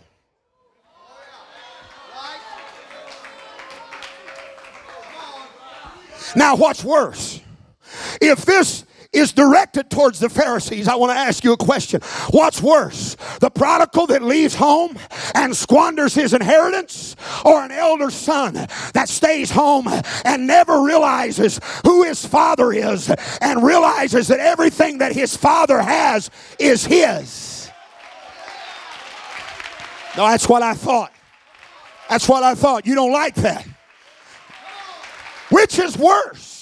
Now, 6.36 6.56
what's 6.56 6.84
worse? 6.84 7.40
If 8.20 8.44
this 8.44 8.84
is 9.12 9.32
directed 9.32 9.90
towards 9.90 10.18
the 10.18 10.28
Pharisees, 10.28 10.86
I 10.86 10.94
want 10.96 11.12
to 11.12 11.18
ask 11.18 11.42
you 11.42 11.52
a 11.52 11.56
question. 11.56 12.00
What's 12.30 12.60
worse, 12.60 13.16
the 13.40 13.50
prodigal 13.50 14.06
that 14.08 14.22
leaves 14.22 14.54
home 14.54 14.98
and 15.34 15.56
squanders 15.56 16.14
his 16.14 16.34
inheritance, 16.34 17.16
or 17.44 17.62
an 17.62 17.72
elder 17.72 18.10
son 18.10 18.54
that 18.92 19.08
stays 19.08 19.50
home 19.50 19.88
and 20.24 20.46
never 20.46 20.82
realizes 20.82 21.58
who 21.84 22.04
his 22.04 22.24
father 22.24 22.72
is 22.72 23.10
and 23.40 23.62
realizes 23.62 24.28
that 24.28 24.40
everything 24.40 24.98
that 24.98 25.12
his 25.12 25.36
father 25.36 25.80
has 25.80 26.30
is 26.58 26.84
his? 26.84 27.70
No, 30.16 30.26
that's 30.26 30.48
what 30.48 30.62
I 30.62 30.74
thought. 30.74 31.12
That's 32.10 32.28
what 32.28 32.42
I 32.42 32.54
thought. 32.54 32.86
You 32.86 32.94
don't 32.94 33.12
like 33.12 33.36
that. 33.36 33.66
Which 35.50 35.78
is 35.78 35.96
worse? 35.96 36.57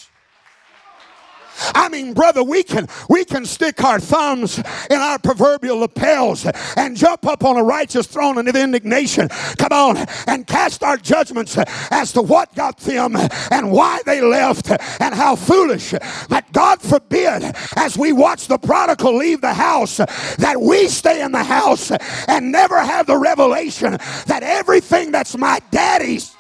I 1.74 1.88
mean, 1.88 2.12
brother, 2.12 2.42
we 2.42 2.62
can 2.62 2.88
we 3.08 3.24
can 3.24 3.44
stick 3.44 3.82
our 3.84 4.00
thumbs 4.00 4.58
in 4.58 4.98
our 4.98 5.18
proverbial 5.18 5.78
lapels 5.78 6.46
and 6.76 6.96
jump 6.96 7.26
up 7.26 7.44
on 7.44 7.56
a 7.56 7.62
righteous 7.62 8.06
throne 8.06 8.38
of 8.38 8.46
indignation. 8.54 9.28
Come 9.58 9.72
on, 9.72 10.06
and 10.26 10.46
cast 10.46 10.82
our 10.82 10.96
judgments 10.96 11.56
as 11.90 12.12
to 12.12 12.22
what 12.22 12.54
got 12.54 12.78
them 12.78 13.16
and 13.50 13.70
why 13.70 14.00
they 14.06 14.20
left 14.20 14.70
and 14.70 15.14
how 15.14 15.36
foolish. 15.36 15.92
But 16.28 16.50
God 16.52 16.80
forbid, 16.80 17.54
as 17.76 17.96
we 17.98 18.12
watch 18.12 18.46
the 18.46 18.58
prodigal 18.58 19.16
leave 19.16 19.40
the 19.40 19.54
house, 19.54 19.96
that 19.96 20.60
we 20.60 20.88
stay 20.88 21.22
in 21.22 21.32
the 21.32 21.44
house 21.44 21.90
and 22.28 22.52
never 22.52 22.80
have 22.80 23.06
the 23.06 23.16
revelation 23.16 23.92
that 24.26 24.42
everything 24.42 25.10
that's 25.10 25.36
my 25.36 25.60
daddy's 25.70 26.34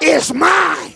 is 0.00 0.32
mine. 0.32 0.95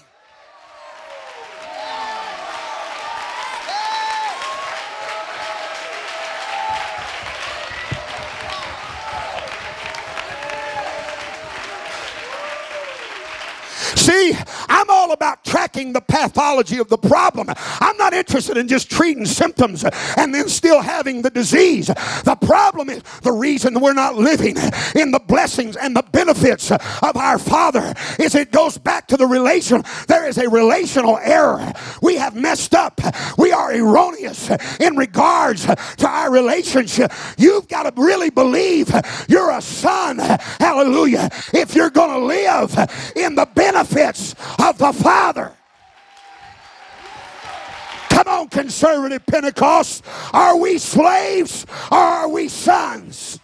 I'm 14.71 14.89
all 14.89 15.13
about 15.13 15.45
tracking 15.45 15.93
the 15.93 16.01
pathology 16.01 16.79
of 16.79 16.89
the 16.89 16.97
problem. 16.97 17.49
I'm 17.59 17.97
not 17.97 18.15
interested 18.15 18.57
in 18.57 18.69
just 18.69 18.91
treating 18.91 19.27
symptoms 19.27 19.85
and 20.17 20.35
then 20.35 20.49
still 20.49 20.81
having 20.81 21.23
the 21.23 21.31
disease. 21.31 21.89
The 21.89 22.39
problem 22.41 22.89
is 22.89 23.03
the 23.23 23.33
reason 23.33 23.81
we're 23.81 23.93
not 23.93 24.15
living 24.15 24.57
in 24.95 25.11
the 25.11 25.21
blessings 25.27 25.77
and 25.77 25.95
the 25.95 26.05
benefits 26.13 26.71
of 26.71 27.17
our 27.17 27.39
Father 27.39 27.95
is 28.19 28.35
it 28.35 28.53
goes 28.53 28.79
back 28.79 29.09
to 29.09 29.17
the 29.17 29.27
relation. 29.27 29.83
There 30.07 30.29
is 30.29 30.39
a 30.39 30.49
relational 30.49 31.19
error. 31.19 31.73
We 32.01 32.15
have 32.17 32.37
messed 32.37 32.75
up. 32.75 33.01
We 33.37 33.53
are 33.53 33.75
erroneous 33.75 34.51
in 34.79 34.97
regards 34.97 35.67
to 35.67 36.09
our 36.09 36.31
relationship. 36.31 37.13
You've 37.37 37.67
got 37.67 37.83
to 37.95 38.01
really 38.01 38.31
believe 38.31 38.93
you're 39.29 39.51
a 39.51 39.61
son. 39.61 40.19
Hallelujah. 40.61 41.29
If 41.53 41.75
you're 41.75 41.91
going 41.91 42.11
to 42.11 42.25
live 42.25 43.13
in 43.17 43.35
the 43.35 43.49
benefits 43.55 44.35
of 44.62 44.79
the 44.79 44.92
Father. 44.92 45.53
Come 48.11 48.29
on, 48.29 48.49
conservative 48.49 49.25
Pentecost. 49.27 50.05
Are 50.33 50.57
we 50.57 50.79
slaves 50.79 51.66
or 51.90 51.99
are 51.99 52.29
we 52.29 52.49
sons? 52.49 53.39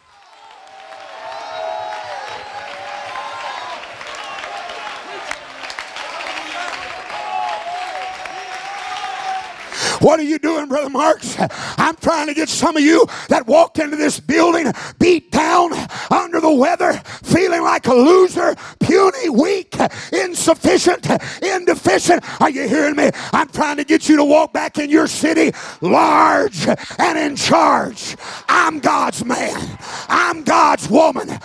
What 10.00 10.20
are 10.20 10.24
you 10.24 10.38
doing, 10.38 10.68
Brother 10.68 10.90
Marks? 10.90 11.36
I'm 11.78 11.96
trying 11.96 12.26
to 12.28 12.34
get 12.34 12.48
some 12.48 12.76
of 12.76 12.82
you 12.82 13.06
that 13.28 13.46
walked 13.46 13.78
into 13.78 13.96
this 13.96 14.20
building 14.20 14.72
beat 14.98 15.30
down, 15.30 15.72
under 16.10 16.40
the 16.40 16.52
weather, 16.52 16.94
feeling 17.22 17.62
like 17.62 17.86
a 17.86 17.94
loser, 17.94 18.54
puny, 18.80 19.28
weak, 19.28 19.74
insufficient, 20.12 21.06
indeficient. 21.42 22.24
Are 22.40 22.50
you 22.50 22.68
hearing 22.68 22.96
me? 22.96 23.10
I'm 23.32 23.48
trying 23.48 23.76
to 23.76 23.84
get 23.84 24.08
you 24.08 24.16
to 24.16 24.24
walk 24.24 24.52
back 24.52 24.78
in 24.78 24.90
your 24.90 25.06
city 25.06 25.52
large 25.80 26.66
and 26.98 27.18
in 27.18 27.36
charge. 27.36 28.16
I'm 28.48 28.80
God's 28.80 29.24
man, 29.24 29.78
I'm 30.08 30.42
God's 30.42 30.88
woman. 30.88 31.38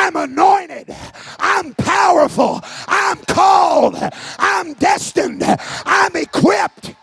I'm 0.00 0.14
anointed. 0.14 0.94
I'm 1.40 1.74
powerful. 1.74 2.60
I'm 2.86 3.18
called. 3.24 3.96
I'm 4.38 4.74
destined. 4.74 5.42
I'm 5.44 6.14
equipped. 6.14 6.94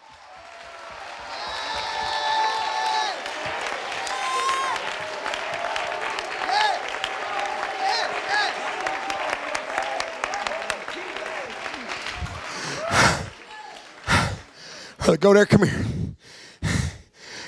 Brother, 15.00 15.18
go 15.20 15.34
there. 15.34 15.46
Come 15.46 15.64
here. 15.64 15.86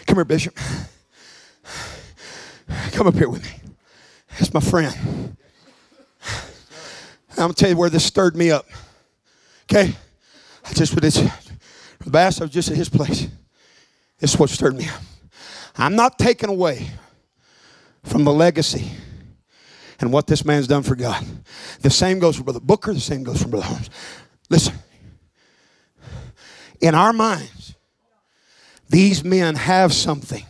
Come 0.07 0.17
here, 0.17 0.25
Bishop. 0.25 0.57
Come 2.91 3.07
up 3.07 3.15
here 3.15 3.29
with 3.29 3.43
me. 3.43 3.66
That's 4.37 4.53
my 4.53 4.59
friend. 4.59 5.37
I'm 7.31 7.35
gonna 7.37 7.53
tell 7.53 7.69
you 7.69 7.77
where 7.77 7.89
this 7.89 8.05
stirred 8.05 8.35
me 8.35 8.51
up. 8.51 8.65
Okay? 9.63 9.93
I 10.65 10.73
just 10.73 10.93
with 10.93 11.03
this 11.03 11.21
the 12.03 12.09
bass, 12.09 12.39
I 12.39 12.45
was 12.45 12.51
just 12.51 12.69
at 12.69 12.77
his 12.77 12.89
place. 12.89 13.27
This 14.19 14.33
is 14.33 14.39
what 14.39 14.49
stirred 14.49 14.75
me 14.75 14.87
up. 14.87 15.01
I'm 15.77 15.95
not 15.95 16.17
taking 16.17 16.49
away 16.49 16.89
from 18.03 18.23
the 18.23 18.31
legacy 18.31 18.91
and 19.99 20.11
what 20.11 20.27
this 20.27 20.45
man's 20.45 20.67
done 20.67 20.83
for 20.83 20.95
God. 20.95 21.23
The 21.81 21.89
same 21.89 22.19
goes 22.19 22.37
for 22.37 22.43
Brother 22.43 22.59
Booker, 22.59 22.93
the 22.93 22.99
same 22.99 23.23
goes 23.23 23.41
for 23.41 23.49
Brother 23.49 23.65
Holmes. 23.65 23.89
Listen, 24.49 24.75
in 26.79 26.95
our 26.95 27.13
minds, 27.13 27.75
these 28.89 29.23
men 29.23 29.55
have 29.55 29.93
something 29.93 30.45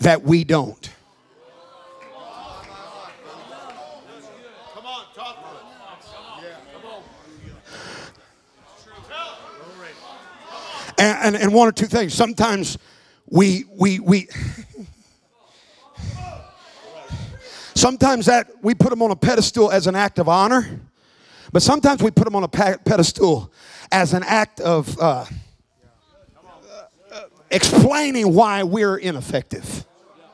that 0.00 0.22
we 0.22 0.44
don't. 0.44 0.90
And, 10.98 11.34
and, 11.34 11.42
and 11.42 11.52
one 11.52 11.68
or 11.68 11.72
two 11.72 11.86
things. 11.86 12.14
Sometimes 12.14 12.78
we, 13.28 13.64
we, 13.70 14.00
we, 14.00 14.28
sometimes 17.74 18.26
that 18.26 18.50
we 18.62 18.74
put 18.74 18.90
them 18.90 19.02
on 19.02 19.10
a 19.10 19.16
pedestal 19.16 19.70
as 19.70 19.86
an 19.86 19.94
act 19.94 20.18
of 20.18 20.28
honor, 20.28 20.80
but 21.52 21.62
sometimes 21.62 22.02
we 22.02 22.10
put 22.10 22.24
them 22.24 22.34
on 22.34 22.44
a 22.44 22.48
pedestal 22.48 23.52
as 23.92 24.14
an 24.14 24.22
act 24.22 24.60
of 24.60 24.98
uh, 24.98 25.26
explaining 27.50 28.32
why 28.32 28.62
we're 28.62 28.96
ineffective. 28.96 29.84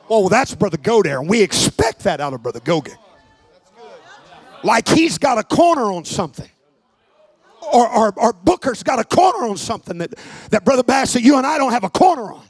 Oh, 0.09 0.29
that's 0.29 0.55
Brother 0.55 0.77
Godair, 0.77 1.21
and 1.21 1.29
we 1.29 1.43
expect 1.43 2.05
that 2.05 2.21
out 2.21 2.35
of 2.35 2.43
Brother 2.43 2.61
Goga. 2.61 2.93
Like 4.63 4.87
he's 4.89 5.19
got 5.19 5.39
a 5.39 5.43
corner 5.43 5.93
on 5.93 6.05
something 6.05 6.49
or, 7.63 7.89
or, 7.89 8.13
or 8.17 8.33
Booker's 8.33 8.83
got 8.83 8.99
a 8.99 9.05
corner 9.05 9.49
on 9.49 9.57
something 9.57 9.99
that, 9.99 10.15
that 10.51 10.65
Brother 10.65 10.83
Bassett, 10.83 11.23
you 11.23 11.37
and 11.37 11.47
I 11.47 11.59
don't 11.59 11.73
have 11.73 11.85
a 11.85 11.91
corner 11.91 12.33
on. 12.33 12.43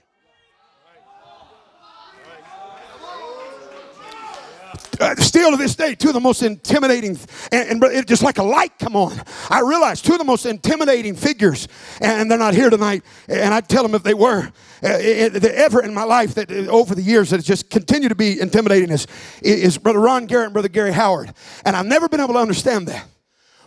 Uh, 5.01 5.17
still 5.17 5.51
to 5.51 5.57
this 5.57 5.75
day, 5.75 5.97
two 5.97 6.09
of 6.09 6.15
the 6.15 6.21
most 6.21 6.45
intimidating, 6.45 7.19
and, 7.51 7.83
and 7.83 7.85
it, 7.93 8.07
just 8.07 8.23
like 8.23 8.39
a 8.39 8.43
light 8.43 8.79
come 8.79 8.95
on. 8.95 9.21
I 9.51 9.61
realized 9.61 10.05
two 10.05 10.13
of 10.13 10.19
the 10.19 10.25
most 10.25 10.47
intimidating 10.47 11.17
figures, 11.17 11.67
and 12.01 12.31
they're 12.31 12.39
not 12.39 12.55
here 12.55 12.71
tonight. 12.71 13.03
And 13.27 13.53
I'd 13.53 13.69
tell 13.69 13.83
them 13.83 13.97
if 13.97 14.05
they 14.05 14.15
were, 14.15 14.53
uh, 14.85 14.99
it, 15.01 15.45
ever 15.45 15.83
in 15.83 15.93
my 15.93 16.05
life 16.05 16.35
that 16.35 16.53
uh, 16.53 16.71
over 16.71 16.95
the 16.95 17.03
years 17.03 17.31
that 17.31 17.39
it's 17.39 17.49
just 17.49 17.69
continued 17.69 18.11
to 18.11 18.15
be 18.15 18.41
intimidating 18.41 18.91
is, 18.91 19.09
is 19.41 19.77
Brother 19.77 19.99
Ron 19.99 20.27
Garrett 20.27 20.47
and 20.47 20.53
Brother 20.53 20.69
Gary 20.69 20.93
Howard. 20.93 21.33
And 21.65 21.75
I've 21.75 21.87
never 21.87 22.09
been 22.09 22.21
able 22.21 22.35
to 22.35 22.41
understand 22.41 22.87
that. 22.87 23.05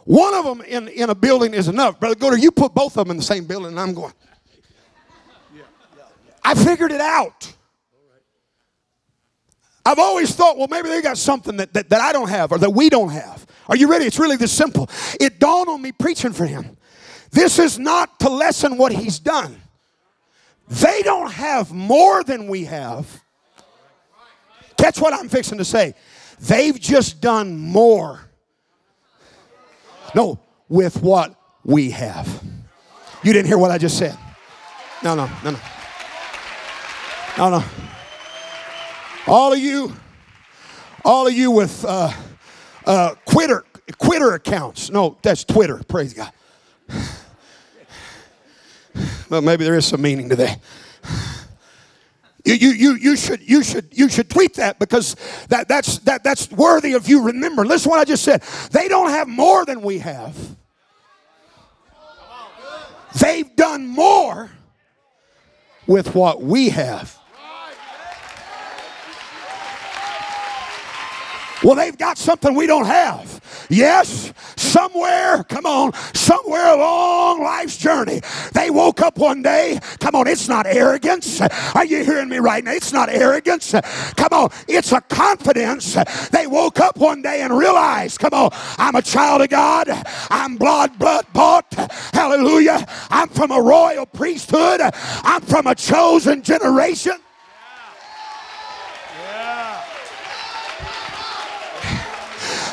One 0.05 0.35
of 0.35 0.45
them 0.45 0.61
in, 0.61 0.87
in 0.87 1.09
a 1.09 1.15
building 1.15 1.53
is 1.53 1.67
enough. 1.67 1.99
Brother 1.99 2.15
Goder, 2.15 2.39
you 2.39 2.51
put 2.51 2.73
both 2.73 2.95
of 2.97 3.05
them 3.05 3.11
in 3.11 3.17
the 3.17 3.23
same 3.23 3.45
building, 3.45 3.69
and 3.69 3.79
I'm 3.79 3.93
going. 3.93 4.13
I 6.43 6.53
figured 6.53 6.91
it 6.91 7.01
out. 7.01 7.51
I've 9.83 9.97
always 9.99 10.33
thought, 10.35 10.57
well, 10.57 10.67
maybe 10.69 10.89
they 10.89 11.01
got 11.01 11.17
something 11.17 11.57
that, 11.57 11.73
that, 11.73 11.89
that 11.89 12.01
I 12.01 12.13
don't 12.13 12.29
have 12.29 12.51
or 12.51 12.59
that 12.59 12.69
we 12.69 12.89
don't 12.89 13.09
have. 13.09 13.45
Are 13.67 13.75
you 13.75 13.89
ready? 13.89 14.05
It's 14.05 14.19
really 14.19 14.35
this 14.35 14.51
simple. 14.51 14.89
It 15.19 15.39
dawned 15.39 15.69
on 15.69 15.81
me 15.81 15.91
preaching 15.91 16.33
for 16.33 16.45
him. 16.45 16.77
This 17.31 17.57
is 17.57 17.79
not 17.79 18.19
to 18.19 18.29
lessen 18.29 18.77
what 18.77 18.91
he's 18.91 19.17
done. 19.19 19.59
They 20.67 21.01
don't 21.03 21.31
have 21.31 21.71
more 21.71 22.23
than 22.23 22.47
we 22.47 22.65
have. 22.65 23.23
Catch 24.77 24.99
what 24.99 25.13
I'm 25.13 25.29
fixing 25.29 25.57
to 25.57 25.65
say. 25.65 25.95
They've 26.39 26.79
just 26.79 27.21
done 27.21 27.57
more 27.57 28.24
no, 30.15 30.39
with 30.69 31.03
what 31.03 31.35
we 31.63 31.91
have. 31.91 32.41
You 33.23 33.33
didn't 33.33 33.47
hear 33.47 33.57
what 33.57 33.71
I 33.71 33.77
just 33.77 33.97
said. 33.97 34.17
No, 35.03 35.13
no, 35.13 35.29
no, 35.43 35.51
no. 35.51 35.59
No, 37.37 37.49
no. 37.49 37.63
All 39.27 39.51
of 39.51 39.59
you, 39.59 39.93
all 41.03 41.27
of 41.27 41.33
you 41.33 41.51
with 41.51 41.83
uh, 41.85 42.11
uh, 42.85 43.15
quitter, 43.25 43.65
quitter 43.97 44.33
accounts. 44.33 44.89
No, 44.89 45.17
that's 45.21 45.43
Twitter. 45.43 45.81
Praise 45.87 46.13
God. 46.13 46.31
Well, 49.27 49.41
maybe 49.41 49.63
there 49.63 49.75
is 49.75 49.87
some 49.87 50.03
meaning 50.03 50.29
to 50.29 50.35
that. 50.35 50.59
You, 52.45 52.53
you, 52.53 52.69
you, 52.69 52.95
you, 52.95 53.17
should, 53.17 53.41
you, 53.41 53.63
should, 53.63 53.89
you 53.91 54.07
should 54.07 54.29
tweet 54.29 54.53
that 54.55 54.77
because 54.77 55.15
that, 55.49 55.67
that's, 55.67 55.97
that, 55.99 56.23
that's 56.23 56.51
worthy 56.51 56.93
of 56.93 57.09
you 57.09 57.23
remember. 57.23 57.65
Listen 57.65 57.89
what 57.89 57.99
I 57.99 58.05
just 58.05 58.23
said. 58.23 58.41
They 58.71 58.87
don't 58.87 59.09
have 59.09 59.27
more 59.27 59.65
than 59.65 59.81
we 59.81 59.97
have. 59.97 60.37
They've 63.19 63.55
done 63.55 63.87
more 63.87 64.51
with 65.87 66.13
what 66.13 66.43
we 66.43 66.69
have. 66.69 67.17
Well, 71.63 71.75
they've 71.75 71.97
got 71.97 72.17
something 72.17 72.53
we 72.53 72.67
don't 72.67 72.85
have. 72.85 73.41
Yes, 73.69 74.33
somewhere, 74.55 75.43
come 75.45 75.65
on, 75.65 75.93
somewhere 76.13 76.73
along 76.73 77.41
life's 77.41 77.77
journey, 77.77 78.21
they 78.53 78.69
woke 78.69 79.01
up 79.01 79.17
one 79.17 79.41
day. 79.41 79.79
Come 79.99 80.15
on, 80.15 80.27
it's 80.27 80.47
not 80.47 80.67
arrogance. 80.67 81.41
Are 81.73 81.85
you 81.85 82.03
hearing 82.03 82.29
me 82.29 82.37
right 82.37 82.63
now? 82.63 82.73
It's 82.73 82.93
not 82.93 83.09
arrogance. 83.09 83.71
Come 83.71 84.29
on, 84.31 84.49
it's 84.67 84.91
a 84.91 85.01
confidence. 85.01 85.97
They 86.29 86.47
woke 86.47 86.79
up 86.79 86.97
one 86.97 87.21
day 87.21 87.41
and 87.41 87.57
realized, 87.57 88.19
come 88.19 88.33
on, 88.33 88.49
I'm 88.77 88.95
a 88.95 89.01
child 89.01 89.41
of 89.41 89.49
God. 89.49 89.87
I'm 90.29 90.57
blood, 90.57 90.97
blood 90.99 91.25
bought. 91.33 91.73
Hallelujah. 92.13 92.85
I'm 93.09 93.29
from 93.29 93.51
a 93.51 93.61
royal 93.61 94.05
priesthood. 94.05 94.81
I'm 94.81 95.41
from 95.41 95.67
a 95.67 95.75
chosen 95.75 96.43
generation. 96.43 97.13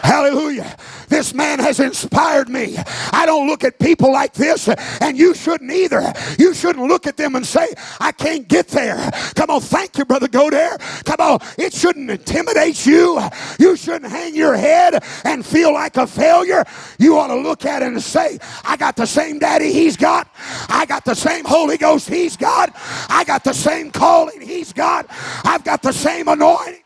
Hallelujah. 0.03 0.77
This 1.09 1.33
man 1.33 1.61
has 1.61 1.79
inspired 1.79 2.49
me. 2.49 2.77
I 3.13 3.25
don't 3.25 3.47
look 3.47 3.63
at 3.63 3.79
people 3.79 4.13
like 4.13 4.33
this, 4.33 4.69
and 5.01 5.17
you 5.17 5.33
shouldn't 5.33 5.71
either. 5.71 6.13
You 6.39 6.55
shouldn't 6.55 6.89
look 6.89 7.07
at 7.07 7.17
them 7.17 7.37
and 7.37 7.47
say, 7.47 7.73
I 8.01 8.11
can't 8.11 8.49
get 8.49 8.67
there. 8.69 9.11
Come 9.37 9.51
on, 9.51 9.61
thank 9.61 9.97
you, 9.99 10.05
Brother 10.05 10.27
Go 10.27 10.51
there. 10.51 10.77
Come 11.05 11.21
on, 11.21 11.39
it 11.57 11.73
shouldn't 11.73 12.11
intimidate 12.11 12.85
you. 12.85 13.21
You 13.61 13.77
shouldn't 13.77 14.11
hang 14.11 14.35
your 14.35 14.57
head 14.57 15.05
and 15.25 15.47
feel 15.47 15.73
like 15.73 15.97
a 15.97 16.07
failure. 16.07 16.65
You 16.99 17.19
ought 17.19 17.29
to 17.29 17.37
look 17.37 17.65
at 17.65 17.83
it 17.83 17.89
and 17.89 18.03
say, 18.03 18.39
I 18.65 18.77
got 18.77 18.97
the 18.97 19.07
same 19.07 19.39
daddy 19.39 19.73
he's 19.73 19.97
got. 19.97 20.29
I 20.69 20.85
got 20.87 21.05
the 21.05 21.15
same 21.15 21.45
Holy 21.45 21.79
Ghost 21.79 22.09
he's 22.09 22.37
got. 22.37 22.75
I 23.09 23.23
got 23.25 23.45
the 23.45 23.55
same 23.55 23.93
calling 23.93 24.41
he's 24.41 24.73
got. 24.73 25.07
I've 25.45 25.63
got 25.63 25.83
the 25.83 25.93
same 25.93 26.27
anointing. 26.27 26.82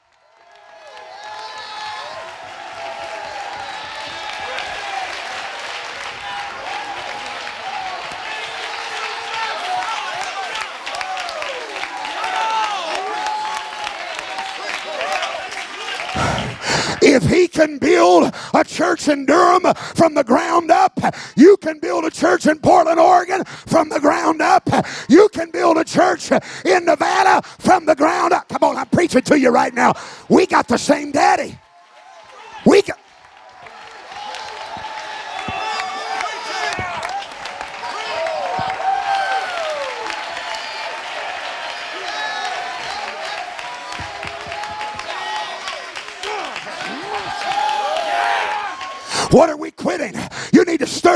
Can 17.56 17.78
build 17.78 18.34
a 18.52 18.62
church 18.62 19.08
in 19.08 19.24
Durham 19.24 19.72
from 19.94 20.12
the 20.12 20.22
ground 20.22 20.70
up, 20.70 21.00
you 21.36 21.56
can 21.56 21.78
build 21.78 22.04
a 22.04 22.10
church 22.10 22.46
in 22.46 22.58
Portland, 22.58 23.00
Oregon 23.00 23.44
from 23.44 23.88
the 23.88 23.98
ground 23.98 24.42
up. 24.42 24.68
You 25.08 25.30
can 25.30 25.50
build 25.50 25.78
a 25.78 25.84
church 25.84 26.30
in 26.64 26.84
Nevada 26.84 27.40
from 27.58 27.86
the 27.86 27.94
ground 27.94 28.34
up. 28.34 28.46
Come 28.48 28.62
on, 28.62 28.76
I'm 28.76 28.88
preaching 28.88 29.22
to 29.22 29.38
you 29.38 29.48
right 29.48 29.72
now. 29.72 29.94
We 30.28 30.46
got 30.46 30.68
the 30.68 30.76
same 30.76 31.12
daddy. 31.12 31.58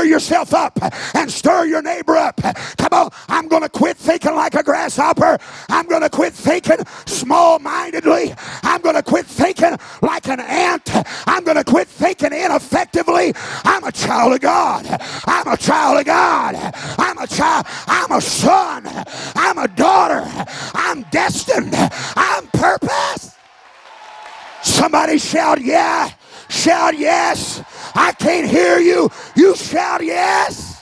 Stir 0.01 0.09
yourself 0.09 0.53
up 0.53 0.79
and 1.15 1.31
stir 1.31 1.65
your 1.65 1.81
neighbor 1.81 2.15
up. 2.17 2.41
Come 2.77 2.89
on, 2.91 3.09
I'm 3.27 3.47
going 3.47 3.61
to 3.61 3.69
quit 3.69 3.97
thinking 3.97 4.33
like 4.35 4.55
a 4.55 4.63
grasshopper. 4.63 5.37
I'm 5.69 5.85
going 5.87 6.01
to 6.01 6.09
quit 6.09 6.33
thinking 6.33 6.77
small 7.05 7.59
mindedly. 7.59 8.33
I'm 8.63 8.81
going 8.81 8.95
to 8.95 9.03
quit 9.03 9.25
thinking 9.25 9.77
like 10.01 10.27
an 10.27 10.39
ant. 10.39 10.89
I'm 11.27 11.43
going 11.43 11.57
to 11.57 11.63
quit 11.63 11.87
thinking 11.87 12.33
ineffectively. 12.33 13.33
I'm 13.63 13.83
a 13.83 13.91
child 13.91 14.33
of 14.33 14.41
God. 14.41 14.87
I'm 15.27 15.47
a 15.47 15.57
child 15.57 15.99
of 15.99 16.05
God. 16.05 16.55
I'm 16.97 17.17
a 17.19 17.27
child. 17.27 17.65
I'm 17.87 18.11
a 18.11 18.21
son. 18.21 18.87
I'm 19.35 19.57
a 19.59 19.67
daughter. 19.67 20.23
I'm 20.73 21.03
destined. 21.11 21.75
I'm 21.75 22.47
purpose. 22.47 23.35
Somebody 24.63 25.19
shout, 25.19 25.61
yeah. 25.61 26.09
Shout 26.49 26.97
yes. 26.97 27.63
I 27.95 28.13
can't 28.13 28.49
hear 28.49 28.79
you. 28.79 29.09
You 29.35 29.55
shout 29.55 30.03
yes. 30.03 30.81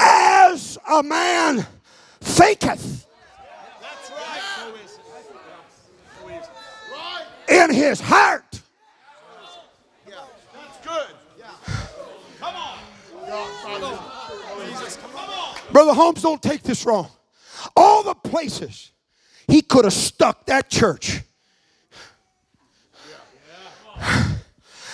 As 0.00 0.78
a 0.88 1.02
man 1.02 1.66
thinketh 2.20 3.06
in 7.48 7.74
his 7.74 8.00
heart. 8.00 8.59
Brother 15.72 15.94
Holmes, 15.94 16.22
don't 16.22 16.42
take 16.42 16.62
this 16.62 16.84
wrong. 16.84 17.08
All 17.76 18.02
the 18.02 18.14
places 18.14 18.90
he 19.46 19.62
could 19.62 19.84
have 19.84 19.92
stuck 19.92 20.46
that 20.46 20.70
church. 20.70 21.20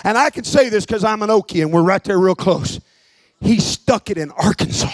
And 0.05 0.17
I 0.17 0.31
can 0.31 0.45
say 0.45 0.69
this 0.69 0.87
because 0.87 1.05
I'm 1.05 1.23
an 1.23 1.31
Okie 1.31 1.63
and 1.63 1.73
we're 1.73 1.83
right 1.83 2.03
there 2.05 2.19
real 2.19 2.35
close. 2.35 2.81
He 3.41 3.61
stuck 3.61 4.09
it 4.11 4.19
in 4.19 4.31
Arkansas. 4.31 4.89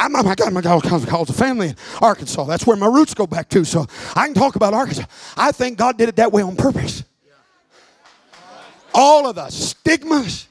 I'm, 0.00 0.12
my 0.12 0.34
kinds 0.34 1.02
of 1.02 1.08
calls 1.08 1.28
of 1.28 1.36
family 1.36 1.70
in 1.70 1.76
Arkansas. 2.00 2.44
That's 2.44 2.66
where 2.66 2.76
my 2.76 2.86
roots 2.86 3.14
go 3.14 3.26
back 3.26 3.48
to. 3.50 3.64
So 3.64 3.86
I 4.14 4.26
can 4.26 4.34
talk 4.34 4.54
about 4.54 4.72
Arkansas. 4.72 5.04
I 5.36 5.50
think 5.50 5.76
God 5.78 5.98
did 5.98 6.08
it 6.08 6.16
that 6.16 6.32
way 6.32 6.42
on 6.42 6.54
purpose. 6.56 7.02
All 8.94 9.28
of 9.28 9.36
the 9.36 9.50
stigmas 9.50 10.48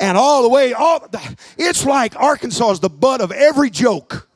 and 0.00 0.16
all 0.16 0.42
the 0.42 0.48
way, 0.48 0.72
all 0.72 1.00
the, 1.00 1.36
it's 1.56 1.84
like 1.84 2.16
Arkansas 2.16 2.70
is 2.72 2.80
the 2.80 2.88
butt 2.88 3.20
of 3.20 3.32
every 3.32 3.70
joke. 3.70 4.28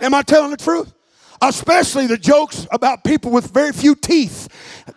Am 0.00 0.14
I 0.14 0.22
telling 0.22 0.50
the 0.50 0.56
truth? 0.56 0.92
Especially 1.40 2.06
the 2.06 2.18
jokes 2.18 2.66
about 2.70 3.04
people 3.04 3.30
with 3.30 3.50
very 3.50 3.72
few 3.72 3.94
teeth. 3.94 4.48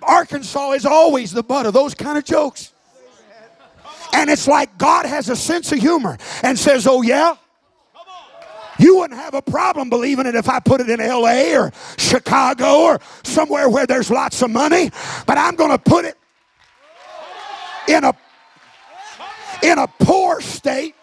Arkansas 0.01 0.71
is 0.71 0.85
always 0.85 1.31
the 1.31 1.43
butt 1.43 1.65
of 1.65 1.73
those 1.73 1.93
kind 1.93 2.17
of 2.17 2.23
jokes. 2.23 2.71
And 4.13 4.29
it's 4.29 4.47
like 4.47 4.77
God 4.77 5.05
has 5.05 5.29
a 5.29 5.35
sense 5.35 5.71
of 5.71 5.79
humor 5.79 6.17
and 6.41 6.57
says, 6.57 6.87
Oh, 6.87 7.01
yeah? 7.01 7.35
You 8.79 8.97
wouldn't 8.97 9.19
have 9.19 9.33
a 9.33 9.41
problem 9.41 9.89
believing 9.89 10.25
it 10.25 10.35
if 10.35 10.49
I 10.49 10.59
put 10.59 10.81
it 10.81 10.89
in 10.89 10.99
LA 10.99 11.57
or 11.57 11.71
Chicago 11.97 12.81
or 12.81 12.99
somewhere 13.23 13.69
where 13.69 13.87
there's 13.87 14.11
lots 14.11 14.41
of 14.41 14.49
money, 14.49 14.91
but 15.25 15.37
I'm 15.37 15.55
going 15.55 15.71
to 15.71 15.77
put 15.77 16.05
it 16.05 16.15
in 17.87 18.03
a 18.03 18.13
in 19.63 19.79
a 19.79 19.87
poor 19.87 20.41
state. 20.41 20.95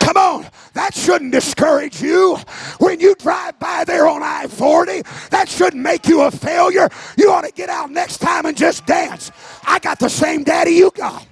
Come 0.00 0.16
on, 0.16 0.46
that 0.74 0.94
shouldn't 0.94 1.32
discourage 1.32 2.00
you. 2.00 2.38
When 2.78 3.00
you 3.00 3.14
drive 3.16 3.58
by 3.58 3.84
there 3.84 4.08
on 4.08 4.22
I 4.22 4.46
40, 4.46 5.02
that 5.30 5.48
shouldn't 5.48 5.82
make 5.82 6.06
you 6.06 6.22
a 6.22 6.30
failure. 6.30 6.88
You 7.18 7.30
ought 7.30 7.44
to 7.44 7.52
get 7.52 7.68
out 7.68 7.90
next 7.90 8.18
time 8.18 8.46
and 8.46 8.56
just 8.56 8.86
dance. 8.86 9.30
I 9.66 9.80
got 9.80 9.98
the 9.98 10.08
same 10.08 10.44
daddy 10.44 10.70
you 10.70 10.90
got. 10.94 11.26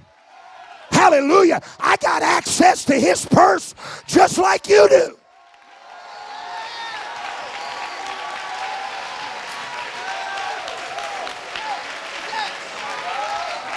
Hallelujah. 0.97 1.61
I 1.78 1.97
got 1.99 2.22
access 2.22 2.86
to 2.86 2.94
his 2.94 3.26
purse 3.26 3.74
just 4.07 4.38
like 4.38 4.66
you 4.66 4.88
do. 4.88 5.18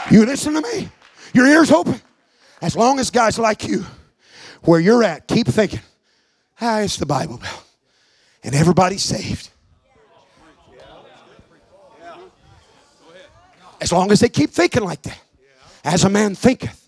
You 0.09 0.25
listen 0.25 0.53
to 0.53 0.61
me? 0.61 0.89
Your 1.33 1.45
ears 1.45 1.71
open? 1.71 2.01
As 2.61 2.77
long 2.77 2.99
as 2.99 3.11
guys 3.11 3.37
like 3.37 3.67
you, 3.67 3.85
where 4.61 4.79
you're 4.79 5.03
at, 5.03 5.27
keep 5.27 5.47
thinking, 5.47 5.81
ah, 6.61 6.79
it's 6.79 6.95
the 6.95 7.05
Bible 7.05 7.37
Belt. 7.37 7.63
And 8.45 8.55
everybody's 8.55 9.03
saved. 9.03 9.49
As 13.81 13.91
long 13.91 14.09
as 14.09 14.21
they 14.21 14.29
keep 14.29 14.51
thinking 14.51 14.83
like 14.83 15.01
that. 15.01 15.19
As 15.83 16.05
a 16.05 16.09
man 16.09 16.33
thinketh. 16.33 16.78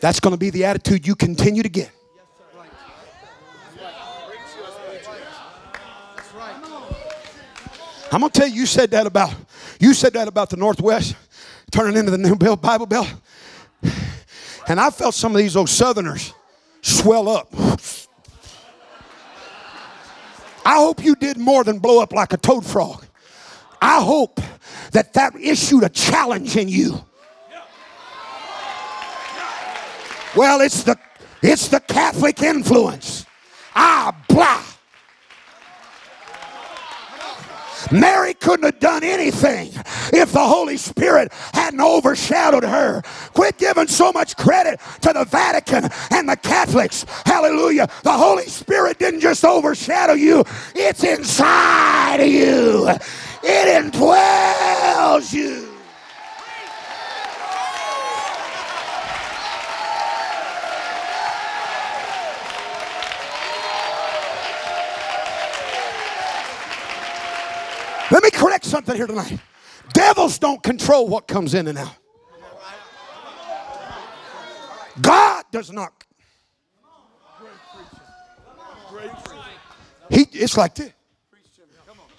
That's 0.00 0.20
going 0.20 0.32
to 0.32 0.38
be 0.38 0.50
the 0.50 0.64
attitude 0.64 1.06
you 1.06 1.14
continue 1.14 1.62
to 1.62 1.68
get. 1.68 1.90
I'm 8.12 8.20
gonna 8.20 8.30
tell 8.30 8.46
you, 8.46 8.54
you 8.60 8.66
said 8.66 8.92
that 8.92 9.06
about 9.06 9.34
you 9.80 9.92
said 9.92 10.12
that 10.14 10.28
about 10.28 10.48
the 10.48 10.56
Northwest 10.56 11.16
turning 11.70 11.96
into 11.96 12.10
the 12.10 12.18
new 12.18 12.36
Bible 12.36 12.86
Belt, 12.86 13.12
and 14.68 14.80
I 14.80 14.90
felt 14.90 15.14
some 15.14 15.32
of 15.32 15.38
these 15.38 15.56
old 15.56 15.68
Southerners 15.68 16.32
swell 16.82 17.28
up. 17.28 17.52
I 20.64 20.76
hope 20.76 21.04
you 21.04 21.14
did 21.16 21.36
more 21.36 21.62
than 21.64 21.78
blow 21.78 22.00
up 22.00 22.12
like 22.12 22.32
a 22.32 22.36
toad 22.36 22.64
frog. 22.64 23.04
I 23.82 24.00
hope 24.00 24.40
that 24.92 25.12
that 25.14 25.34
issued 25.36 25.84
a 25.84 25.88
challenge 25.88 26.56
in 26.56 26.68
you. 26.68 27.04
Well, 30.36 30.60
it's 30.60 30.82
the 30.82 30.98
it's 31.42 31.68
the 31.68 31.80
Catholic 31.80 32.42
influence. 32.42 33.24
Ah, 33.74 34.14
blah. 34.28 34.62
Mary 37.92 38.34
couldn't 38.34 38.64
have 38.64 38.80
done 38.80 39.04
anything 39.04 39.68
if 40.12 40.32
the 40.32 40.44
Holy 40.44 40.76
Spirit 40.76 41.32
hadn't 41.54 41.80
overshadowed 41.80 42.64
her. 42.64 43.02
Quit 43.32 43.58
giving 43.58 43.86
so 43.86 44.12
much 44.12 44.36
credit 44.36 44.80
to 45.02 45.12
the 45.12 45.24
Vatican 45.24 45.88
and 46.10 46.28
the 46.28 46.36
Catholics. 46.36 47.06
Hallelujah. 47.24 47.88
The 48.02 48.12
Holy 48.12 48.46
Spirit 48.46 48.98
didn't 48.98 49.20
just 49.20 49.44
overshadow 49.44 50.14
you, 50.14 50.44
it's 50.74 51.04
inside 51.04 52.20
of 52.20 52.28
you, 52.28 52.88
it 52.88 53.92
indwells 53.92 55.32
you. 55.32 55.65
Something 68.66 68.96
here 68.96 69.06
tonight. 69.06 69.38
Devils 69.92 70.38
don't 70.38 70.62
control 70.62 71.08
what 71.08 71.26
comes 71.26 71.54
in 71.54 71.68
and 71.68 71.78
out. 71.78 71.96
God 75.00 75.44
does 75.50 75.70
not. 75.70 75.92
He, 80.10 80.26
it's 80.32 80.56
like 80.56 80.74
this. 80.74 80.92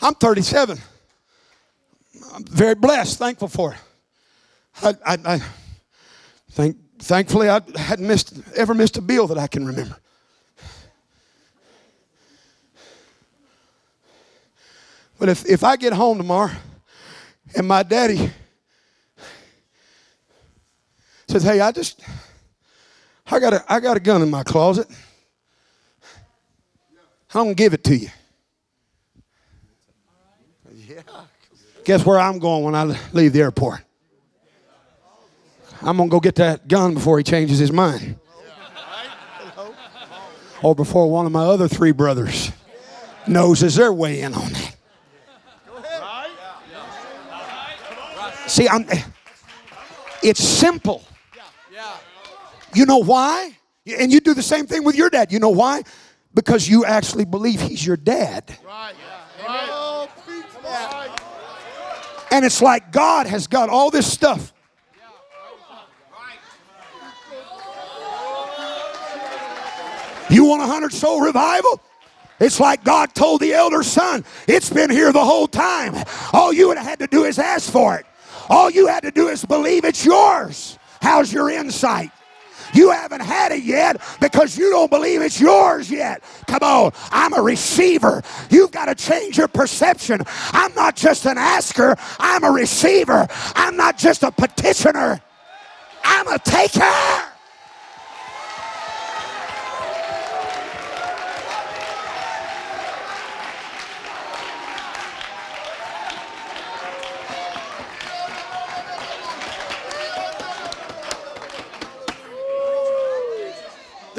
I'm 0.01 0.13
37. 0.13 0.77
I'm 2.33 2.45
very 2.45 2.75
blessed, 2.75 3.17
thankful 3.17 3.47
for 3.47 3.73
it. 3.73 3.79
I, 4.83 5.13
I, 5.13 5.35
I 5.35 5.41
thank, 6.51 6.77
thankfully, 6.99 7.49
I 7.49 7.61
hadn't 7.75 8.07
missed, 8.07 8.39
ever 8.55 8.73
missed 8.73 8.97
a 8.97 9.01
bill 9.01 9.27
that 9.27 9.37
I 9.37 9.47
can 9.47 9.65
remember. 9.65 9.97
But 15.19 15.29
if, 15.29 15.45
if 15.45 15.63
I 15.63 15.75
get 15.75 15.93
home 15.93 16.17
tomorrow 16.17 16.51
and 17.55 17.67
my 17.67 17.83
daddy 17.83 18.31
says, 21.27 21.43
Hey, 21.43 21.59
I 21.59 21.71
just, 21.71 22.01
I 23.29 23.39
got 23.39 23.53
a, 23.53 23.65
I 23.67 23.79
got 23.79 23.97
a 23.97 23.99
gun 23.99 24.21
in 24.21 24.29
my 24.29 24.43
closet. 24.43 24.87
I'm 27.33 27.43
going 27.43 27.55
to 27.55 27.55
give 27.55 27.73
it 27.73 27.83
to 27.85 27.95
you. 27.95 28.09
Yeah. 30.73 31.01
Guess 31.83 32.05
where 32.05 32.19
I'm 32.19 32.39
going 32.39 32.63
when 32.63 32.75
I 32.75 32.97
leave 33.11 33.33
the 33.33 33.41
airport? 33.41 33.81
I'm 35.81 35.97
going 35.97 36.09
to 36.09 36.11
go 36.11 36.19
get 36.19 36.35
that 36.35 36.67
gun 36.67 36.93
before 36.93 37.17
he 37.17 37.23
changes 37.23 37.59
his 37.59 37.71
mind. 37.71 38.17
Or 40.63 40.73
before 40.73 41.11
one 41.11 41.25
of 41.27 41.31
my 41.31 41.43
other 41.43 41.67
three 41.67 41.91
brothers 41.91 42.51
noses 43.27 43.75
their 43.75 43.93
way 43.93 44.21
in 44.21 44.33
on 44.33 44.53
that. 44.53 44.76
See, 48.47 48.67
I'm, 48.67 48.85
eh, 48.89 49.03
it's 50.23 50.43
simple. 50.43 51.03
You 52.73 52.85
know 52.85 52.97
why? 52.97 53.57
And 53.99 54.11
you 54.11 54.19
do 54.19 54.33
the 54.33 54.43
same 54.43 54.65
thing 54.67 54.83
with 54.83 54.95
your 54.95 55.09
dad. 55.09 55.31
You 55.31 55.39
know 55.39 55.49
why? 55.49 55.83
Because 56.33 56.67
you 56.67 56.85
actually 56.85 57.25
believe 57.25 57.61
he's 57.61 57.85
your 57.85 57.97
dad. 57.97 58.43
And 62.31 62.45
it's 62.45 62.61
like 62.61 62.91
God 62.91 63.27
has 63.27 63.47
got 63.47 63.69
all 63.69 63.89
this 63.89 64.11
stuff. 64.11 64.53
You 70.29 70.43
want 70.43 70.61
a 70.61 70.65
hundred 70.65 70.91
soul 70.91 71.21
revival? 71.21 71.81
It's 72.39 72.59
like 72.59 72.83
God 72.83 73.15
told 73.15 73.41
the 73.41 73.53
elder 73.53 73.81
son, 73.81 74.23
it's 74.47 74.69
been 74.69 74.91
here 74.91 75.11
the 75.11 75.23
whole 75.23 75.47
time. 75.47 75.95
All 76.33 76.53
you 76.53 76.67
would 76.67 76.77
have 76.77 76.85
had 76.85 76.99
to 76.99 77.07
do 77.07 77.23
is 77.23 77.39
ask 77.39 77.71
for 77.71 77.97
it. 77.97 78.05
All 78.49 78.69
you 78.69 78.87
had 78.87 79.03
to 79.03 79.11
do 79.11 79.27
is 79.27 79.43
believe 79.45 79.85
it's 79.85 80.05
yours. 80.05 80.77
How's 81.01 81.31
your 81.31 81.49
insight? 81.49 82.11
You 82.73 82.91
haven't 82.91 83.21
had 83.21 83.51
it 83.51 83.63
yet 83.63 84.01
because 84.19 84.57
you 84.57 84.69
don't 84.69 84.91
believe 84.91 85.21
it's 85.21 85.39
yours 85.39 85.89
yet. 85.89 86.21
Come 86.47 86.63
on, 86.63 86.91
I'm 87.11 87.33
a 87.33 87.41
receiver. 87.41 88.21
You've 88.49 88.71
got 88.71 88.85
to 88.85 88.95
change 88.95 89.37
your 89.37 89.47
perception. 89.47 90.21
I'm 90.51 90.73
not 90.73 90.95
just 90.95 91.25
an 91.25 91.37
asker, 91.37 91.95
I'm 92.19 92.43
a 92.43 92.51
receiver. 92.51 93.27
I'm 93.55 93.77
not 93.77 93.97
just 93.97 94.23
a 94.23 94.31
petitioner, 94.31 95.21
I'm 96.03 96.27
a 96.27 96.39
taker. 96.39 97.36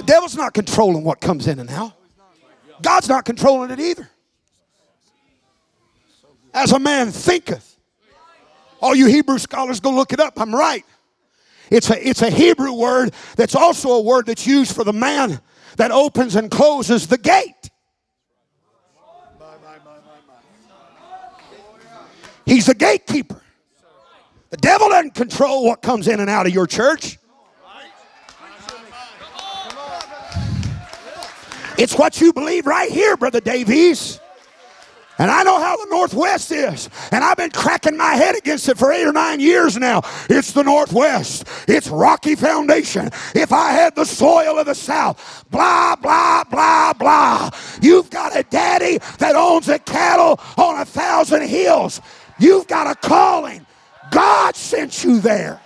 Devil's 0.08 0.34
not 0.34 0.54
controlling 0.54 1.04
what 1.04 1.20
comes 1.20 1.46
in 1.46 1.58
and 1.58 1.68
out. 1.68 1.92
God's 2.80 3.08
not 3.10 3.26
controlling 3.26 3.70
it 3.70 3.78
either. 3.78 4.08
As 6.54 6.72
a 6.72 6.78
man 6.78 7.10
thinketh. 7.10 7.76
All 8.80 8.94
you 8.94 9.06
Hebrew 9.06 9.38
scholars 9.38 9.80
go 9.80 9.90
look 9.90 10.12
it 10.14 10.20
up. 10.20 10.40
I'm 10.40 10.54
right. 10.54 10.84
It's 11.70 11.90
a, 11.90 12.08
it's 12.08 12.22
a 12.22 12.30
Hebrew 12.30 12.72
word 12.72 13.12
that's 13.36 13.54
also 13.54 13.90
a 13.90 14.00
word 14.00 14.26
that's 14.26 14.46
used 14.46 14.74
for 14.74 14.82
the 14.82 14.94
man 14.94 15.40
that 15.76 15.90
opens 15.90 16.36
and 16.36 16.50
closes 16.50 17.06
the 17.06 17.18
gate. 17.18 17.70
He's 22.46 22.64
the 22.64 22.74
gatekeeper. 22.74 23.42
The 24.48 24.56
devil 24.56 24.88
doesn't 24.88 25.14
control 25.14 25.66
what 25.66 25.82
comes 25.82 26.08
in 26.08 26.20
and 26.20 26.30
out 26.30 26.46
of 26.46 26.54
your 26.54 26.66
church. 26.66 27.18
It's 31.78 31.96
what 31.96 32.20
you 32.20 32.32
believe 32.32 32.66
right 32.66 32.90
here, 32.90 33.16
Brother 33.16 33.40
Davies. 33.40 34.20
And 35.18 35.30
I 35.30 35.42
know 35.42 35.60
how 35.60 35.76
the 35.76 35.90
Northwest 35.90 36.52
is. 36.52 36.88
And 37.10 37.24
I've 37.24 37.36
been 37.36 37.50
cracking 37.50 37.96
my 37.96 38.14
head 38.14 38.36
against 38.36 38.68
it 38.68 38.78
for 38.78 38.92
eight 38.92 39.04
or 39.04 39.12
nine 39.12 39.40
years 39.40 39.76
now. 39.76 40.02
It's 40.30 40.52
the 40.52 40.62
Northwest. 40.62 41.44
It's 41.66 41.88
rocky 41.88 42.36
foundation. 42.36 43.10
If 43.34 43.52
I 43.52 43.72
had 43.72 43.96
the 43.96 44.04
soil 44.04 44.58
of 44.58 44.66
the 44.66 44.74
South, 44.74 45.44
blah, 45.50 45.96
blah, 45.96 46.44
blah, 46.44 46.92
blah. 46.92 47.50
You've 47.80 48.10
got 48.10 48.36
a 48.36 48.44
daddy 48.44 48.98
that 49.18 49.34
owns 49.34 49.68
a 49.68 49.80
cattle 49.80 50.40
on 50.56 50.80
a 50.80 50.84
thousand 50.84 51.48
hills. 51.48 52.00
You've 52.38 52.68
got 52.68 52.86
a 52.86 52.94
calling. 52.94 53.66
God 54.10 54.54
sent 54.54 55.04
you 55.04 55.20
there. 55.20 55.60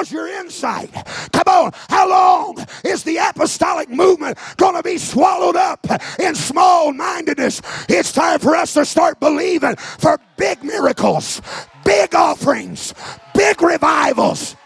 How's 0.00 0.10
your 0.10 0.28
insight? 0.28 0.90
Come 1.30 1.44
on. 1.46 1.72
How 1.90 2.08
long 2.08 2.56
is 2.86 3.04
the 3.04 3.18
apostolic 3.18 3.90
movement 3.90 4.38
going 4.56 4.74
to 4.74 4.82
be 4.82 4.96
swallowed 4.96 5.56
up 5.56 5.86
in 6.18 6.34
small 6.34 6.90
mindedness? 6.94 7.60
It's 7.86 8.10
time 8.10 8.38
for 8.38 8.56
us 8.56 8.72
to 8.72 8.86
start 8.86 9.20
believing 9.20 9.76
for 9.76 10.18
big 10.38 10.64
miracles, 10.64 11.42
big 11.84 12.14
offerings, 12.14 12.94
big 13.34 13.60
revivals, 13.60 14.56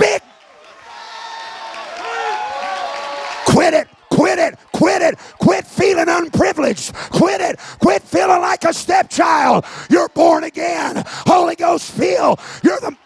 big. 0.00 0.20
Quit 3.46 3.72
it. 3.72 3.86
Quit 4.10 4.38
it. 4.40 4.58
Quit 4.72 5.02
it. 5.02 5.18
Quit 5.38 5.64
feeling 5.64 6.08
unprivileged. 6.08 6.92
Quit 6.92 7.40
it. 7.40 7.60
Quit 7.78 8.02
feeling 8.02 8.40
like 8.40 8.64
a 8.64 8.74
stepchild. 8.74 9.64
You're 9.88 10.08
born 10.08 10.42
again. 10.42 11.04
Holy 11.06 11.54
Ghost 11.54 11.92
feel. 11.92 12.40
You're 12.64 12.80
the 12.80 12.96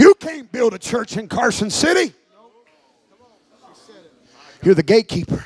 You 0.00 0.14
can't 0.14 0.50
build 0.50 0.72
a 0.72 0.78
church 0.78 1.18
in 1.18 1.28
Carson 1.28 1.68
City. 1.68 2.14
You're 4.62 4.74
the 4.74 4.82
gatekeeper. 4.82 5.44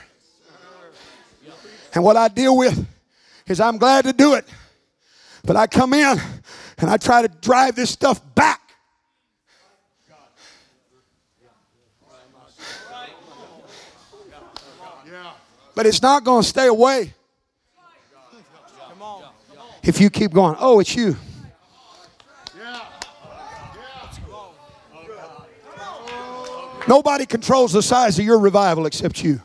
And 1.92 2.05
what 2.05 2.16
I 2.16 2.28
deal 2.28 2.57
with 2.57 2.86
is 3.48 3.59
I'm 3.59 3.78
glad 3.78 4.05
to 4.05 4.12
do 4.12 4.34
it. 4.34 4.44
But 5.44 5.57
I 5.57 5.66
come 5.66 5.92
in 5.92 6.20
and 6.78 6.88
I 6.88 6.98
try 6.98 7.22
to 7.22 7.26
drive 7.26 7.74
this 7.74 7.90
stuff 7.90 8.20
back. 8.36 8.61
But 15.74 15.86
it's 15.86 16.00
not 16.00 16.22
going 16.22 16.44
to 16.44 16.48
stay 16.48 16.68
away 16.68 17.12
if 19.82 20.00
you 20.00 20.11
keep 20.11 20.32
going. 20.32 20.55
Oh, 20.61 20.78
it's 20.78 20.94
you. 20.94 21.16
Nobody 26.87 27.24
controls 27.24 27.72
the 27.72 27.82
size 27.82 28.18
of 28.18 28.24
your 28.24 28.39
revival 28.39 28.85
except 28.85 29.24
you. 29.24 29.41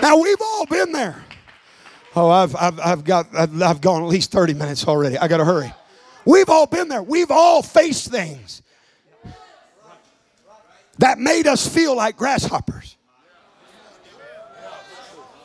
Now 0.00 0.18
we've 0.18 0.40
all 0.40 0.66
been 0.66 0.92
there. 0.92 1.24
Oh, 2.14 2.28
I've, 2.28 2.54
I've, 2.54 2.78
I've 2.78 3.04
got 3.04 3.26
I've, 3.34 3.62
I've 3.62 3.80
gone 3.80 4.02
at 4.02 4.08
least 4.08 4.30
30 4.30 4.54
minutes 4.54 4.86
already. 4.86 5.18
I 5.18 5.26
got 5.26 5.38
to 5.38 5.44
hurry. 5.44 5.72
We've 6.24 6.48
all 6.48 6.66
been 6.66 6.88
there. 6.88 7.02
We've 7.02 7.30
all 7.30 7.62
faced 7.62 8.10
things 8.10 8.62
that 10.98 11.18
made 11.18 11.46
us 11.46 11.66
feel 11.66 11.96
like 11.96 12.16
grasshoppers. 12.16 12.96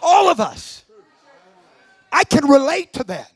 All 0.01 0.29
of 0.29 0.39
us. 0.39 0.83
I 2.11 2.23
can 2.23 2.47
relate 2.47 2.93
to 2.93 3.03
that. 3.05 3.31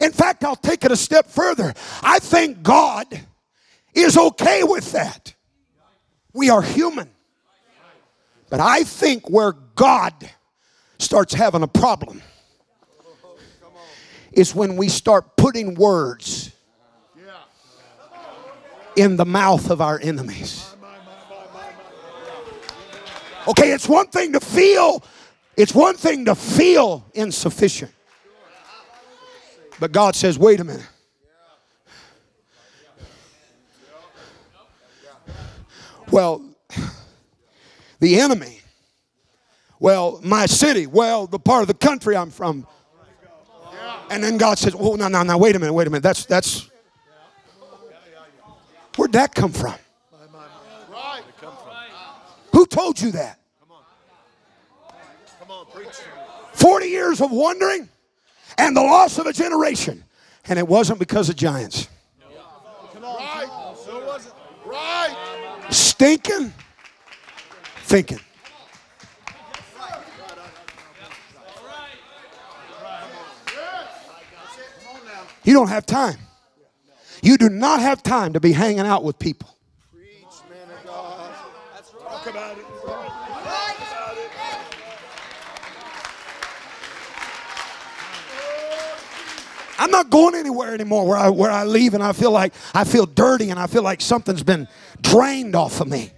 In 0.00 0.12
fact, 0.12 0.44
I'll 0.44 0.56
take 0.56 0.84
it 0.84 0.90
a 0.90 0.96
step 0.96 1.26
further. 1.26 1.74
I 2.02 2.18
think 2.18 2.62
God 2.62 3.06
is 3.94 4.16
okay 4.16 4.64
with 4.64 4.92
that. 4.92 5.34
We 6.32 6.50
are 6.50 6.62
human. 6.62 7.10
But 8.50 8.60
I 8.60 8.84
think 8.84 9.30
where 9.30 9.52
God 9.52 10.14
starts 10.98 11.34
having 11.34 11.62
a 11.62 11.68
problem 11.68 12.22
is 14.32 14.54
when 14.54 14.76
we 14.76 14.88
start 14.88 15.36
putting 15.36 15.74
words 15.74 16.52
in 18.96 19.16
the 19.16 19.24
mouth 19.24 19.70
of 19.70 19.80
our 19.80 19.98
enemies. 20.02 20.71
Okay, 23.48 23.72
it's 23.72 23.88
one 23.88 24.06
thing 24.06 24.32
to 24.32 24.40
feel, 24.40 25.02
it's 25.56 25.74
one 25.74 25.96
thing 25.96 26.24
to 26.26 26.34
feel 26.34 27.04
insufficient. 27.14 27.92
But 29.80 29.90
God 29.90 30.14
says, 30.14 30.38
wait 30.38 30.60
a 30.60 30.64
minute. 30.64 30.86
Well, 36.12 36.44
the 37.98 38.20
enemy. 38.20 38.60
Well, 39.80 40.20
my 40.22 40.46
city. 40.46 40.86
Well, 40.86 41.26
the 41.26 41.38
part 41.38 41.62
of 41.62 41.68
the 41.68 41.74
country 41.74 42.16
I'm 42.16 42.30
from. 42.30 42.66
And 44.10 44.22
then 44.22 44.36
God 44.36 44.58
says, 44.58 44.76
"Oh, 44.78 44.94
no, 44.94 45.08
no, 45.08 45.22
no! 45.22 45.38
Wait 45.38 45.56
a 45.56 45.58
minute, 45.58 45.72
wait 45.72 45.86
a 45.86 45.90
minute. 45.90 46.02
That's 46.02 46.26
that's 46.26 46.68
where'd 48.96 49.12
that 49.12 49.34
come 49.34 49.52
from? 49.52 49.74
Told 52.72 52.98
you 52.98 53.10
that? 53.10 53.38
Come 53.60 53.70
on. 53.70 53.84
Come 55.38 55.50
on, 55.50 55.66
preach. 55.66 55.94
Forty 56.54 56.86
years 56.86 57.20
of 57.20 57.30
wandering 57.30 57.86
and 58.56 58.74
the 58.74 58.80
loss 58.80 59.18
of 59.18 59.26
a 59.26 59.32
generation, 59.32 60.02
and 60.46 60.58
it 60.58 60.66
wasn't 60.66 60.98
because 60.98 61.28
of 61.28 61.36
giants. 61.36 61.88
Right. 62.98 63.74
So 63.84 64.06
was 64.06 64.26
it. 64.26 64.32
Right. 64.64 65.66
Stinking 65.68 66.54
thinking. 67.82 68.20
You 75.44 75.52
don't 75.52 75.68
have 75.68 75.84
time. 75.84 76.16
You 77.20 77.36
do 77.36 77.50
not 77.50 77.80
have 77.80 78.02
time 78.02 78.32
to 78.32 78.40
be 78.40 78.52
hanging 78.52 78.86
out 78.86 79.04
with 79.04 79.18
people. 79.18 79.58
Preach, 79.92 80.24
man 80.48 80.70
of 80.74 80.86
God. 80.86 81.34
Talk 82.08 82.26
about 82.28 82.58
it. 82.58 82.64
I'm 89.82 89.90
not 89.90 90.10
going 90.10 90.34
anywhere 90.36 90.72
anymore 90.74 91.06
where 91.08 91.16
I, 91.18 91.28
where 91.28 91.50
I 91.50 91.64
leave 91.64 91.94
and 91.94 92.02
I 92.02 92.12
feel 92.12 92.30
like 92.30 92.54
I 92.72 92.84
feel 92.84 93.04
dirty 93.04 93.50
and 93.50 93.58
I 93.58 93.66
feel 93.66 93.82
like 93.82 94.00
something's 94.00 94.42
been 94.44 94.68
drained 95.00 95.56
off 95.56 95.80
of 95.80 95.88
me. 95.88 96.12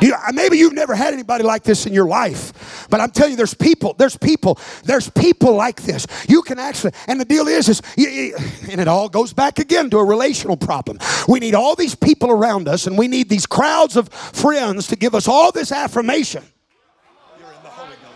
You, 0.00 0.14
maybe 0.32 0.56
you've 0.56 0.72
never 0.72 0.94
had 0.94 1.12
anybody 1.12 1.42
like 1.44 1.62
this 1.62 1.84
in 1.86 1.92
your 1.92 2.06
life, 2.06 2.86
but 2.88 3.00
I'm 3.00 3.10
telling 3.10 3.32
you, 3.32 3.36
there's 3.36 3.52
people, 3.52 3.94
there's 3.98 4.16
people, 4.16 4.58
there's 4.84 5.10
people 5.10 5.54
like 5.54 5.82
this. 5.82 6.06
You 6.26 6.40
can 6.40 6.58
actually, 6.58 6.92
and 7.06 7.20
the 7.20 7.24
deal 7.26 7.46
is, 7.48 7.68
is, 7.68 7.82
you, 7.98 8.08
you- 8.08 8.36
and 8.70 8.80
it 8.80 8.88
all 8.88 9.10
goes 9.10 9.34
back 9.34 9.58
again 9.58 9.90
to 9.90 9.98
a 9.98 10.04
relational 10.04 10.56
problem. 10.56 10.98
We 11.28 11.38
need 11.40 11.54
all 11.54 11.74
these 11.74 11.94
people 11.94 12.30
around 12.30 12.66
us, 12.66 12.86
and 12.86 12.96
we 12.96 13.08
need 13.08 13.28
these 13.28 13.44
crowds 13.44 13.96
of 13.96 14.08
friends 14.08 14.86
to 14.86 14.96
give 14.96 15.14
us 15.14 15.28
all 15.28 15.52
this 15.52 15.70
affirmation. 15.70 16.44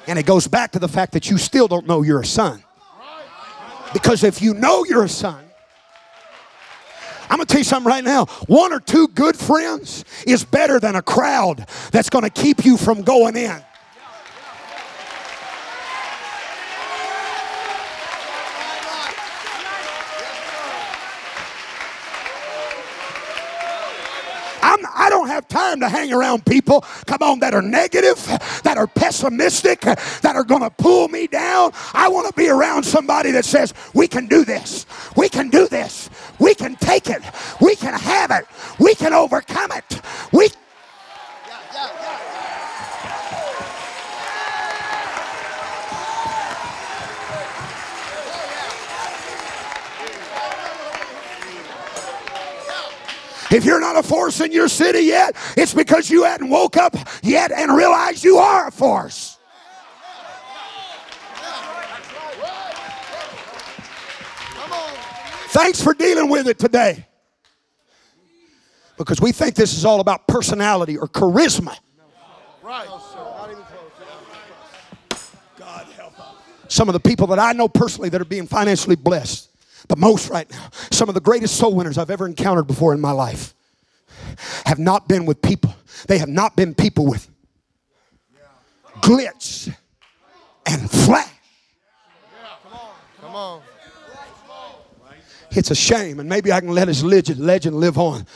And 0.06 0.18
it 0.18 0.24
goes 0.24 0.46
back 0.48 0.72
to 0.72 0.78
the 0.78 0.88
fact 0.88 1.12
that 1.12 1.28
you 1.28 1.36
still 1.36 1.68
don't 1.68 1.86
know 1.86 2.00
you're 2.02 2.20
a 2.20 2.26
son. 2.26 2.62
Because 3.94 4.24
if 4.24 4.42
you 4.42 4.52
know 4.52 4.84
you're 4.84 5.04
a 5.04 5.08
son, 5.08 5.42
I'm 7.30 7.38
gonna 7.38 7.46
tell 7.46 7.60
you 7.60 7.64
something 7.64 7.90
right 7.90 8.04
now. 8.04 8.26
One 8.46 8.72
or 8.72 8.80
two 8.80 9.08
good 9.08 9.36
friends 9.36 10.04
is 10.26 10.44
better 10.44 10.78
than 10.78 10.94
a 10.94 11.02
crowd 11.02 11.66
that's 11.90 12.10
gonna 12.10 12.28
keep 12.28 12.66
you 12.66 12.76
from 12.76 13.02
going 13.02 13.36
in. 13.36 13.62
I'm, 24.64 24.80
I 24.94 25.10
don't 25.10 25.28
have 25.28 25.48
time 25.48 25.80
to 25.80 25.88
hang 25.90 26.12
around 26.12 26.46
people, 26.46 26.82
come 27.06 27.22
on, 27.22 27.40
that 27.40 27.54
are 27.54 27.62
negative, 27.62 28.16
that 28.64 28.76
are 28.78 28.88
pessimistic, 28.88 29.82
that 29.82 30.32
are 30.36 30.44
going 30.44 30.62
to 30.62 30.70
pull 30.70 31.08
me 31.08 31.28
down. 31.28 31.72
I 31.94 32.08
want 32.08 32.28
to 32.28 32.34
be 32.34 32.48
around 32.48 32.84
somebody 32.84 33.32
that 33.32 33.44
says, 33.44 33.74
We 33.94 34.08
can 34.08 34.26
do 34.26 34.44
this. 34.44 34.86
We 35.16 35.28
can 35.28 35.50
do 35.50 35.68
this. 35.68 36.10
We 36.40 36.54
can 36.54 36.76
take 36.76 37.08
it. 37.10 37.22
We 37.60 37.76
can 37.76 37.94
have 37.94 38.30
it. 38.32 38.46
We 38.80 38.94
can 38.96 39.12
overcome 39.12 39.72
it. 39.72 40.00
We 40.32 40.48
If 53.54 53.64
you're 53.64 53.78
not 53.78 53.96
a 53.96 54.02
force 54.02 54.40
in 54.40 54.50
your 54.50 54.66
city 54.66 55.02
yet, 55.02 55.36
it's 55.56 55.72
because 55.72 56.10
you 56.10 56.24
hadn't 56.24 56.50
woke 56.50 56.76
up 56.76 56.96
yet 57.22 57.52
and 57.52 57.72
realized 57.72 58.24
you 58.24 58.38
are 58.38 58.66
a 58.66 58.72
force. 58.72 59.38
Thanks 65.50 65.80
for 65.80 65.94
dealing 65.94 66.28
with 66.28 66.48
it 66.48 66.58
today. 66.58 67.06
Because 68.98 69.20
we 69.20 69.30
think 69.30 69.54
this 69.54 69.78
is 69.78 69.84
all 69.84 70.00
about 70.00 70.26
personality 70.26 70.96
or 70.96 71.06
charisma. 71.06 71.78
Right. 72.60 72.88
Some 76.66 76.88
of 76.88 76.92
the 76.92 77.00
people 77.00 77.28
that 77.28 77.38
I 77.38 77.52
know 77.52 77.68
personally 77.68 78.08
that 78.08 78.20
are 78.20 78.24
being 78.24 78.48
financially 78.48 78.96
blessed, 78.96 79.48
the 79.88 79.96
most 79.96 80.30
right 80.30 80.50
now, 80.50 80.68
some 80.90 81.08
of 81.08 81.14
the 81.14 81.20
greatest 81.20 81.56
soul 81.56 81.74
winners 81.74 81.98
I've 81.98 82.10
ever 82.10 82.26
encountered 82.26 82.66
before 82.66 82.94
in 82.94 83.00
my 83.00 83.12
life, 83.12 83.54
have 84.66 84.78
not 84.78 85.08
been 85.08 85.26
with 85.26 85.42
people. 85.42 85.74
They 86.08 86.18
have 86.18 86.28
not 86.28 86.56
been 86.56 86.74
people 86.74 87.06
with 87.06 87.28
glitz 89.00 89.74
and 90.66 90.90
flash. 90.90 91.30
Come 93.20 93.36
on. 93.36 93.62
It's 95.50 95.70
a 95.70 95.74
shame, 95.74 96.18
and 96.18 96.28
maybe 96.28 96.52
I 96.52 96.60
can 96.60 96.70
let 96.70 96.88
his 96.88 97.04
legend, 97.04 97.38
legend 97.38 97.76
live 97.76 97.96
on. 97.96 98.26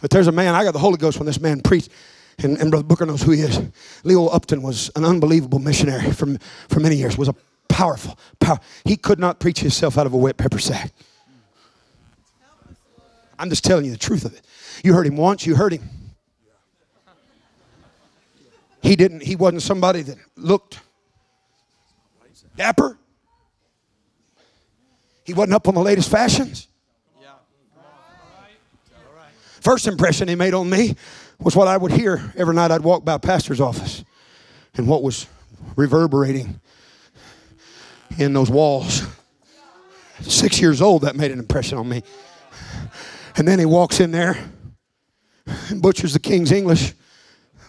But 0.00 0.10
there's 0.10 0.26
a 0.26 0.32
man, 0.32 0.54
I 0.54 0.64
got 0.64 0.72
the 0.72 0.80
Holy 0.80 0.96
Ghost 0.96 1.18
when 1.18 1.26
this 1.26 1.40
man 1.40 1.60
preached, 1.60 1.90
and, 2.38 2.58
and 2.58 2.70
Brother 2.70 2.84
Booker 2.84 3.06
knows 3.06 3.22
who 3.22 3.32
he 3.32 3.42
is. 3.42 3.60
Leo 4.02 4.26
Upton 4.26 4.62
was 4.62 4.90
an 4.96 5.04
unbelievable 5.04 5.58
missionary 5.58 6.10
for, 6.10 6.36
for 6.68 6.80
many 6.80 6.96
years, 6.96 7.16
was 7.16 7.28
a 7.28 7.34
powerful, 7.70 8.18
power. 8.38 8.58
He 8.84 8.96
could 8.96 9.18
not 9.18 9.40
preach 9.40 9.60
himself 9.60 9.96
out 9.96 10.06
of 10.06 10.12
a 10.12 10.16
wet 10.16 10.36
pepper 10.36 10.58
sack. 10.58 10.92
I'm 13.38 13.48
just 13.48 13.64
telling 13.64 13.86
you 13.86 13.90
the 13.90 13.96
truth 13.96 14.26
of 14.26 14.34
it. 14.34 14.42
You 14.84 14.92
heard 14.92 15.06
him 15.06 15.16
once, 15.16 15.46
you 15.46 15.54
heard 15.54 15.72
him. 15.72 15.88
He 18.82 18.96
didn't, 18.96 19.22
he 19.22 19.36
wasn't 19.36 19.62
somebody 19.62 20.02
that 20.02 20.18
looked 20.36 20.80
dapper. 22.56 22.98
He 25.24 25.32
wasn't 25.32 25.54
up 25.54 25.68
on 25.68 25.74
the 25.74 25.80
latest 25.80 26.10
fashions. 26.10 26.66
First 29.60 29.86
impression 29.86 30.28
he 30.28 30.34
made 30.34 30.54
on 30.54 30.68
me 30.70 30.96
was 31.38 31.54
what 31.54 31.68
I 31.68 31.76
would 31.76 31.92
hear 31.92 32.32
every 32.36 32.54
night 32.54 32.70
I'd 32.70 32.80
walk 32.80 33.04
by 33.04 33.14
a 33.14 33.18
pastor's 33.18 33.60
office 33.60 34.04
and 34.74 34.88
what 34.88 35.02
was 35.02 35.26
reverberating 35.76 36.60
in 38.18 38.32
those 38.32 38.50
walls. 38.50 39.02
Six 40.20 40.60
years 40.60 40.82
old, 40.82 41.02
that 41.02 41.16
made 41.16 41.30
an 41.30 41.38
impression 41.38 41.78
on 41.78 41.88
me. 41.88 42.02
And 43.36 43.48
then 43.48 43.58
he 43.58 43.64
walks 43.64 44.00
in 44.00 44.10
there 44.10 44.36
and 45.68 45.80
butchers 45.80 46.12
the 46.12 46.18
King's 46.18 46.52
English. 46.52 46.92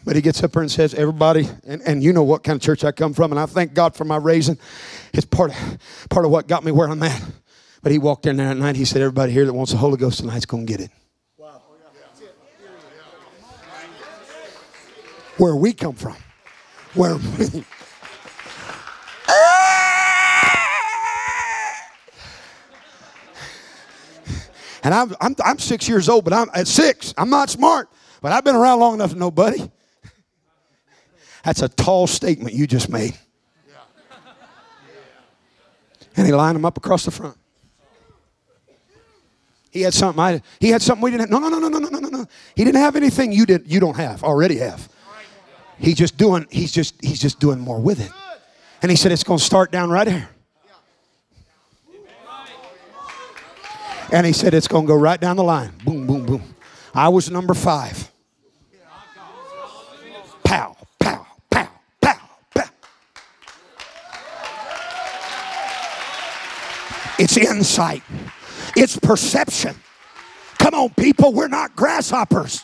But 0.03 0.15
he 0.15 0.21
gets 0.21 0.43
up 0.43 0.51
there 0.51 0.63
and 0.63 0.71
says, 0.71 0.93
Everybody, 0.93 1.47
and, 1.65 1.81
and 1.83 2.03
you 2.03 2.11
know 2.11 2.23
what 2.23 2.43
kind 2.43 2.55
of 2.55 2.61
church 2.61 2.83
I 2.83 2.91
come 2.91 3.13
from, 3.13 3.31
and 3.31 3.39
I 3.39 3.45
thank 3.45 3.73
God 3.73 3.95
for 3.95 4.03
my 4.03 4.17
raising. 4.17 4.57
It's 5.13 5.25
part 5.25 5.51
of, 5.51 5.77
part 6.09 6.25
of 6.25 6.31
what 6.31 6.47
got 6.47 6.63
me 6.63 6.71
where 6.71 6.89
I'm 6.89 7.03
at. 7.03 7.21
But 7.83 7.91
he 7.91 7.99
walked 7.99 8.25
in 8.25 8.37
there 8.37 8.47
at 8.47 8.57
night. 8.57 8.75
He 8.75 8.85
said, 8.85 9.01
Everybody 9.01 9.31
here 9.31 9.45
that 9.45 9.53
wants 9.53 9.71
the 9.71 9.77
Holy 9.77 9.97
Ghost 9.97 10.19
tonight's 10.19 10.45
going 10.45 10.65
to 10.65 10.71
get 10.71 10.81
it. 10.81 10.91
Where 15.37 15.55
we 15.55 15.73
come 15.73 15.93
from. 15.93 16.15
Where 16.93 17.17
And 24.83 24.93
I'm, 24.93 25.15
I'm, 25.21 25.35
I'm 25.43 25.59
six 25.59 25.87
years 25.87 26.09
old, 26.09 26.23
but 26.23 26.33
I'm 26.33 26.49
at 26.53 26.67
six. 26.67 27.13
I'm 27.17 27.29
not 27.29 27.49
smart, 27.49 27.89
but 28.21 28.31
I've 28.31 28.43
been 28.43 28.55
around 28.55 28.79
long 28.79 28.95
enough 28.95 29.11
to 29.11 29.17
know, 29.17 29.31
buddy. 29.31 29.69
That's 31.43 31.61
a 31.61 31.69
tall 31.69 32.07
statement 32.07 32.55
you 32.55 32.67
just 32.67 32.89
made. 32.89 33.17
And 36.17 36.25
he 36.25 36.33
lined 36.33 36.55
them 36.55 36.65
up 36.65 36.77
across 36.77 37.05
the 37.05 37.11
front. 37.11 37.37
He 39.71 39.81
had 39.81 39.93
something 39.93 40.19
I 40.19 40.41
he 40.59 40.67
had 40.67 40.81
something 40.81 41.01
we 41.01 41.11
didn't 41.11 41.21
have. 41.21 41.29
No, 41.29 41.39
no, 41.39 41.47
no, 41.47 41.69
no, 41.69 41.79
no, 41.79 41.87
no, 41.87 41.99
no, 41.99 42.09
no. 42.09 42.25
He 42.55 42.65
didn't 42.65 42.81
have 42.81 42.97
anything 42.97 43.31
you 43.31 43.45
did 43.45 43.71
you 43.71 43.79
don't 43.79 43.95
have, 43.95 44.21
already 44.21 44.57
have. 44.57 44.89
He's 45.81 45.95
just 45.95 46.15
doing, 46.15 46.45
he's 46.51 46.71
just, 46.71 46.93
he's 47.03 47.19
just 47.19 47.39
doing 47.39 47.59
more 47.59 47.79
with 47.79 47.99
it. 47.99 48.11
And 48.83 48.91
he 48.91 48.95
said 48.95 49.11
it's 49.11 49.23
gonna 49.23 49.39
start 49.39 49.71
down 49.71 49.89
right 49.89 50.07
here. 50.07 50.29
And 54.11 54.25
he 54.25 54.33
said 54.33 54.53
it's 54.53 54.67
gonna 54.67 54.87
go 54.87 54.95
right 54.95 55.19
down 55.19 55.37
the 55.37 55.43
line. 55.43 55.71
Boom, 55.85 56.05
boom, 56.05 56.25
boom. 56.25 56.55
I 56.93 57.07
was 57.09 57.31
number 57.31 57.53
five. 57.53 58.11
Pow, 60.43 60.75
pow, 60.99 61.25
pow, 61.49 61.69
pow, 62.01 62.19
pow. 62.53 62.69
It's 67.17 67.37
insight. 67.37 68.03
It's 68.75 68.97
perception. 68.97 69.75
Come 70.57 70.73
on, 70.73 70.89
people, 70.91 71.31
we're 71.33 71.47
not 71.47 71.75
grasshoppers. 71.75 72.63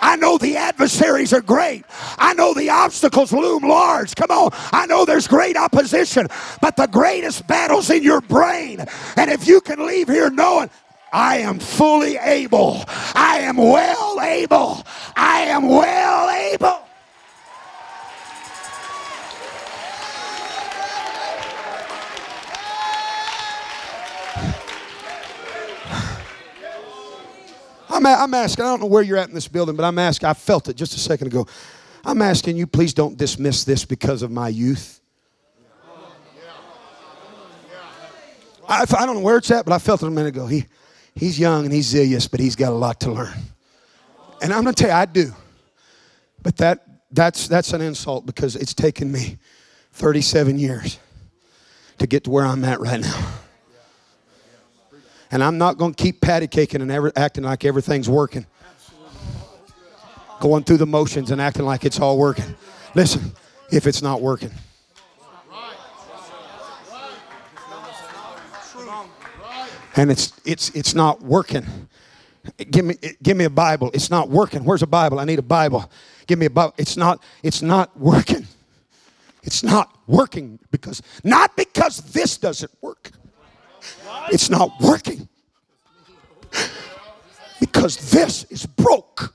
I 0.00 0.16
know 0.16 0.38
the 0.38 0.56
adversaries 0.56 1.32
are 1.32 1.40
great. 1.40 1.84
I 2.18 2.34
know 2.34 2.54
the 2.54 2.70
obstacles 2.70 3.32
loom 3.32 3.62
large. 3.62 4.14
Come 4.14 4.30
on. 4.30 4.50
I 4.72 4.86
know 4.86 5.04
there's 5.04 5.28
great 5.28 5.56
opposition, 5.56 6.28
but 6.60 6.76
the 6.76 6.86
greatest 6.86 7.46
battle's 7.46 7.90
in 7.90 8.02
your 8.02 8.20
brain. 8.20 8.84
And 9.16 9.30
if 9.30 9.46
you 9.46 9.60
can 9.60 9.86
leave 9.86 10.08
here 10.08 10.30
knowing, 10.30 10.70
I 11.12 11.38
am 11.38 11.58
fully 11.58 12.16
able, 12.18 12.84
I 13.14 13.40
am 13.42 13.56
well 13.56 14.20
able, 14.20 14.84
I 15.16 15.40
am 15.40 15.66
well 15.66 16.30
able. 16.30 16.89
I'm, 28.00 28.06
I'm 28.06 28.34
asking, 28.34 28.64
I 28.64 28.68
don't 28.68 28.80
know 28.80 28.86
where 28.86 29.02
you're 29.02 29.18
at 29.18 29.28
in 29.28 29.34
this 29.34 29.48
building, 29.48 29.76
but 29.76 29.84
I'm 29.84 29.98
asking, 29.98 30.28
I 30.28 30.34
felt 30.34 30.68
it 30.68 30.74
just 30.74 30.94
a 30.94 30.98
second 30.98 31.28
ago. 31.28 31.46
I'm 32.04 32.22
asking 32.22 32.56
you, 32.56 32.66
please 32.66 32.94
don't 32.94 33.16
dismiss 33.16 33.64
this 33.64 33.84
because 33.84 34.22
of 34.22 34.30
my 34.30 34.48
youth. 34.48 35.00
I, 38.68 38.82
I 38.82 39.06
don't 39.06 39.16
know 39.16 39.20
where 39.20 39.36
it's 39.36 39.50
at, 39.50 39.64
but 39.64 39.74
I 39.74 39.78
felt 39.78 40.02
it 40.02 40.06
a 40.06 40.10
minute 40.10 40.28
ago. 40.28 40.46
He, 40.46 40.64
he's 41.14 41.38
young 41.38 41.64
and 41.64 41.74
he's 41.74 41.86
zealous, 41.86 42.28
but 42.28 42.40
he's 42.40 42.56
got 42.56 42.72
a 42.72 42.76
lot 42.76 43.00
to 43.00 43.12
learn. 43.12 43.36
And 44.40 44.52
I'm 44.52 44.62
going 44.62 44.74
to 44.74 44.82
tell 44.82 44.90
you, 44.90 44.96
I 44.96 45.06
do. 45.06 45.34
But 46.42 46.56
that, 46.58 46.86
that's, 47.10 47.48
that's 47.48 47.72
an 47.72 47.80
insult 47.80 48.24
because 48.24 48.56
it's 48.56 48.72
taken 48.72 49.10
me 49.10 49.38
37 49.92 50.58
years 50.58 50.98
to 51.98 52.06
get 52.06 52.24
to 52.24 52.30
where 52.30 52.46
I'm 52.46 52.64
at 52.64 52.80
right 52.80 53.00
now. 53.00 53.34
And 55.30 55.44
I'm 55.44 55.58
not 55.58 55.78
going 55.78 55.94
to 55.94 56.02
keep 56.02 56.20
patty 56.20 56.46
caking 56.46 56.82
and 56.82 56.90
ever, 56.90 57.12
acting 57.14 57.44
like 57.44 57.64
everything's 57.64 58.08
working. 58.08 58.46
Going 60.40 60.64
through 60.64 60.78
the 60.78 60.86
motions 60.86 61.30
and 61.30 61.40
acting 61.40 61.64
like 61.64 61.84
it's 61.84 62.00
all 62.00 62.18
working. 62.18 62.56
Listen, 62.94 63.32
if 63.70 63.86
it's 63.86 64.02
not 64.02 64.20
working, 64.20 64.50
and 69.96 70.10
it's 70.10 70.32
it's 70.44 70.70
it's 70.70 70.94
not 70.94 71.22
working. 71.22 71.66
Give 72.70 72.84
me 72.84 72.96
give 73.22 73.36
me 73.36 73.44
a 73.44 73.50
Bible. 73.50 73.90
It's 73.92 74.10
not 74.10 74.30
working. 74.30 74.64
Where's 74.64 74.82
a 74.82 74.86
Bible? 74.86 75.20
I 75.20 75.24
need 75.24 75.38
a 75.38 75.42
Bible. 75.42 75.90
Give 76.26 76.38
me 76.38 76.46
a 76.46 76.50
Bible. 76.50 76.74
It's 76.78 76.96
not 76.96 77.22
it's 77.42 77.60
not 77.60 77.96
working. 77.98 78.46
It's 79.42 79.62
not 79.62 79.94
working 80.06 80.58
because 80.70 81.02
not 81.22 81.54
because 81.56 81.98
this 82.12 82.38
doesn't 82.38 82.72
work. 82.80 83.10
It's 84.30 84.50
not 84.50 84.70
working 84.80 85.28
because 87.60 88.10
this 88.10 88.44
is 88.44 88.66
broke. 88.66 89.34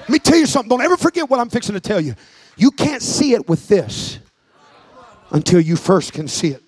Let 0.00 0.10
me 0.10 0.18
tell 0.18 0.36
you 0.36 0.46
something. 0.46 0.68
Don't 0.68 0.82
ever 0.82 0.96
forget 0.96 1.30
what 1.30 1.40
I'm 1.40 1.48
fixing 1.48 1.74
to 1.74 1.80
tell 1.80 2.00
you. 2.00 2.14
You 2.56 2.70
can't 2.70 3.02
see 3.02 3.32
it 3.32 3.48
with 3.48 3.68
this 3.68 4.18
until 5.30 5.60
you 5.60 5.76
first 5.76 6.12
can 6.12 6.28
see 6.28 6.48
it. 6.48 6.63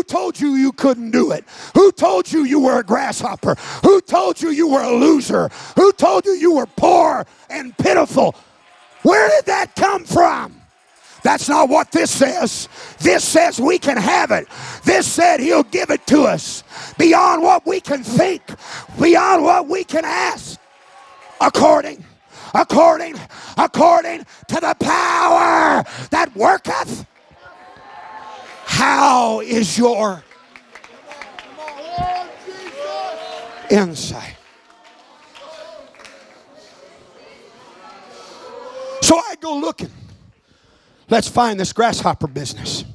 Who 0.00 0.04
told 0.04 0.40
you 0.40 0.54
you 0.54 0.72
couldn't 0.72 1.10
do 1.10 1.30
it? 1.30 1.44
Who 1.74 1.92
told 1.92 2.32
you 2.32 2.44
you 2.44 2.58
were 2.58 2.78
a 2.78 2.82
grasshopper? 2.82 3.54
Who 3.82 4.00
told 4.00 4.40
you 4.40 4.48
you 4.48 4.66
were 4.66 4.80
a 4.80 4.90
loser? 4.90 5.50
Who 5.76 5.92
told 5.92 6.24
you 6.24 6.32
you 6.32 6.54
were 6.54 6.64
poor 6.64 7.26
and 7.50 7.76
pitiful? 7.76 8.34
Where 9.02 9.28
did 9.28 9.44
that 9.44 9.76
come 9.76 10.06
from? 10.06 10.58
That's 11.22 11.50
not 11.50 11.68
what 11.68 11.92
this 11.92 12.10
says. 12.10 12.70
This 13.00 13.22
says 13.22 13.60
we 13.60 13.78
can 13.78 13.98
have 13.98 14.30
it. 14.30 14.48
This 14.84 15.06
said 15.06 15.38
he'll 15.38 15.64
give 15.64 15.90
it 15.90 16.06
to 16.06 16.22
us 16.22 16.64
beyond 16.96 17.42
what 17.42 17.66
we 17.66 17.78
can 17.78 18.02
think, 18.02 18.40
beyond 18.98 19.44
what 19.44 19.68
we 19.68 19.84
can 19.84 20.06
ask, 20.06 20.58
according, 21.42 22.02
according, 22.54 23.16
according 23.58 24.24
to 24.48 24.54
the 24.54 24.74
power 24.80 25.84
that 26.08 26.34
worketh. 26.34 27.04
How 28.80 29.40
is 29.40 29.76
your 29.76 30.24
insight? 33.70 34.36
So 39.02 39.18
I 39.18 39.34
go 39.38 39.58
looking. 39.58 39.90
Let's 41.10 41.28
find 41.28 41.60
this 41.60 41.74
grasshopper 41.74 42.26
business. 42.28 42.86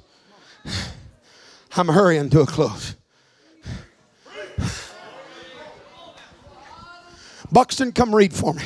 I'm 1.77 1.89
hurrying 1.89 2.31
to 2.31 2.39
a 2.39 2.47
close. 2.47 2.95
Buxton, 7.51 7.91
come 7.91 8.15
read 8.15 8.33
for 8.33 8.55
me. 8.55 8.63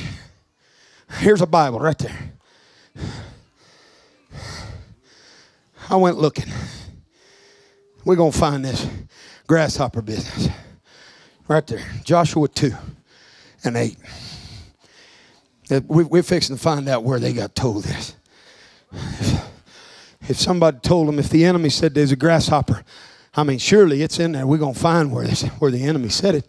Here's 1.18 1.42
a 1.42 1.48
Bible 1.48 1.82
right 1.82 1.98
there. 1.98 2.32
I 5.90 5.98
went 5.98 6.18
looking. 6.18 6.50
We're 8.10 8.16
going 8.16 8.32
to 8.32 8.38
find 8.40 8.66
this 8.66 8.88
grasshopper 9.46 10.02
business 10.02 10.50
right 11.48 11.68
there. 11.68 11.86
Joshua 12.04 12.48
2 12.48 12.74
and 13.64 13.78
8. 13.78 13.98
We- 15.86 16.06
We're 16.06 16.24
fixing 16.24 16.56
to 16.56 16.60
find 16.60 16.90
out 16.90 17.04
where 17.04 17.20
they 17.20 17.34
got 17.34 17.54
told 17.54 17.84
this. 17.84 18.16
If, 18.92 19.42
if 20.28 20.40
somebody 20.40 20.80
told 20.80 21.08
them, 21.08 21.20
if 21.20 21.30
the 21.30 21.46
enemy 21.46 21.70
said 21.70 21.94
there's 21.94 22.12
a 22.12 22.16
grasshopper, 22.16 22.84
I 23.36 23.44
mean, 23.44 23.60
surely 23.60 24.02
it's 24.02 24.18
in 24.18 24.32
there. 24.32 24.48
We're 24.48 24.58
going 24.58 24.74
to 24.74 24.80
find 24.80 25.12
where, 25.12 25.28
this, 25.28 25.44
where 25.44 25.70
the 25.70 25.84
enemy 25.84 26.10
said 26.10 26.34
it. 26.34 26.48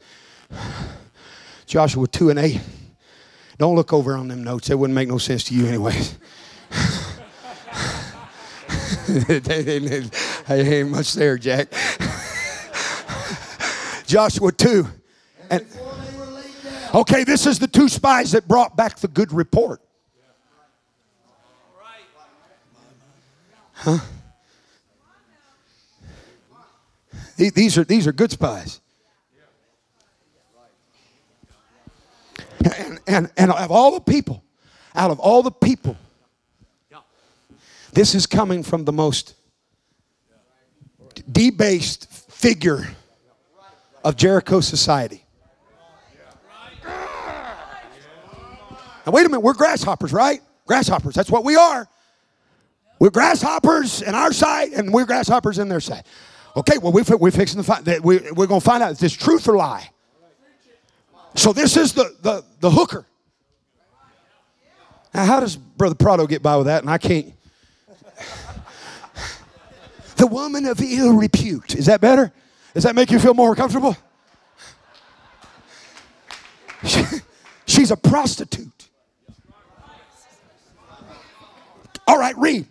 Joshua 1.66 2.06
2 2.06 2.30
and 2.30 2.38
8. 2.38 2.58
Don't 3.58 3.76
look 3.76 3.92
over 3.92 4.16
on 4.16 4.28
them 4.28 4.42
notes. 4.42 4.68
They 4.68 4.74
wouldn't 4.74 4.94
make 4.94 5.11
no 5.11 5.18
sense 5.18 5.44
to 5.44 5.54
you, 5.54 5.66
anyways. 5.66 6.16
There 10.47 10.80
ain't 10.80 10.91
much 10.91 11.14
there, 11.14 11.38
Jack. 11.38 11.72
Joshua 14.07 14.51
2. 14.51 14.86
And, 15.51 15.66
okay, 16.95 17.24
this 17.24 17.47
is 17.47 17.59
the 17.59 17.68
two 17.68 17.88
spies 17.88 18.32
that 18.32 18.49
brought 18.49 18.76
back 18.76 18.99
the 18.99 19.09
good 19.09 19.32
report. 19.32 19.80
Huh? 23.72 23.99
These 27.36 27.78
are, 27.78 27.84
these 27.84 28.07
are 28.07 28.12
good 28.12 28.30
spies. 28.30 28.80
And, 32.78 33.01
and, 33.07 33.30
and 33.38 33.51
of 33.51 33.70
all 33.70 33.93
the 33.93 34.01
people, 34.01 34.45
out 34.95 35.11
of 35.11 35.18
all 35.18 35.43
the 35.43 35.51
people, 35.51 35.97
this 37.93 38.14
is 38.14 38.26
coming 38.26 38.62
from 38.62 38.84
the 38.84 38.93
most 38.93 39.34
debased 41.33 42.11
figure 42.31 42.89
of 44.05 44.16
Jericho 44.16 44.61
society. 44.61 45.24
Now, 49.07 49.12
wait 49.12 49.26
a 49.26 49.28
minute, 49.28 49.41
we're 49.41 49.55
grasshoppers, 49.55 50.12
right? 50.12 50.41
Grasshoppers, 50.66 51.14
that's 51.14 51.31
what 51.31 51.45
we 51.45 51.57
are. 51.57 51.89
We're 52.99 53.11
grasshoppers 53.11 54.03
in 54.03 54.14
our 54.14 54.33
side, 54.33 54.72
and 54.72 54.93
we're 54.93 55.07
grasshoppers 55.07 55.59
in 55.59 55.68
their 55.68 55.81
side. 55.81 56.05
Okay, 56.57 56.78
well, 56.78 56.93
we, 56.93 57.03
we're 57.03 57.31
fixing 57.31 57.59
the 57.59 57.64
find 57.64 57.85
that 57.87 58.05
we, 58.05 58.18
we're 58.33 58.47
going 58.47 58.61
to 58.61 58.64
find 58.64 58.83
out 58.83 58.93
if 58.93 58.99
this 58.99 59.12
truth 59.12 59.49
or 59.49 59.57
lie. 59.57 59.89
So, 61.35 61.53
this 61.53 61.76
is 61.76 61.93
the, 61.95 62.14
the, 62.22 62.45
the 62.59 62.70
hooker. 62.70 63.07
Now, 65.14 65.24
how 65.24 65.41
does 65.41 65.57
Brother 65.57 65.95
Prado 65.95 66.26
get 66.26 66.43
by 66.43 66.57
with 66.57 66.66
that? 66.66 66.83
And 66.83 66.91
I 66.91 66.99
can't. 66.99 67.33
The 70.20 70.26
woman 70.26 70.66
of 70.66 70.78
ill 70.82 71.14
repute. 71.14 71.74
Is 71.74 71.86
that 71.86 72.02
better? 72.02 72.30
Does 72.74 72.82
that 72.82 72.94
make 72.94 73.10
you 73.10 73.18
feel 73.18 73.32
more 73.32 73.56
comfortable? 73.56 73.96
She's 77.64 77.90
a 77.90 77.96
prostitute. 77.96 78.90
All 82.06 82.18
right, 82.18 82.36
read. 82.36 82.66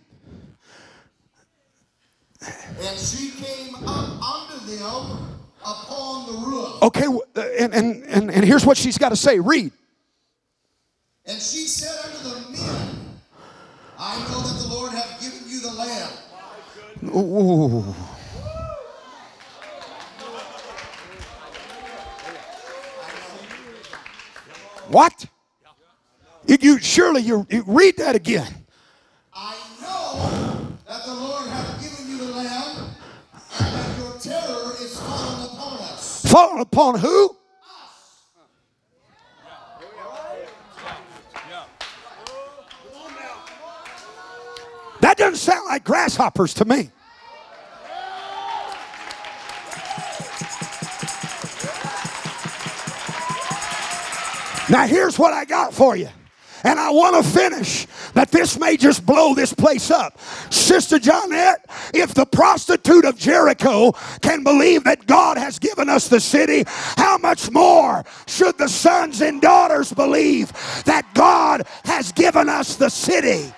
And 2.40 2.96
she 2.96 3.32
came 3.32 3.74
up 3.84 4.22
under 4.22 4.64
them 4.66 5.40
upon 5.60 6.26
the 6.26 6.46
roof. 6.46 6.82
Okay, 6.84 7.06
uh, 7.34 7.40
and, 7.58 7.74
and, 7.74 8.04
and, 8.04 8.30
and 8.30 8.44
here's 8.44 8.64
what 8.64 8.76
she's 8.76 8.96
got 8.96 9.08
to 9.08 9.16
say. 9.16 9.40
Read. 9.40 9.72
And 11.26 11.40
she 11.40 11.66
said 11.66 11.98
unto 12.04 12.28
the 12.28 12.50
men, 12.52 13.18
I 13.98 14.18
know 14.28 14.40
that 14.40 14.62
the 14.62 14.68
Lord 14.72 14.92
hath 14.92 15.20
given 15.20 15.50
you 15.50 15.58
the 15.58 15.72
land. 15.72 16.12
Ooh. 17.04 17.94
What? 24.88 25.26
You, 26.46 26.58
you 26.60 26.78
surely 26.78 27.22
you, 27.22 27.46
you, 27.48 27.64
read 27.66 27.96
that 27.98 28.16
again. 28.16 28.66
I 29.32 29.56
know 29.80 30.76
that 30.86 31.04
the 31.04 31.14
Lord 31.14 31.48
hath 31.48 31.80
given 31.80 32.10
you 32.10 32.26
the 32.26 32.32
land, 32.32 32.96
and 33.60 33.74
that 33.74 33.98
your 33.98 34.18
terror 34.18 34.72
is 34.80 34.98
fallen 34.98 35.46
upon 35.46 35.78
us. 35.78 36.26
Fallen 36.26 36.60
upon 36.60 36.98
who? 36.98 37.36
That 45.00 45.16
doesn't 45.16 45.36
sound 45.36 45.66
like 45.66 45.84
grasshoppers 45.84 46.54
to 46.54 46.64
me. 46.64 46.90
Now, 54.70 54.86
here's 54.86 55.18
what 55.18 55.32
I 55.32 55.44
got 55.44 55.74
for 55.74 55.96
you. 55.96 56.08
And 56.62 56.78
I 56.78 56.90
want 56.90 57.24
to 57.24 57.28
finish 57.28 57.86
that 58.12 58.30
this 58.30 58.58
may 58.58 58.76
just 58.76 59.04
blow 59.06 59.34
this 59.34 59.52
place 59.52 59.90
up. 59.90 60.20
Sister 60.50 60.98
Johnette, 60.98 61.64
if 61.94 62.14
the 62.14 62.26
prostitute 62.26 63.04
of 63.04 63.16
Jericho 63.16 63.92
can 64.20 64.44
believe 64.44 64.84
that 64.84 65.06
God 65.06 65.38
has 65.38 65.58
given 65.58 65.88
us 65.88 66.08
the 66.08 66.20
city, 66.20 66.64
how 66.66 67.18
much 67.18 67.50
more 67.50 68.04
should 68.26 68.58
the 68.58 68.68
sons 68.68 69.22
and 69.22 69.40
daughters 69.40 69.92
believe 69.92 70.52
that 70.84 71.08
God 71.14 71.66
has 71.84 72.12
given 72.12 72.48
us 72.48 72.76
the 72.76 72.90
city? 72.90 73.52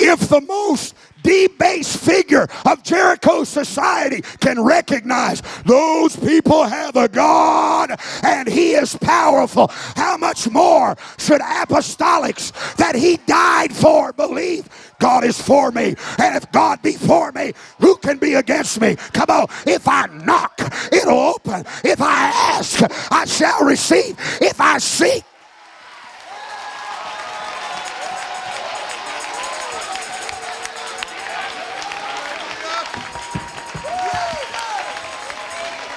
If 0.00 0.28
the 0.28 0.40
most 0.40 0.94
debased 1.28 1.98
figure 1.98 2.48
of 2.64 2.82
Jericho 2.82 3.44
society 3.44 4.22
can 4.40 4.62
recognize 4.62 5.42
those 5.64 6.16
people 6.16 6.64
have 6.64 6.96
a 6.96 7.06
God 7.06 7.90
and 8.22 8.48
He 8.48 8.72
is 8.72 8.96
powerful, 8.96 9.68
how 9.68 10.16
much 10.16 10.48
more 10.48 10.96
should 11.18 11.42
apostolics 11.42 12.76
that 12.76 12.94
He 12.94 13.18
died 13.26 13.74
for 13.74 14.12
believe? 14.14 14.68
God 14.98 15.24
is 15.24 15.40
for 15.40 15.70
me, 15.70 15.94
and 16.18 16.36
if 16.36 16.50
God 16.50 16.82
be 16.82 16.92
for 16.92 17.30
me, 17.32 17.52
who 17.78 17.96
can 17.96 18.18
be 18.18 18.34
against 18.34 18.80
me? 18.80 18.96
Come 19.12 19.30
on, 19.30 19.46
if 19.66 19.86
I 19.86 20.06
knock, 20.06 20.58
it'll 20.92 21.18
open. 21.18 21.64
If 21.84 22.00
I 22.00 22.32
ask, 22.56 22.82
I 23.12 23.24
shall 23.26 23.64
receive. 23.64 24.16
If 24.40 24.60
I 24.60 24.78
seek, 24.78 25.24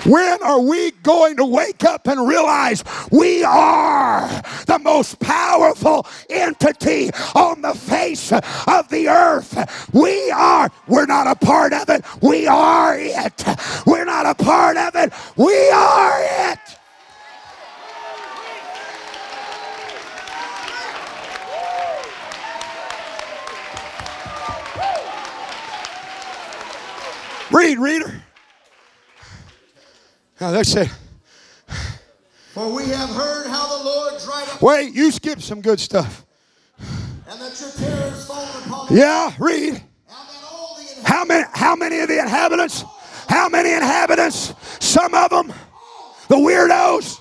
When 0.06 0.42
are 0.42 0.60
we 0.62 0.92
going 1.04 1.38
to 1.38 1.46
wake 1.46 1.84
up 1.84 2.08
and 2.08 2.28
realize 2.28 2.84
we 3.12 3.44
are 3.44 4.28
the 4.66 4.80
most 4.80 5.20
powerful 5.20 6.08
entity 6.30 7.12
on 7.36 7.62
the 7.62 7.76
face 7.76 8.32
of 8.32 8.90
the 8.90 9.10
earth? 9.10 9.90
We 9.94 10.32
are. 10.32 10.72
We're 10.88 11.06
not 11.06 11.28
a 11.28 11.36
part 11.36 11.74
of 11.74 11.90
it. 11.90 12.04
We 12.22 12.48
are 12.48 12.98
it. 12.98 13.44
We're 13.86 14.06
not 14.06 14.26
a 14.26 14.34
part 14.34 14.78
of 14.78 14.96
it. 14.96 15.14
We 15.38 15.70
are 15.70 16.20
it. 16.50 16.60
Read, 27.52 27.78
reader. 27.78 28.21
Now 30.42 30.50
that's 30.50 30.76
it. 30.76 30.90
For 32.54 32.68
we 32.74 32.86
have 32.88 33.10
heard 33.10 33.46
how 33.48 33.78
the 33.78 33.84
Lord 33.86 34.14
dried 34.26 34.48
up 34.50 34.60
Wait, 34.60 34.92
you 34.94 35.12
skipped 35.12 35.44
some 35.44 35.62
good 35.62 35.80
stuff. 35.80 36.26
and 36.80 37.40
that 37.40 37.62
your 37.62 37.70
terror 37.70 38.08
is 38.12 38.26
fallen 38.26 38.64
upon 38.66 38.88
Yeah, 38.90 39.32
read. 39.38 39.70
and 39.70 39.78
that 39.78 40.44
all 40.52 40.76
the 40.76 40.82
inhabitants 40.82 41.08
How 41.10 41.26
many? 41.26 41.46
How 41.54 41.76
many 41.76 42.00
of 42.00 42.08
the 42.08 42.20
inhabitants? 42.20 42.84
How 43.30 43.48
many 43.50 43.72
inhabitants? 43.72 44.56
Some 44.80 45.14
of 45.14 45.30
them, 45.30 45.54
the 46.28 46.36
weirdos, 46.38 47.20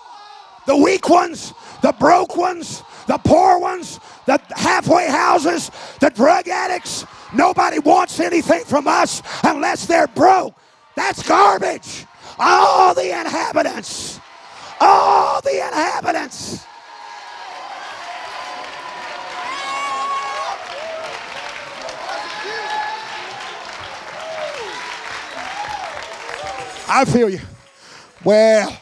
the 0.67 0.77
weak 0.79 1.11
ones, 1.11 1.53
the 1.83 1.93
broke 1.93 2.37
ones, 2.39 2.83
the 3.07 3.19
poor 3.19 3.59
ones, 3.59 4.01
the 4.25 4.41
halfway 4.57 5.09
houses, 5.11 5.71
the 6.01 6.09
drug 6.09 6.49
addicts. 6.49 7.05
Nobody 7.35 7.81
wants 7.81 8.19
anything 8.19 8.65
from 8.65 8.89
us 8.89 9.23
unless 9.45 9.85
they're 9.85 10.09
broke. 10.09 10.55
That's 10.97 11.23
garbage. 11.23 12.07
All 12.43 12.95
the 12.95 13.11
inhabitants. 13.21 14.19
All 14.81 15.43
the 15.43 15.67
inhabitants. 15.67 16.65
I 26.93 27.05
feel 27.05 27.29
you. 27.31 27.41
Well, 28.25 28.77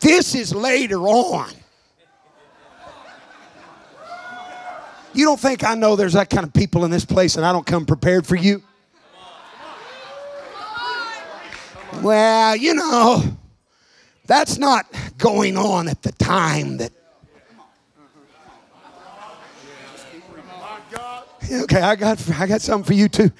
this 0.00 0.34
is 0.34 0.54
later 0.54 0.98
on. 0.98 1.52
You 5.14 5.26
don't 5.26 5.38
think 5.38 5.62
I 5.62 5.74
know 5.74 5.94
there's 5.94 6.14
that 6.14 6.30
kind 6.30 6.44
of 6.44 6.52
people 6.52 6.84
in 6.84 6.90
this 6.90 7.04
place 7.04 7.36
and 7.36 7.44
I 7.44 7.52
don't 7.52 7.66
come 7.66 7.84
prepared 7.84 8.26
for 8.26 8.34
you? 8.34 8.62
Well, 12.00 12.56
you 12.56 12.74
know, 12.74 13.22
that's 14.26 14.58
not 14.58 14.86
going 15.18 15.56
on 15.56 15.88
at 15.88 16.02
the 16.02 16.12
time 16.12 16.78
that. 16.78 16.92
Okay, 21.50 21.80
I 21.80 21.96
got 21.96 22.30
I 22.30 22.46
got 22.46 22.62
something 22.62 22.86
for 22.86 22.94
you 22.94 23.08
too. 23.08 23.30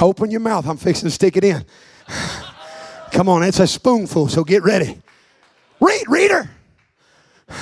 Open 0.00 0.30
your 0.30 0.40
mouth. 0.40 0.68
I'm 0.68 0.76
fixing 0.76 1.06
to 1.06 1.10
stick 1.10 1.36
it 1.36 1.44
in. 1.44 1.64
Come 3.12 3.28
on, 3.28 3.44
it's 3.44 3.60
a 3.60 3.66
spoonful, 3.66 4.28
so 4.28 4.44
get 4.44 4.62
ready. 4.62 5.00
Read, 5.80 6.04
reader. 6.08 6.50
of 7.48 7.56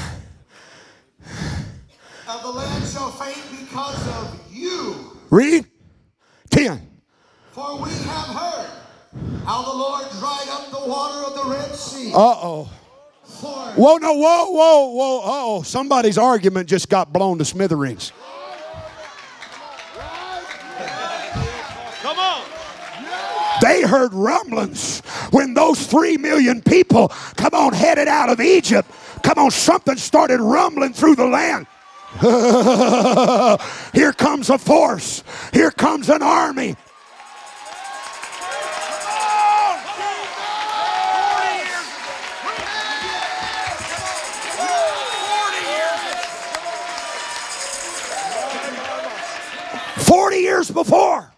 the 2.42 2.50
land 2.50 2.84
shall 2.84 3.10
faint 3.12 3.60
because 3.60 4.08
of 4.16 4.40
you. 4.50 5.16
Read. 5.30 5.66
10. 6.50 6.80
For 7.52 7.80
we 7.80 7.90
have 7.90 8.28
heard 8.28 8.53
how 9.44 9.62
the 9.62 9.76
Lord 9.76 10.04
dried 10.18 10.48
up 10.50 10.70
the 10.70 10.88
water 10.88 11.26
of 11.26 11.34
the 11.34 11.50
Red 11.50 11.74
Sea. 11.74 12.12
Uh 12.12 12.18
oh. 12.18 12.70
For 13.24 13.48
Whoa, 13.48 13.96
no, 13.96 14.14
whoa, 14.14 14.50
whoa, 14.50 14.86
whoa. 14.86 15.18
Uh 15.18 15.22
oh. 15.24 15.62
Somebody's 15.62 16.18
argument 16.18 16.68
just 16.68 16.88
got 16.88 17.12
blown 17.12 17.38
to 17.38 17.44
smithereens. 17.44 18.12
Come 22.02 22.18
on. 22.18 22.42
They 23.60 23.82
heard 23.82 24.12
rumblings 24.14 25.00
when 25.30 25.54
those 25.54 25.86
three 25.86 26.16
million 26.16 26.60
people, 26.62 27.08
come 27.36 27.54
on, 27.54 27.72
headed 27.72 28.08
out 28.08 28.28
of 28.28 28.40
Egypt. 28.40 28.90
Come 29.22 29.38
on, 29.38 29.50
something 29.50 29.96
started 29.96 30.40
rumbling 30.40 30.92
through 30.92 31.16
the 31.16 31.26
land. 31.26 31.66
Here 33.92 34.12
comes 34.12 34.50
a 34.50 34.58
force. 34.58 35.24
Here 35.52 35.70
comes 35.70 36.08
an 36.08 36.22
army. 36.22 36.76
Years 50.64 50.70
before. 50.70 51.30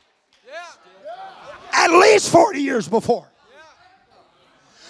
At 1.73 1.91
least 1.91 2.31
40 2.31 2.61
years 2.61 2.89
before. 2.89 3.29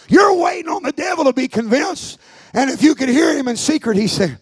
You're 0.09 0.35
waiting 0.35 0.71
on 0.71 0.83
the 0.83 0.93
devil 0.93 1.25
to 1.25 1.33
be 1.33 1.49
convinced. 1.49 2.19
And 2.55 2.71
if 2.71 2.83
you 2.83 2.95
could 2.95 3.09
hear 3.09 3.37
him 3.37 3.49
in 3.49 3.57
secret, 3.57 3.97
he 3.97 4.07
said, 4.07 4.39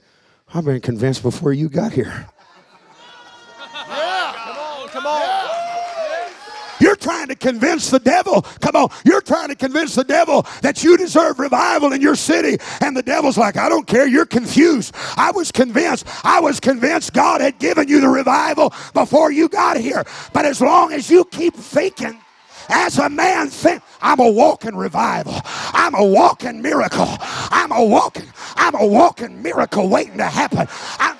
I've 0.53 0.65
been 0.65 0.81
convinced 0.81 1.23
before 1.23 1.53
you 1.53 1.69
got 1.69 1.93
here. 1.93 2.27
Come 3.59 3.91
on. 3.91 4.89
Come 4.89 5.07
on. 5.07 6.31
You're 6.81 6.94
trying 7.05 7.29
to 7.29 7.37
convince 7.37 7.91
the 7.91 8.01
devil. 8.01 8.43
Come 8.61 8.77
on. 8.77 8.89
You're 9.05 9.21
trying 9.21 9.49
to 9.49 9.55
convince 9.55 9.95
the 9.95 10.05
devil 10.05 10.47
that 10.63 10.83
you 10.83 10.97
deserve 10.97 11.39
revival 11.39 11.93
in 11.93 12.01
your 12.01 12.17
city. 12.17 12.57
And 12.81 12.97
the 12.97 13.03
devil's 13.03 13.37
like, 13.37 13.57
I 13.57 13.69
don't 13.69 13.87
care. 13.87 14.07
You're 14.07 14.27
confused. 14.27 14.95
I 15.17 15.31
was 15.31 15.53
convinced. 15.53 16.07
I 16.25 16.41
was 16.41 16.61
convinced 16.61 17.13
God 17.13 17.43
had 17.43 17.59
given 17.59 17.89
you 17.89 18.01
the 18.01 18.09
revival 18.09 18.73
before 18.95 19.31
you 19.31 19.51
got 19.51 19.77
here. 19.77 20.03
But 20.33 20.47
as 20.47 20.63
long 20.63 20.93
as 20.93 21.11
you 21.11 21.27
keep 21.27 21.55
thinking, 21.55 22.19
as 22.71 22.99
a 22.99 23.11
man 23.11 23.51
think 23.51 23.83
I'm 24.01 24.21
a 24.21 24.31
walking 24.31 24.75
revival. 24.75 25.39
I'm 25.45 25.95
a 25.95 26.05
walking 26.05 26.63
miracle. 26.63 27.07
I'm 27.21 27.71
a 27.73 27.85
walking, 27.85 28.33
I'm 28.57 28.75
a 28.75 28.87
walking 28.87 29.43
miracle 29.43 29.89
waiting 29.89 30.17
to 30.17 30.25
happen. 30.25 30.67
I'm, 30.99 31.14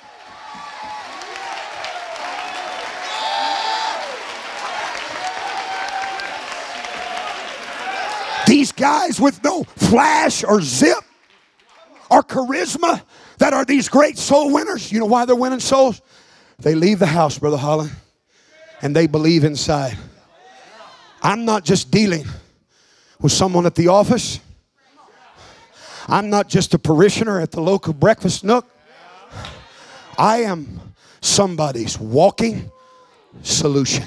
These 8.55 8.71
guys 8.71 9.19
with 9.19 9.43
no 9.43 9.65
flash 9.65 10.41
or 10.41 10.61
zip 10.61 11.03
or 12.09 12.23
charisma 12.23 13.01
that 13.37 13.51
are 13.51 13.65
these 13.65 13.89
great 13.89 14.17
soul 14.17 14.53
winners. 14.53 14.93
You 14.93 15.01
know 15.01 15.07
why 15.07 15.25
they're 15.25 15.35
winning 15.35 15.59
souls? 15.59 16.01
They 16.59 16.73
leave 16.73 16.99
the 16.99 17.05
house, 17.05 17.37
Brother 17.37 17.57
Holland, 17.57 17.91
and 18.81 18.95
they 18.95 19.07
believe 19.07 19.43
inside. 19.43 19.97
I'm 21.21 21.43
not 21.43 21.65
just 21.65 21.91
dealing 21.91 22.23
with 23.19 23.33
someone 23.33 23.65
at 23.65 23.75
the 23.75 23.89
office. 23.89 24.39
I'm 26.07 26.29
not 26.29 26.47
just 26.47 26.73
a 26.73 26.79
parishioner 26.79 27.41
at 27.41 27.51
the 27.51 27.59
local 27.59 27.91
breakfast 27.91 28.45
nook. 28.45 28.65
I 30.17 30.43
am 30.43 30.79
somebody's 31.19 31.99
walking 31.99 32.71
solution. 33.41 34.05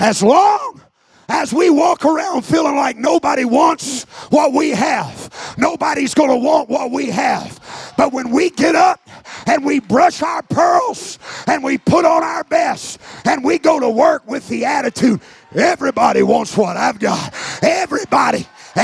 As 0.00 0.22
long 0.22 0.80
as 1.28 1.52
we 1.52 1.70
walk 1.70 2.04
around 2.04 2.44
feeling 2.44 2.76
like 2.76 2.96
nobody 2.96 3.44
wants 3.44 4.04
what 4.30 4.52
we 4.52 4.70
have, 4.70 5.54
nobody's 5.58 6.14
going 6.14 6.30
to 6.30 6.36
want 6.36 6.68
what 6.68 6.90
we 6.90 7.10
have. 7.10 7.60
But 7.96 8.12
when 8.12 8.30
we 8.30 8.50
get 8.50 8.74
up 8.74 9.00
and 9.46 9.64
we 9.64 9.80
brush 9.80 10.22
our 10.22 10.42
pearls 10.42 11.18
and 11.46 11.62
we 11.62 11.78
put 11.78 12.04
on 12.04 12.22
our 12.22 12.44
best 12.44 12.98
and 13.24 13.44
we 13.44 13.58
go 13.58 13.80
to 13.80 13.88
work 13.88 14.28
with 14.28 14.46
the 14.48 14.64
attitude, 14.64 15.20
everybody 15.54 16.22
wants 16.22 16.56
what 16.56 16.76
I've 16.76 16.98
got. 16.98 17.32
Everybody. 17.62 18.46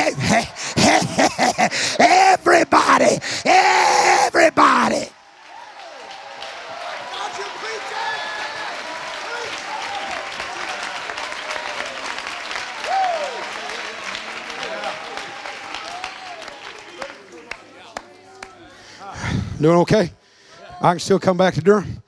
Everybody. 1.99 3.19
Everybody. 3.45 5.09
Doing 19.61 19.77
okay? 19.81 20.11
I 20.81 20.93
can 20.93 21.01
still 21.01 21.19
come 21.19 21.37
back 21.37 21.53
to 21.55 21.61
Durham? 21.61 22.03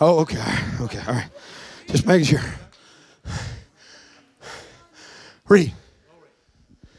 Oh, 0.00 0.20
okay. 0.20 0.42
Okay, 0.80 1.00
all 1.06 1.12
right. 1.14 1.28
Just 1.88 2.06
making 2.06 2.24
sure. 2.24 2.40
Read. 5.46 5.74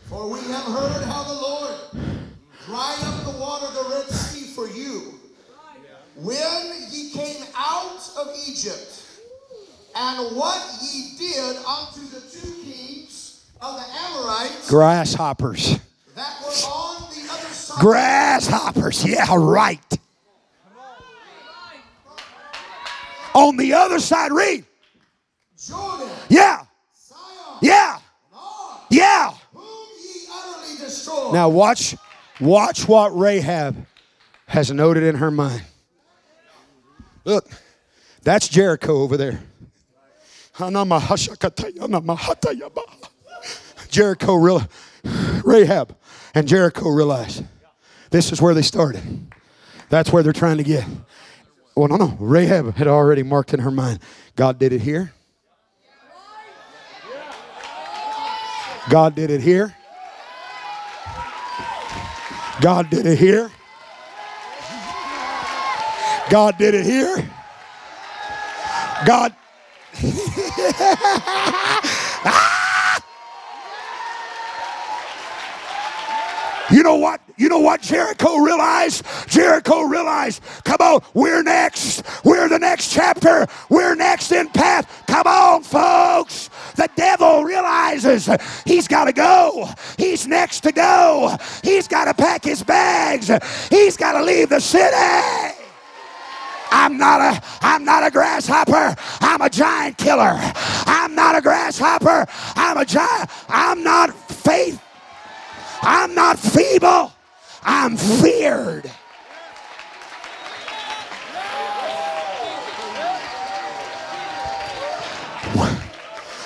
For 0.08 0.30
we 0.30 0.39
have 0.41 0.66
heard 0.66 1.03
how 1.06 1.24
the 1.24 1.34
Lord 1.34 1.76
dried 2.68 2.99
up 3.01 3.24
the 3.26 3.39
water 3.39 3.66
of 3.66 3.74
the 3.74 3.95
Red 3.95 4.06
Sea 4.06 4.53
for 4.53 4.68
you 4.68 5.16
when 6.18 6.89
ye 6.91 7.10
came 7.10 7.43
out 7.56 7.99
of 8.20 8.28
Egypt, 8.47 9.03
and 9.95 10.36
what 10.36 10.62
ye 10.84 11.16
did 11.18 11.58
unto 11.66 12.01
the 12.01 12.22
two 12.22 12.53
kings 12.64 13.43
of 13.60 13.76
the 13.76 13.86
Amorites 13.91 14.70
Grasshoppers. 14.70 15.80
that 16.16 16.39
were 16.41 16.51
on 16.70 17.10
the. 17.10 17.14
Grasshoppers. 17.80 19.05
Yeah, 19.05 19.26
right. 19.36 19.80
On 23.34 23.57
the 23.57 23.73
other 23.73 23.99
side, 23.99 24.32
read. 24.32 24.63
Jordan, 25.57 26.09
Yeah. 26.30 26.63
Yeah. 27.61 27.99
Yeah. 28.89 29.32
whom 29.53 29.88
ye 30.01 30.26
utterly. 30.32 31.34
Now 31.34 31.49
watch, 31.49 31.95
watch 32.39 32.88
what 32.88 33.17
Rahab 33.17 33.86
has 34.47 34.71
noted 34.71 35.03
in 35.03 35.15
her 35.15 35.32
mind. 35.32 35.63
Look, 37.26 37.49
that's 38.23 38.47
Jericho 38.47 39.01
over 39.01 39.17
there. 39.17 39.41
Jericho 43.89 44.36
real 44.36 44.63
Rahab 45.43 45.95
and 46.34 46.47
Jericho 46.47 46.89
realized 46.89 47.43
this 48.10 48.32
is 48.32 48.41
where 48.41 48.53
they 48.53 48.62
started. 48.62 49.03
That's 49.89 50.12
where 50.12 50.24
they're 50.24 50.34
trying 50.34 50.58
to 50.58 50.64
get. 50.64 50.86
Well, 51.76 51.88
no, 51.88 51.97
no. 51.97 52.18
Rahab 52.20 52.76
had 52.76 52.88
already 52.88 53.24
marked 53.24 53.53
in 53.53 53.60
her 53.60 53.72
mind. 53.72 53.99
God 54.36 54.60
did 54.60 54.74
it 54.74 54.82
here. 54.82 55.14
God 58.89 59.16
did 59.16 59.32
it 59.32 59.41
here. 59.41 59.76
God 62.62 62.89
did 62.89 63.06
it 63.06 63.18
here. 63.18 63.51
God 66.30 66.58
did 66.58 66.74
it 66.74 66.86
here. 66.86 67.30
God. 69.06 69.36
Ah! 72.28 72.55
You 76.72 76.84
know 76.84 76.95
what? 76.95 77.22
You 77.38 77.49
know 77.49 77.59
what 77.59 77.82
Jericho 77.82 78.38
realized? 78.38 79.03
Jericho 79.28 79.82
realized, 79.82 80.41
come 80.63 80.78
on, 80.80 81.01
we're 81.13 81.43
next. 81.43 82.03
We're 82.24 82.47
the 82.47 82.59
next 82.59 82.93
chapter. 82.93 83.45
We're 83.70 83.93
next 83.93 84.32
in 84.32 84.47
path. 84.49 85.03
Come 85.07 85.28
on, 85.28 85.63
folks. 85.63 86.49
The 86.76 86.89
devil 86.95 87.43
realizes 87.43 88.30
he's 88.66 88.88
got 88.88 89.05
to 89.05 89.13
go. 89.13 89.70
He's 89.97 90.28
next 90.28 90.61
to 90.61 90.72
go. 90.72 91.36
He's 91.61 91.88
got 91.88 92.05
to 92.05 92.13
pack 92.13 92.43
his 92.43 92.63
bags. 92.63 93.30
He's 93.70 93.97
got 93.97 94.13
to 94.13 94.24
leave 94.24 94.49
the 94.49 94.61
city. 94.61 94.95
I'm 96.72 96.97
not 96.97 97.22
a 97.22 97.41
I'm 97.61 97.86
not 97.86 98.05
a 98.05 98.11
grasshopper. 98.11 98.95
I'm 99.22 99.41
a 99.41 99.49
giant 99.49 99.97
killer. 99.97 100.38
I'm 100.86 101.16
not 101.16 101.38
a 101.38 101.41
grasshopper. 101.41 102.26
I'm 102.55 102.78
a 102.78 102.86
giant. 102.86 103.30
I'm 103.49 103.84
not 103.84 104.13
faith. 104.13 104.85
I'm 105.86 106.16
not 106.16 106.40
feeble. 106.40 107.14
I'm 107.62 107.96
feared. 107.96 108.92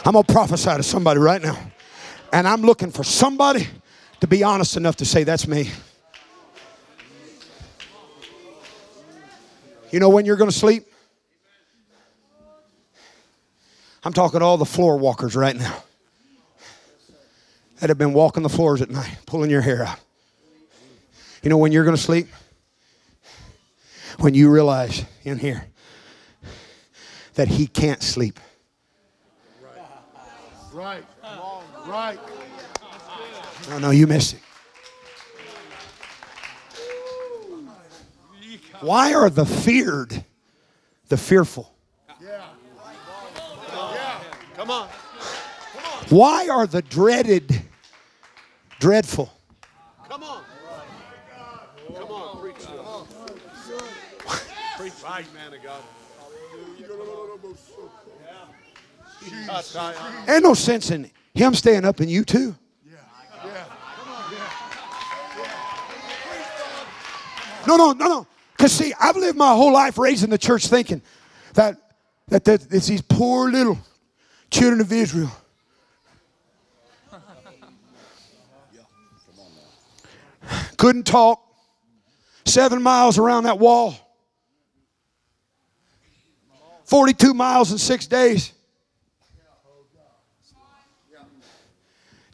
I'm 0.05 0.13
going 0.13 0.25
to 0.25 0.33
prophesy 0.33 0.75
to 0.75 0.83
somebody 0.83 1.19
right 1.19 1.41
now. 1.41 1.57
And 2.33 2.47
I'm 2.47 2.63
looking 2.63 2.91
for 2.91 3.03
somebody 3.03 3.65
to 4.19 4.27
be 4.27 4.43
honest 4.43 4.75
enough 4.75 4.97
to 4.97 5.05
say, 5.05 5.23
That's 5.23 5.47
me. 5.47 5.69
You 9.91 9.99
know 9.99 10.09
when 10.09 10.25
you're 10.25 10.35
going 10.35 10.49
to 10.49 10.55
sleep? 10.55 10.85
I'm 14.03 14.13
talking 14.13 14.39
to 14.41 14.45
all 14.45 14.57
the 14.57 14.65
floor 14.65 14.97
walkers 14.97 15.35
right 15.35 15.55
now 15.55 15.83
that 17.79 17.89
have 17.89 17.97
been 17.97 18.13
walking 18.13 18.43
the 18.43 18.49
floors 18.49 18.81
at 18.81 18.89
night, 18.89 19.17
pulling 19.25 19.49
your 19.49 19.61
hair 19.61 19.83
out. 19.83 19.99
You 21.41 21.49
know 21.49 21.57
when 21.57 21.71
you're 21.71 21.85
going 21.85 21.95
to 21.95 22.01
sleep? 22.01 22.27
When 24.19 24.33
you 24.33 24.49
realize 24.49 25.05
in 25.23 25.37
here 25.37 25.65
that 27.35 27.47
he 27.47 27.67
can't 27.67 28.03
sleep. 28.03 28.39
Right. 30.73 31.05
Right. 31.85 32.19
No, 33.69 33.79
no, 33.79 33.91
you 33.91 34.07
missed 34.07 34.33
it. 34.33 34.41
Why 38.81 39.13
are 39.13 39.29
the 39.29 39.45
feared 39.45 40.23
the 41.07 41.17
fearful? 41.17 41.73
Yeah. 42.21 42.45
Yeah. 43.71 44.21
Come 44.55 44.71
on. 44.71 44.89
Why 46.09 46.47
are 46.49 46.65
the 46.65 46.81
dreaded 46.81 47.61
dreadful? 48.79 49.31
Come 50.07 50.23
on. 50.23 50.43
Come 51.95 52.11
on. 52.11 52.39
Preach. 52.39 52.55
Preach. 54.77 54.93
Right, 55.03 55.33
man 55.33 55.53
of 55.53 55.63
God. 55.63 55.83
Ain't 60.27 60.43
no 60.43 60.53
sense 60.53 60.91
in 60.91 61.11
him 61.33 61.53
staying 61.53 61.85
up 61.85 62.01
in 62.01 62.09
you 62.09 62.23
too. 62.23 62.55
No, 67.67 67.75
no, 67.75 67.91
no, 67.91 68.07
no. 68.07 68.27
Because 68.55 68.71
see, 68.71 68.93
I've 68.99 69.15
lived 69.15 69.37
my 69.37 69.53
whole 69.53 69.73
life 69.73 69.97
raised 69.97 70.23
in 70.23 70.29
the 70.29 70.37
church 70.37 70.67
thinking 70.67 71.01
that 71.53 71.77
that, 72.29 72.43
that 72.45 72.73
it's 72.73 72.87
these 72.87 73.01
poor 73.01 73.51
little 73.51 73.77
children 74.49 74.81
of 74.81 74.91
Israel. 74.91 75.31
Couldn't 80.79 81.03
talk. 81.03 81.43
Seven 82.45 82.81
miles 82.81 83.17
around 83.17 83.43
that 83.43 83.59
wall. 83.59 83.93
42 86.85 87.33
miles 87.33 87.73
in 87.73 87.77
six 87.77 88.07
days. 88.07 88.53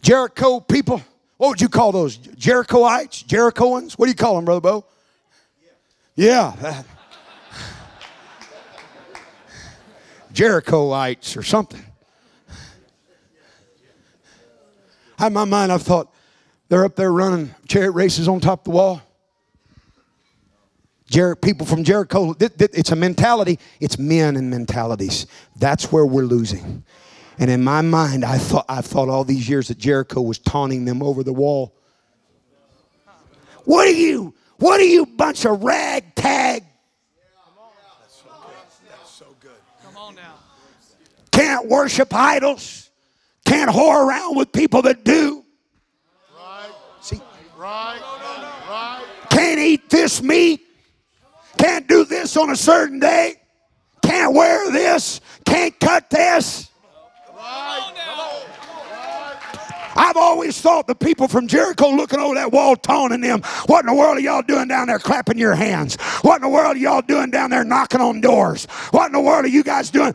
Jericho 0.04 0.60
people. 0.60 1.02
What 1.38 1.50
would 1.50 1.62
you 1.62 1.68
call 1.68 1.92
those? 1.92 2.20
Jerichoites? 2.20 3.26
Jerichoans? 3.26 3.94
What 3.94 4.06
do 4.06 4.12
you 4.12 4.16
call 4.16 4.36
them, 4.36 4.46
Brother 4.46 4.62
Bo? 4.62 4.86
Yeah. 6.16 6.54
that. 6.62 6.86
Jerichoites 10.32 11.36
or 11.36 11.42
something. 11.42 11.84
In 15.20 15.34
my 15.34 15.46
mind, 15.46 15.72
I've 15.72 15.82
thought 15.82 16.15
they're 16.70 16.86
up 16.86 16.96
there 16.96 17.12
running 17.12 17.54
chariot 17.68 17.92
races 17.92 18.28
on 18.28 18.40
top 18.40 18.60
of 18.62 18.64
the 18.66 18.72
wall. 18.72 19.02
Jer- 21.10 21.36
people 21.36 21.68
from 21.68 21.84
Jericho, 21.84 22.34
th- 22.34 22.58
th- 22.58 22.72
it's 22.74 22.92
a 22.92 22.96
mentality. 22.96 23.60
It's 23.80 24.00
men 24.00 24.36
and 24.36 24.50
mentalities. 24.50 25.28
That's 25.56 25.92
where 25.92 26.06
we're 26.06 26.24
losing. 26.24 26.84
And 27.38 27.52
in 27.52 27.64
my 27.64 27.82
mind, 27.82 28.26
I 28.26 28.38
thought 28.38 28.66
I've 28.68 28.86
thought 28.86 29.10
all 29.10 29.24
these 29.24 29.48
years 29.48 29.68
that 29.68 29.78
Jericho 29.78 30.22
was 30.22 30.40
taunting 30.40 30.86
them 30.86 31.04
over 31.04 31.24
the 31.24 31.34
wall. 31.34 31.76
What 33.66 33.88
are 33.88 33.92
you? 33.92 34.34
What 34.58 34.80
are 34.80 34.86
you, 34.86 35.06
bunch 35.06 35.46
of 35.46 35.64
ragtag? 35.64 36.64
That's 38.02 38.16
so 38.16 38.30
good. 38.42 38.54
That's 38.90 39.12
so 39.12 39.26
good. 39.40 39.52
Come 39.84 39.98
on 39.98 40.16
now. 40.16 40.36
Can't 41.32 41.68
worship 41.68 42.14
idols. 42.14 42.90
Can't 43.44 43.70
whore 43.70 44.08
around 44.08 44.38
with 44.38 44.52
people 44.52 44.82
that 44.84 45.04
do. 45.04 45.45
Right, 47.66 47.98
See, 47.98 48.04
right, 48.70 49.00
right. 49.00 49.30
can't 49.32 49.60
eat 49.60 49.90
this 49.90 50.22
meat. 50.22 50.62
Can't 51.58 51.88
do 51.88 52.06
this 52.06 52.38
on 52.38 52.52
a 52.52 52.56
certain 52.56 53.00
day. 53.00 53.38
Can't 54.04 54.36
wear 54.36 54.72
this. 54.72 55.20
Can't 55.46 55.80
cut 55.80 56.08
this. 56.12 56.70
I've 59.98 60.18
always 60.18 60.62
thought 60.62 60.86
the 60.86 60.94
people 60.94 61.28
from 61.28 61.48
Jericho 61.48 61.90
looking 61.90 62.20
over 62.20 62.36
that 62.36 62.52
wall 62.52 62.76
taunting 62.76 63.22
them, 63.22 63.42
what 63.66 63.80
in 63.80 63.88
the 63.88 63.96
world 63.96 64.18
are 64.18 64.22
y'all 64.22 64.44
doing 64.44 64.68
down 64.68 64.86
there 64.86 65.00
clapping 65.00 65.40
your 65.40 65.56
hands? 65.56 65.96
What 66.22 66.36
in 66.36 66.42
the 66.44 66.50
world 66.50 66.76
are 66.76 66.80
y'all 66.80 67.02
doing 67.02 67.32
down 67.32 67.50
there 67.50 67.64
knocking 67.64 68.02
on 68.02 68.22
doors? 68.22 68.66
What 68.92 69.08
in 69.08 69.14
the 69.14 69.22
world 69.22 69.46
are 69.46 69.48
you 69.48 69.64
guys 69.64 69.90
doing? 69.90 70.14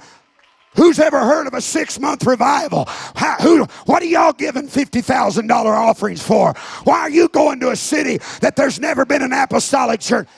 Who's 0.77 1.01
ever 1.01 1.19
heard 1.21 1.47
of 1.47 1.55
a 1.55 1.61
six 1.61 1.99
month 1.99 2.25
revival? 2.25 2.85
How, 3.17 3.37
who, 3.41 3.65
what 3.87 4.03
are 4.03 4.07
y'all 4.07 4.33
giving 4.33 4.69
$50,000 4.69 5.51
offerings 5.67 6.23
for? 6.23 6.55
Why 6.85 7.01
are 7.01 7.11
you 7.11 7.29
going 7.29 7.61
to 7.61 7.71
a 7.71 7.77
city 7.77 8.19
that 8.41 8.57
there's 8.57 8.79
never 8.79 9.05
been 9.05 9.23
an 9.23 9.33
apostolic 9.33 10.01
church? 10.01 10.29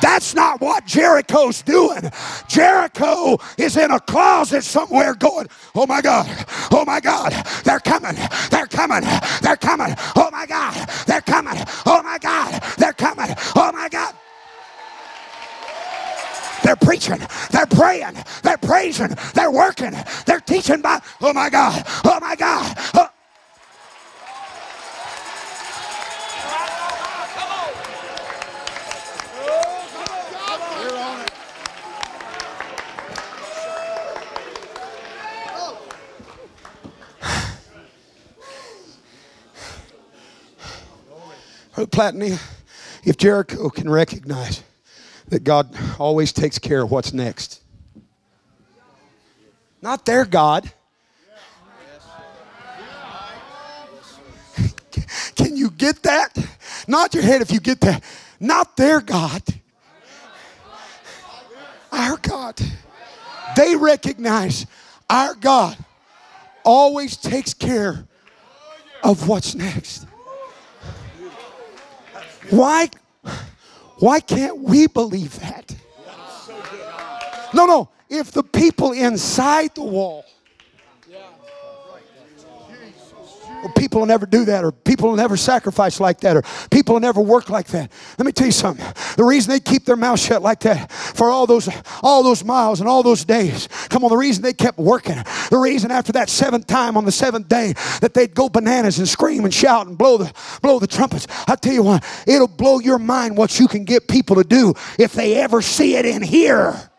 That's 0.00 0.34
not 0.34 0.60
what 0.60 0.84
Jericho's 0.84 1.62
doing. 1.62 2.10
Jericho 2.48 3.38
is 3.56 3.76
in 3.76 3.90
a 3.90 4.00
closet 4.00 4.62
somewhere 4.62 5.14
going, 5.14 5.48
Oh 5.74 5.86
my 5.86 6.00
God, 6.00 6.28
oh 6.70 6.84
my 6.84 7.00
God, 7.00 7.32
they're 7.64 7.80
coming, 7.80 8.14
they're 8.50 8.66
coming, 8.66 9.02
they're 9.40 9.56
coming, 9.56 9.94
oh 10.16 10.28
my 10.30 10.46
God, 10.46 10.74
they're 11.06 11.20
coming, 11.22 11.54
oh 11.86 12.02
my 12.02 12.18
God, 12.18 12.62
they're 12.76 12.92
coming, 12.92 13.34
oh 13.56 13.70
my 13.72 13.88
God. 13.88 14.14
They're 16.64 16.76
preaching, 16.76 17.20
they're 17.50 17.66
praying, 17.66 18.16
they're 18.42 18.56
praising, 18.56 19.14
they're 19.34 19.50
working, 19.50 19.92
they're 20.24 20.40
teaching 20.40 20.80
by, 20.80 21.02
oh 21.20 21.34
my 21.34 21.50
God, 21.50 21.82
oh 22.04 22.18
my 22.20 22.34
God. 22.34 22.74
oh- 22.94 23.10
Platini, 41.76 42.40
if 43.04 43.16
Jericho 43.18 43.68
can 43.68 43.90
recognize 43.90 44.62
that 45.28 45.44
God 45.44 45.74
always 45.98 46.32
takes 46.32 46.58
care 46.58 46.82
of 46.82 46.90
what's 46.90 47.12
next, 47.12 47.62
not 49.82 50.06
their 50.06 50.24
God. 50.24 50.70
Can 55.36 55.56
you 55.56 55.70
get 55.70 56.02
that? 56.02 56.36
Nod 56.86 57.14
your 57.14 57.22
head 57.22 57.42
if 57.42 57.50
you 57.52 57.60
get 57.60 57.80
that. 57.80 58.02
Not 58.40 58.76
their 58.76 59.00
God. 59.00 59.42
Our 61.92 62.16
God. 62.18 62.60
They 63.56 63.76
recognize 63.76 64.66
our 65.08 65.34
God 65.34 65.76
always 66.64 67.16
takes 67.16 67.54
care 67.54 68.06
of 69.02 69.28
what's 69.28 69.54
next. 69.54 70.06
Why, 72.50 72.90
why 73.98 74.20
can't 74.20 74.58
we 74.58 74.86
believe 74.86 75.38
that? 75.40 75.74
No, 77.54 77.66
no. 77.66 77.88
If 78.08 78.32
the 78.32 78.42
people 78.42 78.92
inside 78.92 79.74
the 79.74 79.82
wall, 79.82 80.24
people 83.70 84.00
will 84.00 84.06
never 84.06 84.26
do 84.26 84.44
that, 84.46 84.64
or 84.64 84.72
people 84.72 85.08
will 85.08 85.16
never 85.16 85.36
sacrifice 85.36 86.00
like 86.00 86.20
that, 86.20 86.36
or 86.36 86.42
people 86.70 86.94
will 86.94 87.00
never 87.00 87.20
work 87.20 87.50
like 87.50 87.68
that. 87.68 87.90
Let 88.18 88.26
me 88.26 88.32
tell 88.32 88.46
you 88.46 88.52
something. 88.52 88.84
The 89.16 89.24
reason 89.24 89.50
they 89.50 89.60
keep 89.60 89.84
their 89.84 89.96
mouth 89.96 90.20
shut 90.20 90.42
like 90.42 90.60
that 90.60 90.90
for 90.90 91.30
all 91.30 91.46
those 91.46 91.68
all 92.02 92.22
those 92.22 92.44
miles 92.44 92.80
and 92.80 92.88
all 92.88 93.02
those 93.02 93.24
days. 93.24 93.68
Come 93.88 94.04
on, 94.04 94.10
the 94.10 94.16
reason 94.16 94.42
they 94.42 94.52
kept 94.52 94.78
working, 94.78 95.16
the 95.50 95.58
reason 95.58 95.90
after 95.90 96.12
that 96.12 96.28
seventh 96.28 96.66
time 96.66 96.96
on 96.96 97.04
the 97.04 97.12
seventh 97.12 97.48
day 97.48 97.74
that 98.00 98.14
they'd 98.14 98.34
go 98.34 98.48
bananas 98.48 98.98
and 98.98 99.08
scream 99.08 99.44
and 99.44 99.52
shout 99.52 99.86
and 99.86 99.96
blow 99.96 100.18
the 100.18 100.32
blow 100.62 100.78
the 100.78 100.86
trumpets. 100.86 101.26
I 101.46 101.56
tell 101.56 101.72
you 101.72 101.82
what, 101.82 102.04
it'll 102.26 102.48
blow 102.48 102.80
your 102.80 102.98
mind 102.98 103.36
what 103.36 103.58
you 103.58 103.68
can 103.68 103.84
get 103.84 104.08
people 104.08 104.36
to 104.36 104.44
do 104.44 104.74
if 104.98 105.12
they 105.12 105.36
ever 105.36 105.62
see 105.62 105.96
it 105.96 106.06
in 106.06 106.22
here. 106.22 106.90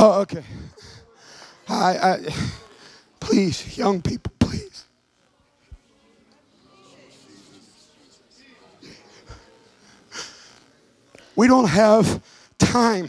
Oh, 0.00 0.20
okay. 0.20 0.44
I, 1.68 1.98
I, 1.98 2.34
please, 3.18 3.76
young 3.76 4.00
people, 4.00 4.32
please. 4.38 4.84
We 11.34 11.48
don't 11.48 11.68
have 11.68 12.22
time. 12.58 13.08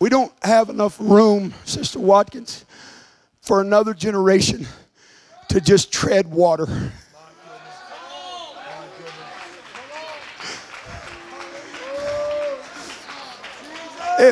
We 0.00 0.08
don't 0.08 0.32
have 0.42 0.70
enough 0.70 0.96
room, 0.98 1.54
Sister 1.64 2.00
Watkins, 2.00 2.64
for 3.42 3.60
another 3.60 3.94
generation 3.94 4.66
to 5.50 5.60
just 5.60 5.92
tread 5.92 6.32
water. 6.32 6.66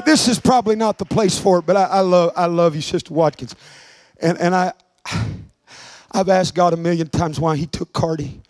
This 0.04 0.28
is 0.28 0.38
probably 0.38 0.76
not 0.76 0.98
the 0.98 1.04
place 1.04 1.38
for 1.38 1.58
it, 1.58 1.66
but 1.66 1.76
I, 1.76 1.84
I 1.84 2.00
love 2.00 2.32
I 2.36 2.46
love 2.46 2.74
you, 2.76 2.82
Sister 2.82 3.14
Watkins, 3.14 3.54
and 4.20 4.38
and 4.38 4.54
I 4.54 4.72
I've 6.12 6.28
asked 6.28 6.54
God 6.54 6.72
a 6.72 6.76
million 6.76 7.08
times 7.08 7.40
why 7.40 7.56
He 7.56 7.66
took 7.66 7.92
Cardi, 7.92 8.40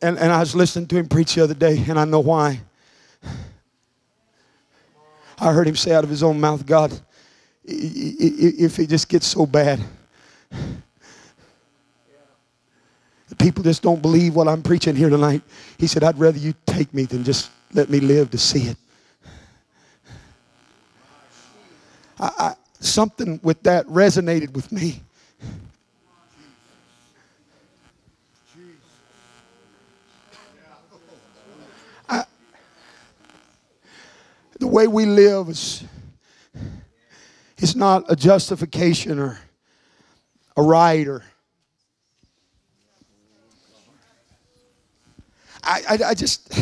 and 0.00 0.18
and 0.18 0.32
I 0.32 0.40
was 0.40 0.54
listening 0.54 0.86
to 0.88 0.96
him 0.96 1.08
preach 1.08 1.34
the 1.34 1.42
other 1.42 1.54
day, 1.54 1.84
and 1.88 1.98
I 1.98 2.04
know 2.04 2.20
why. 2.20 2.60
I 5.38 5.52
heard 5.52 5.66
him 5.66 5.74
say 5.74 5.92
out 5.92 6.04
of 6.04 6.10
his 6.10 6.22
own 6.22 6.40
mouth, 6.40 6.64
God, 6.64 6.92
if 7.64 8.78
it 8.78 8.88
just 8.88 9.08
gets 9.08 9.26
so 9.26 9.44
bad, 9.44 9.80
people 13.40 13.64
just 13.64 13.82
don't 13.82 14.00
believe 14.00 14.36
what 14.36 14.46
I'm 14.46 14.62
preaching 14.62 14.94
here 14.94 15.10
tonight. 15.10 15.42
He 15.78 15.88
said, 15.88 16.04
I'd 16.04 16.16
rather 16.16 16.38
you 16.38 16.54
take 16.64 16.94
me 16.94 17.06
than 17.06 17.24
just 17.24 17.50
let 17.72 17.90
me 17.90 17.98
live 17.98 18.30
to 18.30 18.38
see 18.38 18.68
it. 18.68 18.76
I, 22.22 22.30
I, 22.38 22.54
something 22.78 23.40
with 23.42 23.64
that 23.64 23.84
resonated 23.86 24.52
with 24.52 24.70
me. 24.70 25.02
I, 32.08 32.24
the 34.60 34.68
way 34.68 34.86
we 34.86 35.04
live 35.04 35.48
is 35.48 35.82
it's 37.58 37.74
not 37.74 38.04
a 38.08 38.14
justification 38.14 39.18
or 39.18 39.40
a 40.56 40.62
right 40.62 41.08
or 41.08 41.24
I, 45.64 45.82
I, 45.88 45.98
I 46.10 46.14
just 46.14 46.54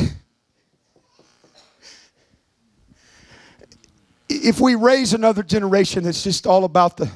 if 4.42 4.60
we 4.60 4.74
raise 4.74 5.12
another 5.12 5.42
generation 5.42 6.04
that's 6.04 6.22
just 6.24 6.46
all 6.46 6.64
about 6.64 6.96
the 6.96 7.10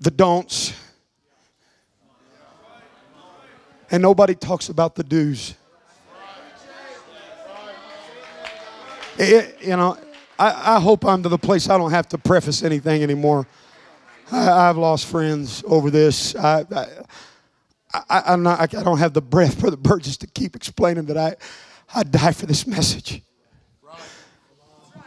the 0.00 0.10
don'ts 0.10 0.72
And 3.90 4.02
nobody 4.02 4.34
talks 4.34 4.68
about 4.68 4.94
the 4.94 5.02
do's. 5.02 5.54
It- 9.18 9.56
you 9.60 9.76
know, 9.76 9.98
I, 10.38 10.76
I 10.76 10.80
hope 10.80 11.04
I'm 11.04 11.22
to 11.24 11.28
the 11.28 11.38
place 11.38 11.68
I 11.68 11.76
don't 11.76 11.90
have 11.90 12.08
to 12.10 12.18
preface 12.18 12.62
anything 12.62 13.02
anymore. 13.02 13.46
I, 14.30 14.68
I've 14.68 14.76
lost 14.76 15.06
friends 15.06 15.64
over 15.66 15.90
this. 15.90 16.36
I, 16.36 16.64
I, 16.70 16.86
I, 18.08 18.22
I'm 18.26 18.42
not, 18.44 18.60
I 18.60 18.66
don't 18.82 18.98
have 18.98 19.12
the 19.12 19.20
breath, 19.20 19.58
Brother 19.58 19.76
Burgess, 19.76 20.16
to 20.18 20.26
keep 20.28 20.54
explaining 20.54 21.06
that 21.06 21.16
I, 21.18 21.34
I 21.92 22.04
die 22.04 22.32
for 22.32 22.46
this 22.46 22.66
message. 22.66 23.22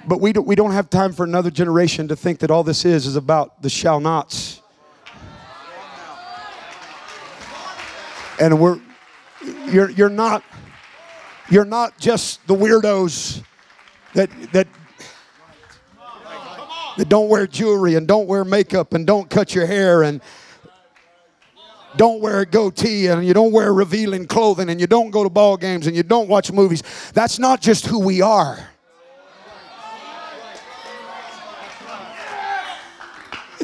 But 0.06 0.20
we 0.20 0.34
don't, 0.34 0.46
we 0.46 0.56
don't 0.56 0.72
have 0.72 0.90
time 0.90 1.14
for 1.14 1.24
another 1.24 1.50
generation 1.50 2.10
to 2.10 2.16
think 2.16 2.40
that 2.40 2.52
all 2.52 2.64
this 2.64 2.84
is 2.84 3.06
is 3.06 3.16
about 3.16 3.62
the 3.62 3.70
shall 3.70 4.00
nots. 4.00 4.62
And 8.40 8.60
we're, 8.60 8.82
you're, 9.68 9.90
you're 9.92 10.10
not, 10.10 10.44
you're 11.50 11.66
not 11.66 11.98
just 12.00 12.46
the 12.48 12.56
weirdos 12.56 13.44
that, 14.14 14.30
that, 14.52 14.68
that 16.98 17.08
don't 17.08 17.30
wear 17.30 17.48
jewelry 17.48 17.96
and 17.96 18.08
don't 18.08 18.28
wear 18.28 18.44
makeup 18.44 18.94
and 18.94 19.08
don't 19.08 19.30
cut 19.30 19.56
your 19.56 19.66
hair 19.66 20.04
and 20.04 20.22
don't 21.96 22.22
wear 22.22 22.42
a 22.42 22.46
goatee 22.46 23.08
and 23.08 23.26
you 23.26 23.34
don't 23.34 23.52
wear 23.52 23.72
revealing 23.72 24.26
clothing 24.26 24.70
and 24.70 24.82
you 24.82 24.88
don't 24.88 25.12
go 25.12 25.24
to 25.24 25.30
ball 25.30 25.56
games 25.56 25.88
and 25.88 25.96
you 25.96 26.04
don't 26.04 26.28
watch 26.28 26.52
movies. 26.52 26.84
That's 27.14 27.40
not 27.40 27.62
just 27.62 27.86
who 27.86 28.00
we 28.00 28.22
are. 28.22 28.73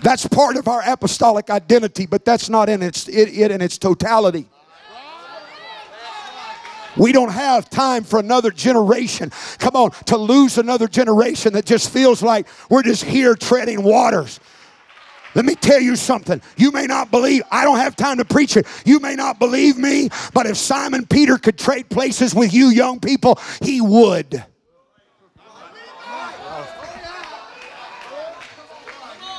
That's 0.01 0.27
part 0.27 0.57
of 0.57 0.67
our 0.67 0.81
apostolic 0.85 1.49
identity, 1.49 2.05
but 2.05 2.25
that's 2.25 2.49
not 2.49 2.69
in 2.69 2.81
its 2.81 3.07
it, 3.07 3.29
it 3.29 3.51
in 3.51 3.61
its 3.61 3.77
totality. 3.77 4.47
We 6.97 7.11
don't 7.11 7.31
have 7.31 7.69
time 7.69 8.03
for 8.03 8.19
another 8.19 8.51
generation. 8.51 9.31
Come 9.57 9.75
on, 9.75 9.91
to 10.05 10.17
lose 10.17 10.57
another 10.57 10.87
generation 10.87 11.53
that 11.53 11.65
just 11.65 11.91
feels 11.91 12.21
like 12.21 12.47
we're 12.69 12.83
just 12.83 13.03
here 13.03 13.35
treading 13.35 13.83
waters. 13.83 14.39
Let 15.35 15.45
me 15.45 15.55
tell 15.55 15.79
you 15.79 15.95
something. 15.95 16.41
You 16.57 16.71
may 16.71 16.87
not 16.87 17.11
believe, 17.11 17.43
I 17.51 17.63
don't 17.63 17.77
have 17.77 17.95
time 17.95 18.17
to 18.17 18.25
preach 18.25 18.57
it. 18.57 18.65
You 18.83 18.99
may 18.99 19.15
not 19.15 19.39
believe 19.39 19.77
me, 19.77 20.09
but 20.33 20.47
if 20.47 20.57
Simon 20.57 21.05
Peter 21.05 21.37
could 21.37 21.57
trade 21.57 21.89
places 21.89 22.33
with 22.33 22.53
you 22.53 22.69
young 22.69 22.99
people, 22.99 23.39
he 23.61 23.79
would. 23.79 24.43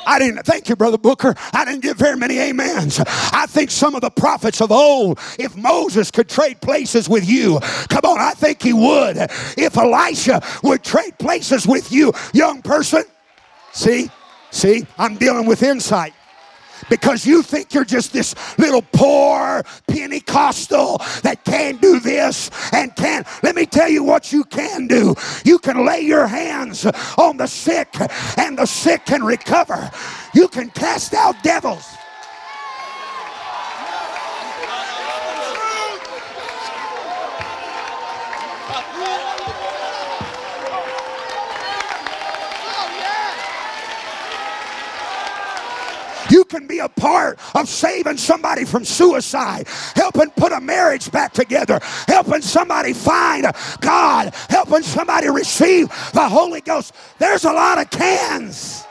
I 0.07 0.19
didn't, 0.19 0.45
thank 0.45 0.69
you, 0.69 0.77
Brother 0.77 0.99
Booker. 0.99 1.35
I 1.53 1.65
didn't 1.65 1.83
get 1.83 1.97
very 1.97 2.17
many 2.17 2.41
amens. 2.41 3.01
I 3.01 3.47
think 3.49 3.71
some 3.71 3.95
of 3.95 4.01
the 4.01 4.11
prophets 4.11 4.61
of 4.61 4.73
old, 4.73 5.19
if 5.39 5.57
Moses 5.57 6.11
could 6.11 6.29
trade 6.29 6.61
places 6.61 7.09
with 7.09 7.29
you, 7.29 7.61
come 7.89 8.03
on, 8.05 8.19
I 8.21 8.33
think 8.33 8.63
he 8.63 8.73
would. 8.73 9.17
If 9.57 9.77
Elisha 9.77 10.43
would 10.63 10.83
trade 10.83 11.19
places 11.19 11.67
with 11.67 11.93
you, 11.93 12.13
young 12.33 12.63
person, 12.63 13.05
see, 13.73 14.11
see, 14.51 14.87
I'm 14.99 15.17
dealing 15.17 15.47
with 15.47 15.63
insight 15.63 16.15
because 16.89 17.27
you 17.27 17.43
think 17.43 17.75
you're 17.75 17.85
just 17.85 18.13
this 18.13 18.35
little 18.59 18.83
poor 18.93 19.63
Pentecostal 19.89 20.99
that 21.23 21.45
can't 21.45 21.81
do 21.81 22.01
this 22.01 22.51
and 22.73 22.95
can't. 22.97 23.27
Let 23.43 23.55
me 23.55 23.67
tell 23.67 23.89
you 23.89 24.03
what 24.05 24.33
you 24.33 24.45
can 24.45 24.87
do. 24.87 25.15
You 25.45 25.59
can 25.59 25.85
lay 25.85 26.01
your 26.01 26.27
hands 26.27 26.87
on 27.19 27.37
the 27.37 27.47
sick 27.47 27.95
and 28.39 28.59
the 28.59 28.67
sick 28.67 29.07
can 29.07 29.23
recover. 29.23 29.91
You 30.35 30.49
can 30.49 30.71
cast 30.71 31.15
out 31.15 31.43
devils. 31.43 31.87
You 46.31 46.45
can 46.45 46.67
be 46.67 46.79
a 46.79 46.89
part 46.89 47.39
of 47.55 47.69
saving 47.69 48.17
somebody 48.17 48.65
from 48.65 48.85
suicide, 48.85 49.67
helping 49.95 50.31
put 50.31 50.53
a 50.53 50.61
marriage 50.61 51.11
back 51.11 51.33
together, 51.33 51.81
helping 52.07 52.43
somebody 52.43 52.93
find 52.93 53.47
God, 53.81 54.35
helping 54.49 54.83
somebody 54.83 55.29
receive 55.29 55.89
the 56.13 56.29
Holy 56.29 56.61
Ghost. 56.61 56.95
There's 57.19 57.45
a 57.45 57.53
lot 57.53 57.79
of 57.79 57.91
cans. 57.91 58.85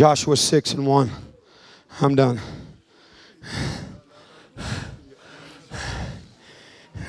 Joshua 0.00 0.34
6 0.34 0.72
and 0.72 0.86
1. 0.86 1.10
I'm 2.00 2.14
done. 2.14 2.40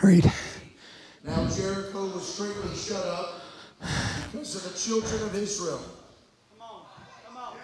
Read. 0.03 0.29
Now 1.23 1.47
Jericho 1.47 2.07
was 2.07 2.33
straightly 2.33 2.75
shut 2.75 3.05
up 3.05 3.43
because 4.29 4.57
of 4.57 4.73
the 4.73 4.77
children 4.77 5.23
of 5.23 5.33
Israel. 5.35 5.79
Come 6.59 6.69
on, 6.69 6.81
come 7.25 7.37
on. 7.37 7.55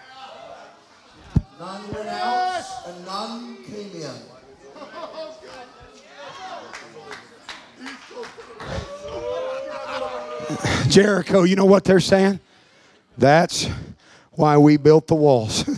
None 1.60 1.92
went 1.92 2.08
out 2.08 2.64
and 2.86 3.04
none 3.04 3.58
came 3.64 3.92
in. 4.00 4.14
Jericho, 10.88 11.42
you 11.42 11.54
know 11.54 11.66
what 11.66 11.84
they're 11.84 12.00
saying? 12.00 12.40
That's 13.18 13.68
why 14.38 14.56
we 14.56 14.76
built 14.76 15.08
the 15.08 15.16
walls. 15.16 15.64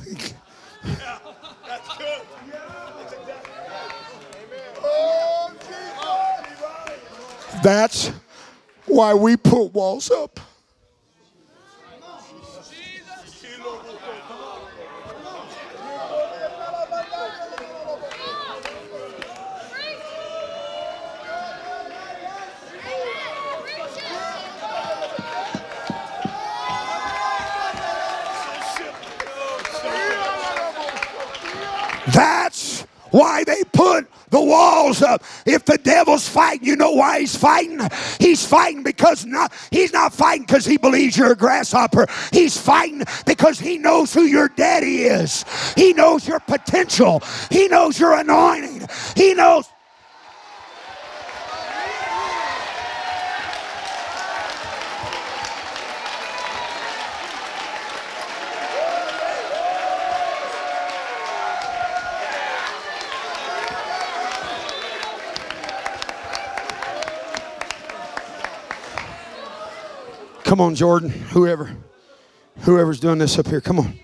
That's 7.62 8.09
why 8.85 9.15
we 9.15 9.39
put 9.39 9.73
walls 9.73 10.11
up. 10.11 10.40
Why 33.11 33.45
they 33.45 33.65
put 33.73 34.09
the 34.31 34.41
walls 34.41 35.03
up. 35.03 35.23
If 35.45 35.65
the 35.65 35.78
devil's 35.78 36.28
fighting, 36.28 36.66
you 36.66 36.77
know 36.77 36.93
why 36.93 37.20
he's 37.20 37.37
fighting? 37.37 37.81
He's 38.19 38.47
fighting 38.47 38.82
because 38.82 39.27
not 39.27 39.53
he's 39.70 39.93
not 39.93 40.12
fighting 40.15 40.47
because 40.47 40.65
he 40.65 40.77
believes 40.77 41.16
you're 41.16 41.32
a 41.32 41.37
grasshopper. 41.37 42.07
He's 42.32 42.57
fighting 42.57 43.05
because 43.27 43.59
he 43.59 43.78
knows 43.78 44.15
who 44.15 44.23
your 44.23 44.49
daddy 44.49 45.03
is. 45.05 45.45
He 45.77 45.93
knows 45.93 46.27
your 46.27 46.41
potential. 46.41 47.23
He 47.51 47.69
knows 47.69 47.99
your 47.99 48.15
anointing. 48.15 48.89
He 49.16 49.35
knows 49.35 49.69
Come 70.51 70.60
on, 70.60 70.74
Jordan. 70.74 71.10
Whoever. 71.10 71.70
Whoever's 72.62 72.98
doing 72.98 73.18
this 73.18 73.39
up 73.39 73.47
here. 73.47 73.60
Come 73.60 73.78
on. 73.78 73.94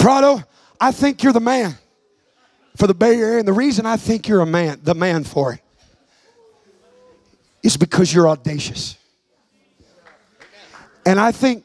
Prado, 0.00 0.42
I 0.80 0.90
think 0.90 1.22
you're 1.22 1.32
the 1.32 1.38
man 1.38 1.78
for 2.74 2.88
the 2.88 2.94
Bay 2.94 3.14
Area. 3.14 3.38
And 3.38 3.46
the 3.46 3.52
reason 3.52 3.86
I 3.86 3.96
think 3.96 4.26
you're 4.26 4.40
a 4.40 4.44
man, 4.44 4.80
the 4.82 4.96
man 4.96 5.22
for 5.22 5.52
it, 5.52 5.60
is 7.62 7.76
because 7.76 8.12
you're 8.12 8.28
audacious. 8.28 8.96
And 11.06 11.20
I 11.20 11.30
think 11.30 11.64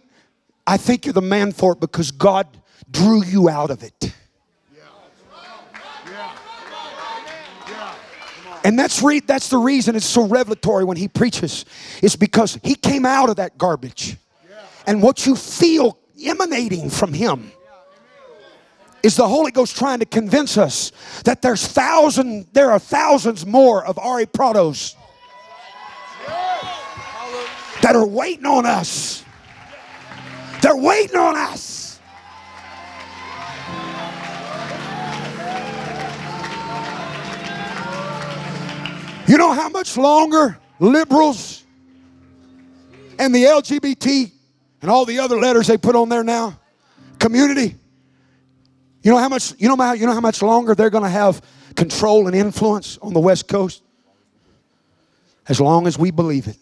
I 0.68 0.78
think 0.78 1.08
you're 1.08 1.14
the 1.14 1.22
man 1.22 1.54
for 1.54 1.74
it 1.74 1.80
because 1.80 2.12
God 2.12 2.46
drew 2.92 3.24
you 3.24 3.50
out 3.50 3.72
of 3.72 3.82
it. 3.82 4.14
And 8.64 8.78
that's 8.78 9.02
re- 9.02 9.20
that's 9.20 9.50
the 9.50 9.58
reason 9.58 9.96
it's 9.96 10.06
so 10.06 10.28
revelatory 10.28 10.84
when 10.84 10.98
he 10.98 11.08
preaches. 11.08 11.66
It's 12.02 12.16
because 12.16 12.60
he 12.64 12.76
came 12.76 13.06
out 13.06 13.30
of 13.30 13.38
that 13.38 13.58
garbage. 13.58 14.18
And 14.86 15.02
what 15.02 15.26
you 15.26 15.36
feel 15.36 15.98
emanating 16.24 16.90
from 16.90 17.14
him 17.14 17.52
is 19.04 19.16
the 19.16 19.28
Holy 19.28 19.52
Ghost 19.52 19.76
trying 19.76 20.00
to 20.00 20.06
convince 20.06 20.58
us 20.58 20.92
that 21.24 21.42
there's 21.42 21.66
thousand, 21.66 22.48
there 22.54 22.72
are 22.72 22.80
thousands 22.80 23.46
more 23.46 23.84
of 23.84 23.98
Ari 23.98 24.28
Prados 24.28 24.96
that 27.82 27.96
are 27.96 28.06
waiting 28.06 28.46
on 28.46 28.66
us. 28.66 29.24
They're 30.62 30.78
waiting 30.78 31.18
on 31.18 31.36
us. 31.36 31.81
You 39.32 39.38
know 39.38 39.54
how 39.54 39.70
much 39.70 39.96
longer 39.96 40.58
liberals 40.78 41.64
and 43.18 43.34
the 43.34 43.46
LGBT 43.46 44.30
and 44.82 44.92
all 44.92 45.06
the 45.06 45.20
other 45.20 45.38
letters 45.38 45.68
they 45.68 45.78
put 45.78 45.96
on 45.96 46.10
there 46.10 46.22
now, 46.22 46.60
community. 47.18 47.78
You 49.02 49.12
know 49.12 49.18
how 49.18 49.30
much 49.30 49.54
you 49.58 49.70
know 49.70 49.78
how 49.78 49.94
you 49.94 50.06
know 50.06 50.14
how 50.14 50.20
much 50.20 50.42
longer 50.42 50.76
they're 50.76 50.90
going 50.90 51.06
to 51.06 51.10
have 51.10 51.42
control 51.78 52.28
and 52.28 52.36
influence 52.36 52.98
on 52.98 53.14
the 53.14 53.22
West 53.22 53.48
Coast? 53.48 53.82
As 55.48 55.62
long 55.62 55.88
as 55.88 55.98
we 55.98 56.12
believe 56.12 56.48
it. 56.48 56.58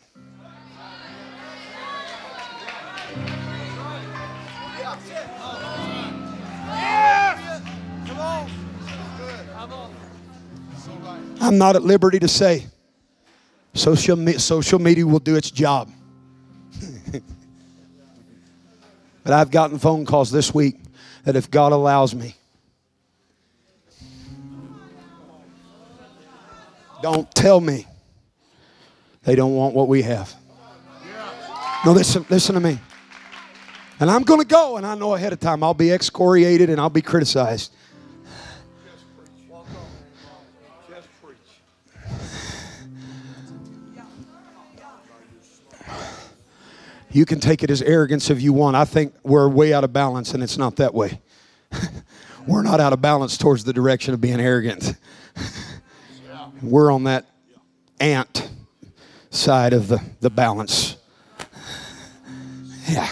I'm 11.49 11.57
not 11.57 11.75
at 11.75 11.81
liberty 11.81 12.19
to 12.19 12.27
say 12.27 12.67
social, 13.73 14.15
me- 14.15 14.37
social 14.37 14.77
media 14.77 15.07
will 15.07 15.17
do 15.17 15.35
its 15.35 15.49
job. 15.49 15.89
but 19.23 19.33
I've 19.33 19.49
gotten 19.49 19.79
phone 19.79 20.05
calls 20.05 20.29
this 20.29 20.53
week 20.53 20.79
that 21.23 21.35
if 21.35 21.49
God 21.49 21.71
allows 21.71 22.13
me, 22.13 22.35
don't 27.01 27.33
tell 27.33 27.59
me 27.59 27.87
they 29.23 29.33
don't 29.33 29.55
want 29.55 29.73
what 29.73 29.87
we 29.87 30.03
have. 30.03 30.31
No, 31.83 31.93
listen, 31.93 32.27
listen 32.29 32.53
to 32.53 32.61
me. 32.61 32.79
And 33.99 34.11
I'm 34.11 34.21
going 34.21 34.39
to 34.41 34.45
go, 34.45 34.77
and 34.77 34.85
I 34.85 34.93
know 34.93 35.15
ahead 35.15 35.33
of 35.33 35.39
time 35.39 35.63
I'll 35.63 35.73
be 35.73 35.91
excoriated 35.91 36.69
and 36.69 36.79
I'll 36.79 36.91
be 36.91 37.01
criticized. 37.01 37.73
You 47.11 47.25
can 47.25 47.39
take 47.39 47.63
it 47.63 47.71
as 47.71 47.81
arrogance 47.81 48.29
if 48.29 48.41
you 48.41 48.53
want. 48.53 48.75
I 48.75 48.85
think 48.85 49.13
we're 49.23 49.49
way 49.49 49.73
out 49.73 49.83
of 49.83 49.91
balance, 49.91 50.33
and 50.33 50.43
it's 50.43 50.57
not 50.57 50.75
that 50.75 50.93
way. 50.93 51.21
we're 52.47 52.61
not 52.61 52.79
out 52.79 52.93
of 52.93 53.01
balance 53.01 53.37
towards 53.37 53.63
the 53.63 53.73
direction 53.73 54.13
of 54.13 54.21
being 54.21 54.39
arrogant. 54.39 54.95
we're 56.61 56.91
on 56.91 57.05
that 57.05 57.25
ant 57.99 58.49
side 59.31 59.73
of 59.73 59.87
the, 59.87 60.01
the 60.19 60.29
balance. 60.29 60.97
Yeah. 62.87 63.11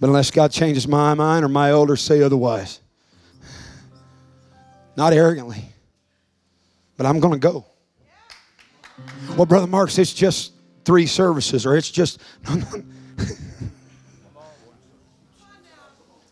But 0.00 0.08
unless 0.08 0.30
God 0.30 0.50
changes 0.50 0.88
my 0.88 1.14
mind 1.14 1.44
or 1.44 1.48
my 1.48 1.70
elders 1.70 2.00
say 2.00 2.22
otherwise, 2.22 2.80
not 4.96 5.12
arrogantly, 5.12 5.64
but 6.96 7.06
I'm 7.06 7.20
going 7.20 7.34
to 7.34 7.38
go. 7.38 7.66
Well, 9.36 9.46
Brother 9.46 9.66
Marks, 9.66 9.98
it's 9.98 10.12
just 10.12 10.51
three 10.84 11.06
services, 11.06 11.66
or 11.66 11.76
it's 11.76 11.90
just. 11.90 12.20
and 12.46 12.86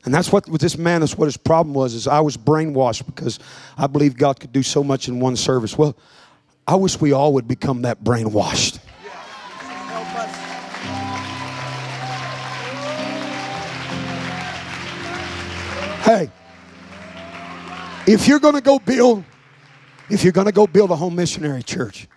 that's 0.04 0.32
what 0.32 0.48
with 0.48 0.60
this 0.60 0.76
man. 0.76 1.00
That's 1.00 1.16
what 1.16 1.26
his 1.26 1.36
problem 1.36 1.74
was. 1.74 1.94
Is 1.94 2.06
I 2.06 2.20
was 2.20 2.36
brainwashed 2.36 3.06
because 3.06 3.38
I 3.76 3.86
believed 3.86 4.18
God 4.18 4.40
could 4.40 4.52
do 4.52 4.62
so 4.62 4.82
much 4.84 5.08
in 5.08 5.20
one 5.20 5.36
service. 5.36 5.76
Well, 5.76 5.96
I 6.66 6.74
wish 6.76 7.00
we 7.00 7.12
all 7.12 7.34
would 7.34 7.48
become 7.48 7.82
that 7.82 8.02
brainwashed. 8.02 8.78
Hey, 16.02 16.30
if 18.06 18.26
you're 18.26 18.40
going 18.40 18.54
to 18.54 18.60
go 18.60 18.78
build, 18.78 19.22
if 20.08 20.24
you're 20.24 20.32
going 20.32 20.46
to 20.46 20.52
go 20.52 20.66
build 20.66 20.90
a 20.90 20.96
home 20.96 21.14
missionary 21.14 21.62
church, 21.62 22.08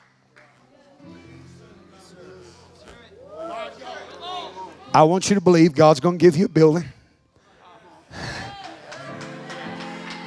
I 4.95 5.01
want 5.01 5.27
you 5.27 5.33
to 5.33 5.41
believe 5.41 5.73
God's 5.73 5.99
going 5.99 6.19
to 6.19 6.23
give 6.23 6.37
you 6.37 6.45
a 6.45 6.49
building 6.49 6.85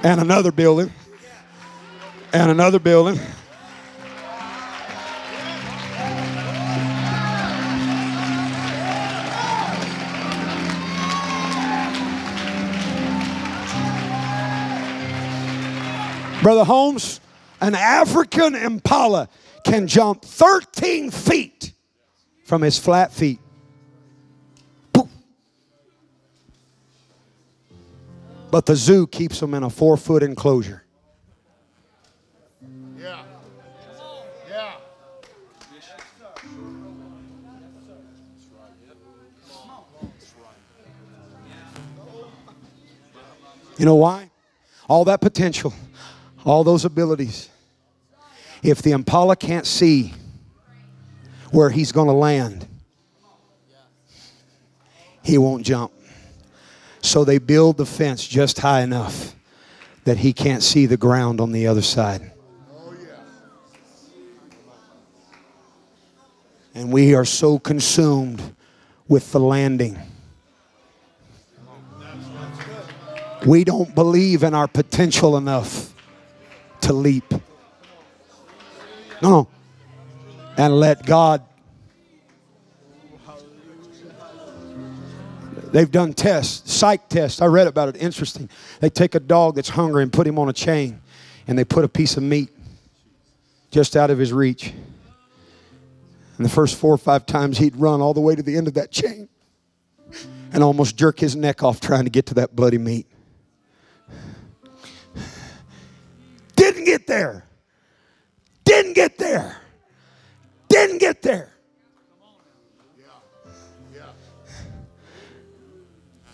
and 0.02 0.20
another 0.20 0.50
building 0.50 0.92
and 2.32 2.50
another 2.50 2.80
building. 2.80 3.20
Brother 16.42 16.64
Holmes, 16.64 17.20
an 17.60 17.76
African 17.76 18.56
impala 18.56 19.28
can 19.62 19.86
jump 19.86 20.24
13 20.24 21.12
feet 21.12 21.72
from 22.44 22.62
his 22.62 22.80
flat 22.80 23.12
feet. 23.12 23.38
But 28.56 28.64
the 28.64 28.74
zoo 28.74 29.06
keeps 29.06 29.38
them 29.40 29.52
in 29.52 29.62
a 29.64 29.68
four 29.68 29.98
foot 29.98 30.22
enclosure. 30.22 30.82
Yeah. 32.98 33.22
Yeah. 34.48 34.72
You 43.76 43.84
know 43.84 43.96
why? 43.96 44.30
All 44.88 45.04
that 45.04 45.20
potential, 45.20 45.74
all 46.42 46.64
those 46.64 46.86
abilities. 46.86 47.50
If 48.62 48.80
the 48.80 48.92
impala 48.92 49.36
can't 49.36 49.66
see 49.66 50.14
where 51.50 51.68
he's 51.68 51.92
going 51.92 52.08
to 52.08 52.14
land, 52.14 52.66
he 55.22 55.36
won't 55.36 55.62
jump. 55.66 55.92
So 57.06 57.24
they 57.24 57.38
build 57.38 57.76
the 57.76 57.86
fence 57.86 58.26
just 58.26 58.58
high 58.58 58.82
enough 58.82 59.36
that 60.02 60.18
he 60.18 60.32
can't 60.32 60.60
see 60.60 60.86
the 60.86 60.96
ground 60.96 61.40
on 61.40 61.52
the 61.52 61.68
other 61.68 61.80
side. 61.80 62.32
And 66.74 66.92
we 66.92 67.14
are 67.14 67.24
so 67.24 67.60
consumed 67.60 68.42
with 69.06 69.30
the 69.30 69.38
landing. 69.38 69.96
We 73.46 73.62
don't 73.62 73.94
believe 73.94 74.42
in 74.42 74.52
our 74.52 74.66
potential 74.66 75.36
enough 75.36 75.94
to 76.80 76.92
leap. 76.92 77.32
No. 79.22 79.46
And 80.58 80.80
let 80.80 81.06
God. 81.06 81.44
They've 85.76 85.90
done 85.90 86.14
tests, 86.14 86.72
psych 86.72 87.10
tests. 87.10 87.42
I 87.42 87.44
read 87.44 87.66
about 87.66 87.90
it. 87.90 87.96
Interesting. 87.98 88.48
They 88.80 88.88
take 88.88 89.14
a 89.14 89.20
dog 89.20 89.56
that's 89.56 89.68
hungry 89.68 90.02
and 90.02 90.10
put 90.10 90.26
him 90.26 90.38
on 90.38 90.48
a 90.48 90.52
chain, 90.54 91.02
and 91.46 91.58
they 91.58 91.64
put 91.64 91.84
a 91.84 91.88
piece 91.88 92.16
of 92.16 92.22
meat 92.22 92.48
just 93.70 93.94
out 93.94 94.08
of 94.08 94.16
his 94.16 94.32
reach. 94.32 94.72
And 96.38 96.46
the 96.46 96.48
first 96.48 96.78
four 96.78 96.94
or 96.94 96.96
five 96.96 97.26
times 97.26 97.58
he'd 97.58 97.76
run 97.76 98.00
all 98.00 98.14
the 98.14 98.22
way 98.22 98.34
to 98.34 98.42
the 98.42 98.56
end 98.56 98.68
of 98.68 98.72
that 98.72 98.90
chain 98.90 99.28
and 100.50 100.64
almost 100.64 100.96
jerk 100.96 101.20
his 101.20 101.36
neck 101.36 101.62
off 101.62 101.78
trying 101.78 102.04
to 102.04 102.10
get 102.10 102.24
to 102.24 102.34
that 102.36 102.56
bloody 102.56 102.78
meat. 102.78 103.06
Didn't 106.56 106.86
get 106.86 107.06
there. 107.06 107.44
Didn't 108.64 108.94
get 108.94 109.18
there. 109.18 109.60
Didn't 110.70 111.00
get 111.00 111.20
there. 111.20 111.52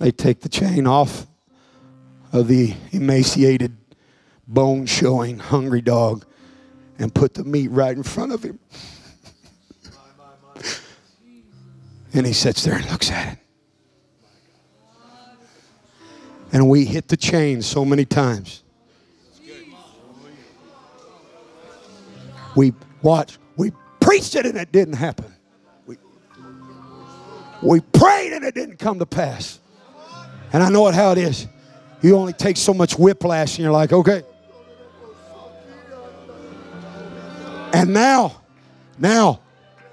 They 0.02 0.10
take 0.10 0.40
the 0.40 0.48
chain 0.48 0.88
off 0.88 1.28
of 2.32 2.48
the 2.48 2.74
emaciated, 2.90 3.76
bone 4.48 4.84
showing, 4.84 5.38
hungry 5.38 5.80
dog 5.80 6.24
and 6.98 7.14
put 7.14 7.34
the 7.34 7.44
meat 7.44 7.68
right 7.68 7.96
in 7.96 8.02
front 8.02 8.32
of 8.32 8.42
him. 8.42 8.58
And 12.12 12.26
he 12.26 12.32
sits 12.32 12.64
there 12.64 12.74
and 12.74 12.90
looks 12.90 13.12
at 13.12 13.34
it. 13.34 13.38
And 16.50 16.68
we 16.68 16.84
hit 16.84 17.06
the 17.06 17.16
chain 17.16 17.62
so 17.62 17.84
many 17.84 18.04
times. 18.04 18.64
We 22.56 22.72
watch. 23.02 23.38
We 23.56 23.70
preached 24.00 24.34
it 24.34 24.46
and 24.46 24.58
it 24.58 24.72
didn't 24.72 24.94
happen. 24.94 25.32
We, 25.86 25.96
we 27.62 27.78
prayed 27.78 28.32
and 28.32 28.44
it 28.44 28.56
didn't 28.56 28.78
come 28.78 28.98
to 28.98 29.06
pass. 29.06 29.60
And 30.52 30.62
I 30.62 30.68
know 30.68 30.86
it 30.88 30.94
how 30.94 31.12
it 31.12 31.18
is. 31.18 31.46
You 32.02 32.16
only 32.16 32.32
take 32.32 32.56
so 32.56 32.74
much 32.74 32.98
whiplash 32.98 33.56
and 33.56 33.62
you're 33.62 33.72
like, 33.72 33.92
okay. 33.92 34.22
And 37.72 37.94
now, 37.94 38.42
now, 38.98 39.40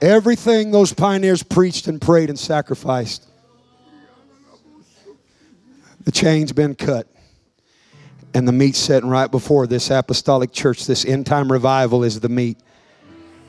everything 0.02 0.72
those 0.72 0.94
pioneers 0.94 1.44
preached 1.44 1.88
and 1.88 2.02
prayed 2.02 2.30
and 2.30 2.38
sacrificed, 2.38 3.26
the 6.04 6.12
chain's 6.12 6.52
been 6.52 6.76
cut. 6.76 7.08
And 8.34 8.48
the 8.48 8.52
meat's 8.52 8.78
sitting 8.78 9.10
right 9.10 9.32
before 9.32 9.66
this 9.66 9.90
apostolic 9.90 10.52
church. 10.52 10.86
This 10.86 11.06
end 11.06 11.26
time 11.26 11.52
revival 11.52 12.04
is 12.04 12.20
the 12.20 12.30
meat. 12.30 12.60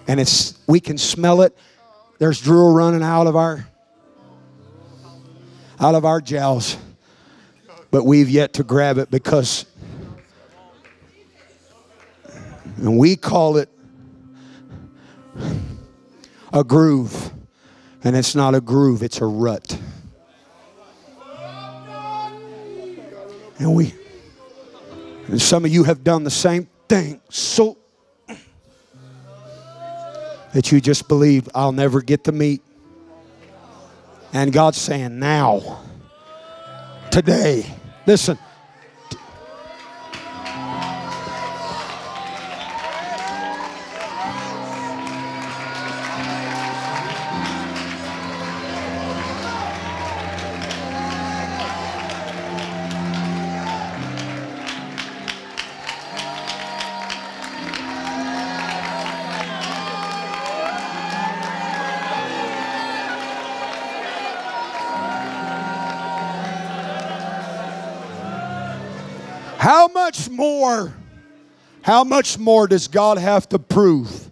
And 0.08 0.18
it's 0.18 0.58
we 0.66 0.80
can 0.80 0.96
smell 0.96 1.42
it. 1.42 1.56
There's 2.18 2.40
drool 2.40 2.72
running 2.72 3.02
out 3.02 3.26
of 3.26 3.36
our 3.36 3.66
out 5.78 5.94
of 5.94 6.04
our 6.04 6.20
jowls. 6.20 6.76
But 7.90 8.04
we've 8.04 8.30
yet 8.30 8.52
to 8.54 8.64
grab 8.64 8.98
it 8.98 9.10
because 9.10 9.66
and 12.76 12.96
we 12.96 13.16
call 13.16 13.56
it 13.56 13.68
a 16.52 16.64
groove. 16.64 17.32
And 18.02 18.16
it's 18.16 18.34
not 18.34 18.54
a 18.54 18.60
groove, 18.60 19.02
it's 19.02 19.20
a 19.20 19.26
rut. 19.26 19.78
And 23.58 23.74
we 23.74 23.92
and 25.28 25.40
some 25.40 25.64
of 25.64 25.70
you 25.70 25.84
have 25.84 26.02
done 26.02 26.24
the 26.24 26.30
same 26.30 26.66
thing. 26.88 27.20
So 27.28 27.76
that 30.52 30.72
you 30.72 30.80
just 30.80 31.06
believe 31.06 31.48
I'll 31.54 31.72
never 31.72 32.00
get 32.00 32.24
the 32.24 32.32
meat. 32.32 32.62
And 34.32 34.52
God's 34.52 34.78
saying, 34.78 35.18
now, 35.18 35.82
today, 37.10 37.66
listen. 38.10 38.36
More? 70.70 70.94
How 71.82 72.04
much 72.04 72.38
more 72.38 72.66
does 72.66 72.88
God 72.88 73.18
have 73.18 73.48
to 73.50 73.58
prove? 73.58 74.30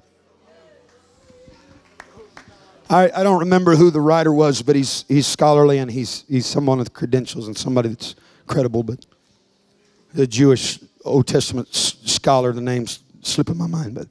I, 2.91 3.11
I 3.15 3.23
don't 3.23 3.41
remember 3.41 3.77
who 3.77 3.91
the 3.91 4.01
writer 4.01 4.33
was, 4.33 4.63
but 4.63 4.77
he's, 4.77 5.05
he's 5.09 5.27
scholarly 5.27 5.79
and 5.79 5.91
he's, 5.91 6.25
he's 6.29 6.47
someone 6.47 6.79
with 6.79 6.93
credentials 6.93 7.47
and 7.47 7.57
somebody 7.57 7.91
that's 7.91 8.15
credible. 8.47 8.83
But 8.83 9.05
the 10.15 10.27
Jewish 10.27 10.79
Old 11.05 11.27
Testament 11.27 11.69
scholar, 11.75 12.53
the 12.53 12.61
name's 12.61 13.01
slipping 13.23 13.59
my 13.59 13.67
mind, 13.67 13.95
but 13.95 14.09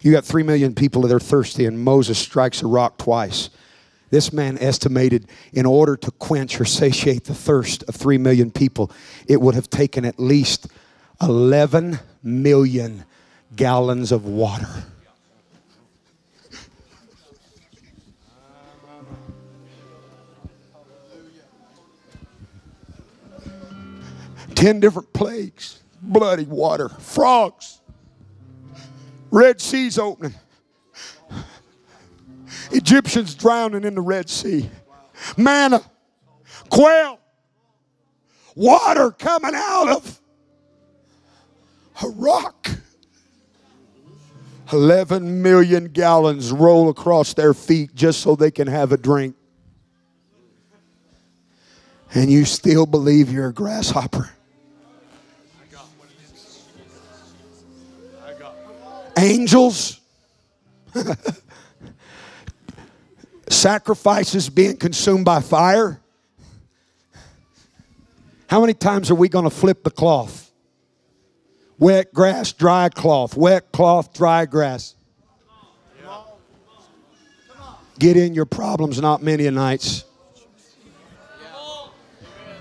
you 0.00 0.12
got 0.12 0.24
three 0.24 0.42
million 0.42 0.74
people 0.74 1.02
that 1.02 1.12
are 1.12 1.20
thirsty, 1.20 1.66
and 1.66 1.78
Moses 1.78 2.18
strikes 2.18 2.62
a 2.62 2.66
rock 2.66 2.98
twice. 2.98 3.50
This 4.10 4.32
man 4.32 4.58
estimated 4.58 5.26
in 5.52 5.66
order 5.66 5.96
to 5.96 6.10
quench 6.12 6.60
or 6.60 6.64
satiate 6.64 7.24
the 7.24 7.34
thirst 7.34 7.82
of 7.84 7.94
three 7.94 8.18
million 8.18 8.50
people, 8.50 8.90
it 9.26 9.40
would 9.40 9.54
have 9.54 9.68
taken 9.70 10.04
at 10.04 10.18
least 10.18 10.68
11 11.20 11.98
million 12.22 13.04
gallons 13.56 14.12
of 14.12 14.24
water. 14.24 14.68
Ten 24.54 24.80
different 24.80 25.12
plagues, 25.12 25.80
bloody 26.02 26.44
water, 26.44 26.88
frogs, 26.88 27.80
Red 29.30 29.60
Sea's 29.60 29.98
opening. 29.98 30.34
Egyptians 32.72 33.34
drowning 33.34 33.84
in 33.84 33.94
the 33.94 34.00
Red 34.00 34.28
Sea. 34.28 34.68
Manna, 35.36 35.80
quail, 36.70 37.18
water 38.54 39.10
coming 39.12 39.52
out 39.54 39.88
of 39.88 40.20
a 42.02 42.08
rock. 42.08 42.70
11 44.72 45.42
million 45.42 45.86
gallons 45.86 46.52
roll 46.52 46.90
across 46.90 47.34
their 47.34 47.54
feet 47.54 47.94
just 47.94 48.20
so 48.20 48.36
they 48.36 48.50
can 48.50 48.66
have 48.66 48.92
a 48.92 48.98
drink. 48.98 49.34
And 52.14 52.30
you 52.30 52.44
still 52.44 52.86
believe 52.86 53.32
you're 53.32 53.48
a 53.48 53.52
grasshopper. 53.52 54.30
Angels 59.16 60.00
sacrifices 63.48 64.48
being 64.48 64.76
consumed 64.76 65.24
by 65.24 65.40
fire. 65.40 66.00
How 68.46 68.60
many 68.60 68.74
times 68.74 69.10
are 69.10 69.16
we 69.16 69.28
going 69.28 69.44
to 69.44 69.50
flip 69.50 69.82
the 69.82 69.90
cloth? 69.90 70.47
Wet 71.78 72.12
grass, 72.12 72.52
dry 72.52 72.88
cloth. 72.88 73.36
Wet 73.36 73.70
cloth, 73.72 74.12
dry 74.12 74.46
grass. 74.46 74.94
Gideon 77.98 78.34
your 78.34 78.46
problems, 78.46 79.00
not 79.00 79.22
Midianites. 79.22 80.04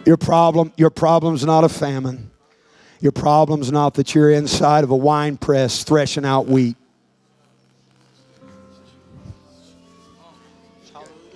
Your 0.06 0.18
problem, 0.18 0.72
your 0.78 0.90
problem's 0.90 1.46
not 1.46 1.64
a 1.64 1.70
famine. 1.70 2.32
Your 3.02 3.12
problem's 3.12 3.72
not 3.72 3.96
that 3.96 4.16
you're 4.16 4.32
inside 4.32 4.84
of 4.84 4.90
a 4.90 4.96
wine 4.96 5.38
press 5.38 5.84
threshing 5.84 6.26
out 6.26 6.48
wheat. 6.48 6.76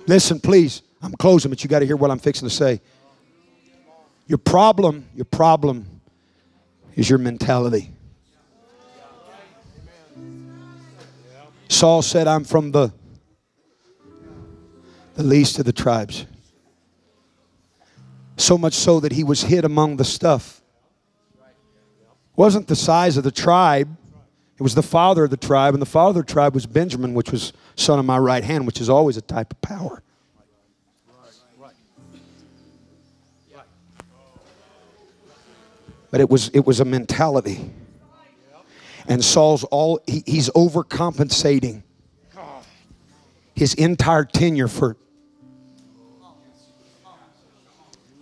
Listen, 0.06 0.40
please. 0.40 0.82
I'm 1.02 1.12
closing, 1.12 1.50
but 1.50 1.62
you 1.62 1.68
got 1.68 1.80
to 1.80 1.86
hear 1.86 1.96
what 1.96 2.10
I'm 2.10 2.18
fixing 2.18 2.48
to 2.48 2.54
say. 2.54 2.80
Your 4.26 4.38
problem, 4.38 5.04
your 5.14 5.24
problem 5.24 5.91
is 6.94 7.08
your 7.08 7.18
mentality. 7.18 7.90
Saul 11.68 12.02
said, 12.02 12.28
I'm 12.28 12.44
from 12.44 12.70
the, 12.70 12.92
the 15.14 15.22
least 15.22 15.58
of 15.58 15.64
the 15.64 15.72
tribes. 15.72 16.26
So 18.36 18.58
much 18.58 18.74
so 18.74 19.00
that 19.00 19.12
he 19.12 19.24
was 19.24 19.42
hid 19.42 19.64
among 19.64 19.96
the 19.96 20.04
stuff. 20.04 20.62
wasn't 22.36 22.68
the 22.68 22.76
size 22.76 23.16
of 23.16 23.24
the 23.24 23.30
tribe, 23.30 23.96
it 24.58 24.62
was 24.62 24.74
the 24.74 24.82
father 24.82 25.24
of 25.24 25.30
the 25.30 25.36
tribe, 25.36 25.74
and 25.74 25.82
the 25.82 25.86
father 25.86 26.20
of 26.20 26.26
the 26.26 26.32
tribe 26.32 26.54
was 26.54 26.66
Benjamin, 26.66 27.14
which 27.14 27.32
was 27.32 27.52
son 27.74 27.98
of 27.98 28.04
my 28.04 28.18
right 28.18 28.44
hand, 28.44 28.66
which 28.66 28.80
is 28.80 28.88
always 28.88 29.16
a 29.16 29.22
type 29.22 29.52
of 29.52 29.60
power. 29.60 30.02
But 36.12 36.20
it 36.20 36.30
was 36.30 36.50
it 36.50 36.64
was 36.64 36.78
a 36.78 36.84
mentality. 36.84 37.68
And 39.08 39.24
Saul's 39.24 39.64
all 39.64 40.00
he, 40.06 40.22
he's 40.24 40.48
overcompensating 40.50 41.82
his 43.54 43.74
entire 43.74 44.24
tenure 44.24 44.68
for 44.68 44.96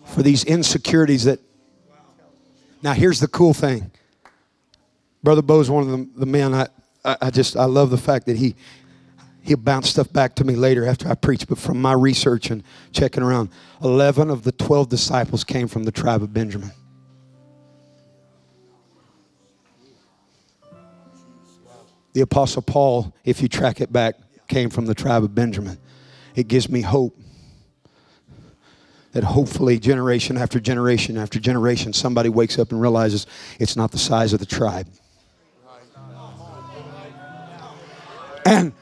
for 0.04 0.22
these 0.22 0.44
insecurities 0.44 1.24
that 1.24 1.40
now 2.82 2.92
here's 2.92 3.20
the 3.20 3.28
cool 3.28 3.54
thing 3.54 3.92
brother 5.22 5.40
bo's 5.40 5.70
one 5.70 5.84
of 5.84 5.90
the, 5.90 6.08
the 6.16 6.26
men 6.26 6.52
I, 6.52 6.66
I, 7.04 7.16
I 7.22 7.30
just 7.30 7.56
i 7.56 7.64
love 7.64 7.90
the 7.90 7.96
fact 7.96 8.26
that 8.26 8.36
he 8.36 8.56
he'll 9.42 9.56
bounce 9.56 9.88
stuff 9.88 10.12
back 10.12 10.34
to 10.36 10.44
me 10.44 10.56
later 10.56 10.84
after 10.84 11.08
i 11.08 11.14
preach 11.14 11.46
but 11.46 11.58
from 11.58 11.80
my 11.80 11.92
research 11.92 12.50
and 12.50 12.64
checking 12.90 13.22
around 13.22 13.50
11 13.84 14.30
of 14.30 14.42
the 14.42 14.50
12 14.50 14.88
disciples 14.88 15.44
came 15.44 15.68
from 15.68 15.84
the 15.84 15.92
tribe 15.92 16.24
of 16.24 16.34
benjamin 16.34 16.72
the 22.12 22.20
apostle 22.20 22.62
paul 22.62 23.14
if 23.24 23.40
you 23.42 23.48
track 23.48 23.80
it 23.80 23.92
back 23.92 24.14
came 24.48 24.70
from 24.70 24.86
the 24.86 24.94
tribe 24.94 25.22
of 25.22 25.34
benjamin 25.34 25.78
it 26.34 26.48
gives 26.48 26.68
me 26.68 26.80
hope 26.80 27.16
that 29.12 29.24
hopefully 29.24 29.78
generation 29.78 30.36
after 30.36 30.60
generation 30.60 31.16
after 31.16 31.38
generation 31.38 31.92
somebody 31.92 32.28
wakes 32.28 32.58
up 32.58 32.70
and 32.72 32.80
realizes 32.80 33.26
it's 33.58 33.76
not 33.76 33.90
the 33.90 33.98
size 33.98 34.32
of 34.32 34.38
the 34.38 34.46
tribe 34.46 34.86
And 38.44 38.72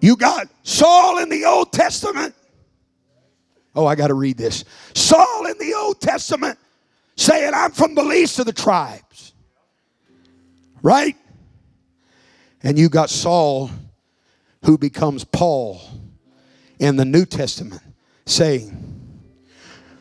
You 0.00 0.16
got 0.16 0.48
Saul 0.64 1.18
in 1.18 1.28
the 1.28 1.44
Old 1.44 1.72
Testament. 1.72 2.34
Oh, 3.74 3.86
I 3.86 3.94
got 3.94 4.08
to 4.08 4.14
read 4.14 4.36
this. 4.36 4.64
Saul 4.94 5.46
in 5.46 5.56
the 5.58 5.74
Old 5.74 6.00
Testament 6.00 6.58
saying, 7.16 7.52
I'm 7.54 7.70
from 7.70 7.94
the 7.94 8.02
least 8.02 8.38
of 8.38 8.46
the 8.46 8.52
tribes. 8.52 9.32
Right? 10.82 11.16
And 12.62 12.78
you 12.78 12.88
got 12.88 13.10
Saul 13.10 13.70
who 14.64 14.78
becomes 14.78 15.24
Paul 15.24 15.80
in 16.78 16.96
the 16.96 17.04
New 17.04 17.24
Testament 17.24 17.82
saying, 18.26 18.78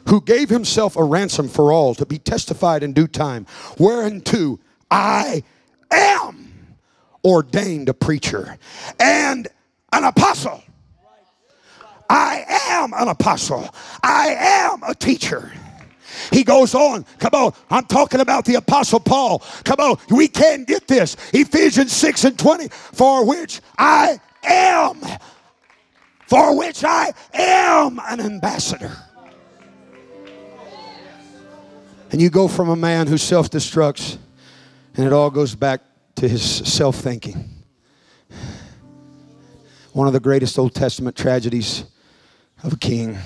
who 0.07 0.21
gave 0.21 0.49
himself 0.49 0.95
a 0.95 1.03
ransom 1.03 1.47
for 1.47 1.71
all 1.71 1.95
to 1.95 2.05
be 2.05 2.17
testified 2.17 2.83
in 2.83 2.93
due 2.93 3.07
time, 3.07 3.45
whereunto 3.77 4.59
I 4.89 5.43
am 5.89 6.77
ordained 7.23 7.89
a 7.89 7.93
preacher 7.93 8.57
and 8.99 9.47
an 9.93 10.03
apostle. 10.03 10.63
I 12.09 12.43
am 12.69 12.93
an 12.93 13.07
apostle. 13.07 13.69
I 14.03 14.35
am 14.37 14.83
a 14.83 14.93
teacher. 14.93 15.51
He 16.31 16.43
goes 16.43 16.75
on. 16.75 17.05
Come 17.19 17.33
on. 17.33 17.53
I'm 17.69 17.85
talking 17.85 18.19
about 18.19 18.45
the 18.45 18.55
Apostle 18.55 18.99
Paul. 18.99 19.39
Come 19.63 19.79
on. 19.79 19.97
We 20.09 20.27
can 20.27 20.63
get 20.63 20.87
this. 20.87 21.15
Ephesians 21.33 21.91
6 21.91 22.23
and 22.25 22.39
20. 22.39 22.67
For 22.69 23.25
which 23.25 23.61
I 23.77 24.19
am. 24.43 24.99
For 26.27 26.57
which 26.57 26.83
I 26.83 27.11
am 27.33 27.99
an 28.07 28.21
ambassador. 28.21 28.95
And 32.11 32.21
you 32.21 32.29
go 32.29 32.47
from 32.47 32.69
a 32.69 32.75
man 32.75 33.07
who 33.07 33.17
self 33.17 33.49
destructs, 33.49 34.17
and 34.95 35.05
it 35.05 35.13
all 35.13 35.29
goes 35.29 35.55
back 35.55 35.81
to 36.15 36.27
his 36.27 36.43
self 36.43 36.97
thinking. 36.97 37.49
One 39.93 40.07
of 40.07 40.13
the 40.13 40.19
greatest 40.19 40.59
Old 40.59 40.73
Testament 40.73 41.15
tragedies 41.15 41.85
of 42.63 42.73
a 42.73 42.77
king. 42.77 43.17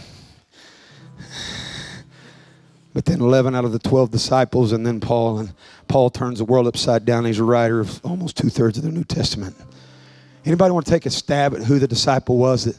But 2.95 3.03
then 3.03 3.19
11 3.19 3.53
out 3.53 3.65
of 3.65 3.73
the 3.73 3.79
12 3.79 4.09
disciples, 4.09 4.71
and 4.71 4.87
then 4.87 5.01
Paul, 5.01 5.39
and 5.39 5.53
Paul 5.89 6.09
turns 6.09 6.37
the 6.37 6.45
world 6.45 6.65
upside 6.65 7.03
down. 7.03 7.25
He's 7.25 7.39
a 7.39 7.43
writer 7.43 7.81
of 7.81 7.99
almost 8.05 8.37
two 8.37 8.47
thirds 8.47 8.77
of 8.77 8.85
the 8.85 8.89
New 8.89 9.03
Testament. 9.03 9.53
Anybody 10.45 10.71
want 10.71 10.85
to 10.85 10.91
take 10.93 11.05
a 11.05 11.09
stab 11.09 11.53
at 11.53 11.63
who 11.63 11.77
the 11.77 11.89
disciple 11.89 12.37
was 12.37 12.63
that 12.63 12.77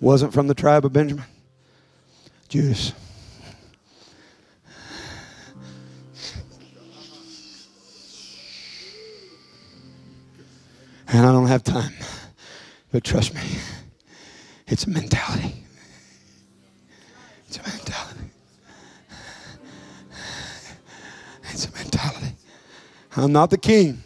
wasn't 0.00 0.32
from 0.32 0.46
the 0.46 0.54
tribe 0.54 0.86
of 0.86 0.94
Benjamin? 0.94 1.26
Judas. 2.48 2.94
And 11.08 11.26
I 11.26 11.30
don't 11.30 11.48
have 11.48 11.62
time. 11.62 11.92
But 12.90 13.04
trust 13.04 13.34
me, 13.34 13.42
it's 14.66 14.84
a 14.86 14.90
mentality. 14.90 15.56
It's 17.48 17.58
a 17.58 17.62
mentality. 17.62 18.15
It's 21.56 21.64
a 21.64 21.72
mentality. 21.72 22.36
I'm 23.16 23.32
not 23.32 23.48
the 23.48 23.56
king. 23.56 24.02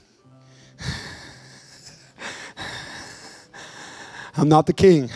I'm 4.36 4.48
not 4.48 4.66
the 4.66 4.72
king. 4.72 5.10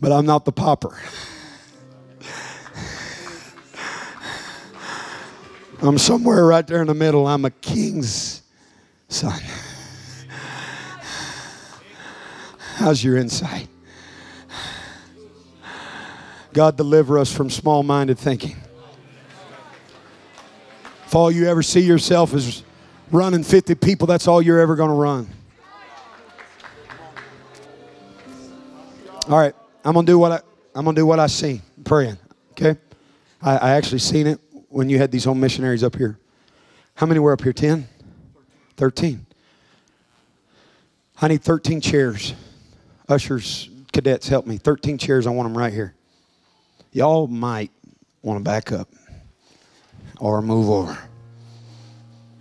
But 0.00 0.12
I'm 0.12 0.24
not 0.24 0.46
the 0.46 0.52
pauper. 0.52 0.98
I'm 5.82 5.98
somewhere 5.98 6.46
right 6.46 6.66
there 6.66 6.80
in 6.80 6.86
the 6.86 6.94
middle. 6.94 7.26
I'm 7.26 7.44
a 7.44 7.50
king's 7.50 8.40
son. 9.10 9.42
How's 12.76 13.04
your 13.04 13.18
insight? 13.18 13.68
God, 16.54 16.78
deliver 16.78 17.18
us 17.18 17.30
from 17.30 17.50
small 17.50 17.82
minded 17.82 18.18
thinking. 18.18 18.56
If 21.12 21.16
all 21.16 21.30
you 21.30 21.46
ever 21.46 21.62
see 21.62 21.80
yourself 21.80 22.32
is 22.32 22.62
running 23.10 23.44
50 23.44 23.74
people, 23.74 24.06
that's 24.06 24.26
all 24.26 24.40
you're 24.40 24.60
ever 24.60 24.76
going 24.76 24.88
to 24.88 24.94
run. 24.94 25.28
All 29.28 29.38
right, 29.38 29.54
I'm 29.84 29.92
gonna 29.92 30.06
do 30.06 30.18
what 30.18 30.32
I 30.32 30.40
I'm 30.74 30.86
gonna 30.86 30.94
do 30.94 31.04
what 31.04 31.20
I 31.20 31.26
see. 31.26 31.60
Praying, 31.84 32.16
okay? 32.52 32.80
I, 33.42 33.58
I 33.58 33.70
actually 33.72 33.98
seen 33.98 34.26
it 34.26 34.40
when 34.70 34.88
you 34.88 34.96
had 34.96 35.12
these 35.12 35.24
home 35.24 35.38
missionaries 35.38 35.84
up 35.84 35.96
here. 35.96 36.18
How 36.94 37.04
many 37.04 37.20
were 37.20 37.34
up 37.34 37.42
here? 37.42 37.52
10? 37.52 37.86
13. 38.78 39.26
I 41.20 41.28
need 41.28 41.42
13 41.42 41.82
chairs. 41.82 42.32
Ushers, 43.06 43.68
cadets, 43.92 44.28
help 44.28 44.46
me. 44.46 44.56
13 44.56 44.96
chairs, 44.96 45.26
I 45.26 45.30
want 45.30 45.46
them 45.46 45.58
right 45.58 45.74
here. 45.74 45.94
Y'all 46.90 47.26
might 47.26 47.70
want 48.22 48.38
to 48.38 48.42
back 48.42 48.72
up 48.72 48.88
or 50.22 50.40
move 50.40 50.70
over. 50.70 50.96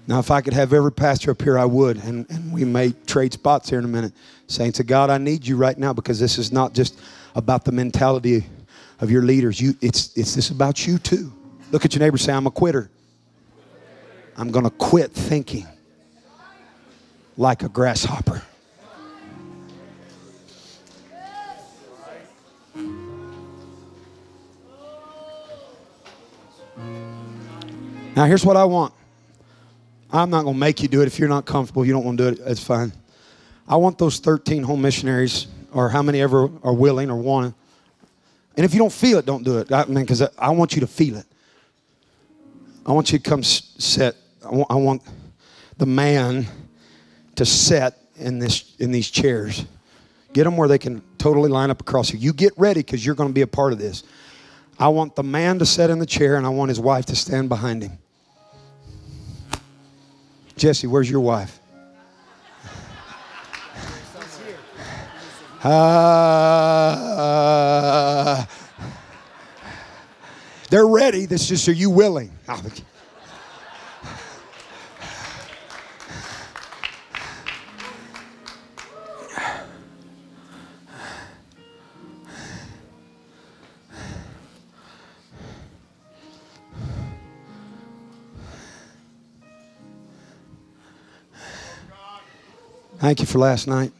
Now, 0.06 0.20
if 0.20 0.30
I 0.30 0.42
could 0.42 0.54
have 0.54 0.72
every 0.72 0.92
pastor 0.92 1.32
up 1.32 1.42
here, 1.42 1.58
I 1.58 1.66
would. 1.66 1.98
And, 1.98 2.30
and 2.30 2.54
we 2.54 2.64
may 2.64 2.92
trade 3.08 3.34
spots 3.34 3.72
here 3.72 3.80
in 3.80 3.86
a 3.86 3.88
minute. 3.88 4.14
Saints 4.46 4.80
of 4.80 4.86
God, 4.86 5.10
I 5.10 5.18
need 5.18 5.48
you 5.48 5.58
right 5.58 5.76
now 5.76 5.92
because 5.92 6.20
this 6.20 6.38
is 6.38 6.52
not 6.52 6.74
just 6.74 7.00
about 7.34 7.66
the 7.66 7.72
mentality 7.72 8.46
of 9.00 9.10
your 9.10 9.24
leaders. 9.24 9.60
You, 9.60 9.74
it's, 9.82 10.16
it's 10.16 10.36
this 10.36 10.52
about 10.52 10.86
you 10.86 11.00
too. 11.00 11.34
Look 11.72 11.84
at 11.84 11.96
your 11.96 12.02
neighbor 12.02 12.20
say, 12.20 12.34
I'm 12.34 12.46
a 12.46 12.52
quitter. 12.52 12.92
I'm 14.38 14.52
going 14.52 14.66
to 14.66 14.72
quit 14.72 15.12
thinking 15.12 15.68
like 17.36 17.64
a 17.64 17.70
grasshopper. 17.70 18.44
Now, 28.16 28.26
here's 28.26 28.46
what 28.46 28.58
I 28.58 28.66
want. 28.66 28.94
I'm 30.12 30.30
not 30.30 30.44
going 30.44 30.56
to 30.56 30.60
make 30.60 30.82
you 30.82 30.90
do 30.90 31.02
it. 31.02 31.08
If 31.08 31.18
you're 31.18 31.30
not 31.30 31.46
comfortable, 31.46 31.86
you 31.86 31.94
don't 31.94 32.04
want 32.04 32.18
to 32.18 32.24
do 32.24 32.42
it, 32.42 32.46
that's 32.46 32.64
fine. 32.64 32.92
I 33.68 33.78
want 33.78 33.98
those 33.98 34.20
13 34.20 34.64
home 34.64 34.82
missionaries, 34.82 35.48
or 35.72 35.88
how 35.88 36.02
many 36.02 36.22
ever 36.22 36.50
are 36.64 36.74
willing 36.74 37.10
or 37.10 37.16
want. 37.16 37.56
And 38.58 38.66
if 38.66 38.74
you 38.74 38.80
don't 38.80 38.92
feel 38.92 39.18
it, 39.18 39.26
don't 39.26 39.44
do 39.44 39.60
it. 39.60 39.72
I 39.72 39.86
mean, 39.86 40.04
because 40.04 40.22
I 40.38 40.50
want 40.50 40.76
you 40.76 40.82
to 40.82 40.88
feel 40.88 41.16
it. 41.16 41.26
I 42.86 42.92
want 42.92 43.14
you 43.14 43.20
to 43.20 43.30
come 43.30 43.44
set. 43.44 44.16
I 44.46 44.50
want, 44.50 44.72
I 44.72 44.76
want 44.76 45.02
the 45.78 45.86
man 45.86 46.48
to 47.36 47.46
set 47.46 47.98
in 48.18 48.40
this 48.40 48.76
in 48.80 48.92
these 48.92 49.10
chairs. 49.10 49.66
Get 50.34 50.44
them 50.44 50.58
where 50.58 50.68
they 50.68 50.78
can 50.78 51.02
totally 51.18 51.50
line 51.50 51.70
up 51.70 51.82
across 51.82 52.10
here. 52.10 52.20
You 52.20 52.34
get 52.34 52.54
ready 52.58 52.82
because 52.82 53.06
you're 53.06 53.16
going 53.16 53.30
to 53.30 53.34
be 53.34 53.42
a 53.42 53.48
part 53.48 53.72
of 53.72 53.80
this. 53.80 54.04
I 54.82 54.88
want 54.88 55.16
the 55.16 55.22
man 55.22 55.60
to 55.60 55.66
sit 55.66 55.92
in 55.92 56.00
the 56.00 56.08
chair, 56.08 56.38
and 56.38 56.46
I 56.46 56.50
want 56.50 56.70
his 56.70 56.80
wife 56.80 57.06
to 57.06 57.16
stand 57.16 57.50
behind 57.50 57.84
him. 57.84 58.00
Jesse, 60.58 60.88
where's 60.88 61.08
your 61.10 61.22
wife? 61.22 61.60
Uh, 65.64 66.88
they're 70.72 70.88
ready. 70.88 71.28
This 71.28 71.48
just 71.48 71.70
are 71.70 71.72
you 71.72 71.92
willing? 71.92 72.32
Thank 93.02 93.20
you 93.20 93.26
for 93.26 93.40
last 93.40 93.68
night. 93.68 93.92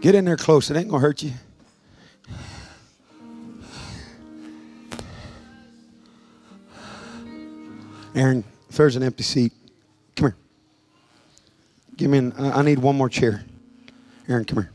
Get 0.00 0.14
in 0.14 0.24
there 0.24 0.38
close. 0.38 0.70
It 0.70 0.76
ain't 0.78 0.88
going 0.88 1.02
to 1.02 1.06
hurt 1.06 1.22
you. 1.22 1.32
Aaron, 8.14 8.42
if 8.70 8.76
there's 8.78 8.96
an 8.96 9.02
empty 9.02 9.22
seat, 9.22 9.52
come 10.16 10.28
here. 10.28 10.36
Give 11.98 12.10
me 12.10 12.18
an, 12.18 12.32
I 12.38 12.62
need 12.62 12.78
one 12.78 12.96
more 12.96 13.10
chair. 13.10 13.44
Aaron, 14.30 14.46
come 14.46 14.62
here. 14.62 14.70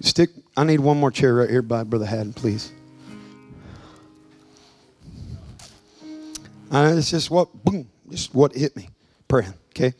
Stick, 0.00 0.30
I 0.56 0.64
need 0.64 0.80
one 0.80 0.98
more 0.98 1.12
chair 1.12 1.36
right 1.36 1.48
here 1.48 1.62
by 1.62 1.84
Brother 1.84 2.06
Haddon, 2.06 2.32
please. 2.32 2.72
And 6.84 6.98
it's 6.98 7.10
just 7.10 7.30
what, 7.30 7.52
boom, 7.64 7.88
just 8.10 8.34
what 8.34 8.54
hit 8.54 8.76
me. 8.76 8.90
Praying, 9.28 9.54
okay? 9.70 9.94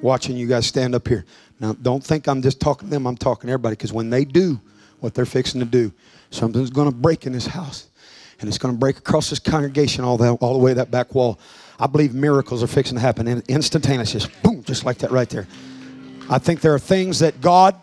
Watching 0.00 0.36
you 0.36 0.46
guys 0.46 0.66
stand 0.66 0.94
up 0.94 1.06
here. 1.06 1.24
Now, 1.60 1.74
don't 1.74 2.02
think 2.02 2.26
I'm 2.28 2.40
just 2.40 2.60
talking 2.60 2.88
to 2.88 2.90
them, 2.92 3.06
I'm 3.06 3.16
talking 3.16 3.48
to 3.48 3.52
everybody, 3.52 3.74
because 3.74 3.92
when 3.92 4.10
they 4.10 4.24
do 4.24 4.60
what 5.00 5.14
they're 5.14 5.26
fixing 5.26 5.60
to 5.60 5.66
do, 5.66 5.92
something's 6.30 6.70
going 6.70 6.90
to 6.90 6.96
break 6.96 7.26
in 7.26 7.32
this 7.32 7.46
house. 7.46 7.88
and 8.42 8.48
it's 8.48 8.58
going 8.58 8.74
to 8.74 8.78
break 8.78 8.98
across 8.98 9.30
this 9.30 9.38
congregation 9.38 10.04
all 10.04 10.16
the, 10.16 10.32
all 10.34 10.52
the 10.52 10.58
way 10.58 10.74
that 10.74 10.90
back 10.90 11.14
wall. 11.14 11.38
I 11.78 11.86
believe 11.86 12.12
miracles 12.12 12.62
are 12.62 12.66
fixing 12.66 12.96
to 12.96 13.00
happen 13.00 13.28
in 13.28 13.42
instantaneous, 13.48 14.12
just 14.12 14.42
boom, 14.42 14.62
just 14.64 14.84
like 14.84 14.98
that 14.98 15.12
right 15.12 15.28
there. 15.28 15.46
I 16.28 16.38
think 16.38 16.60
there 16.60 16.74
are 16.74 16.78
things 16.78 17.20
that 17.20 17.40
God, 17.40 17.76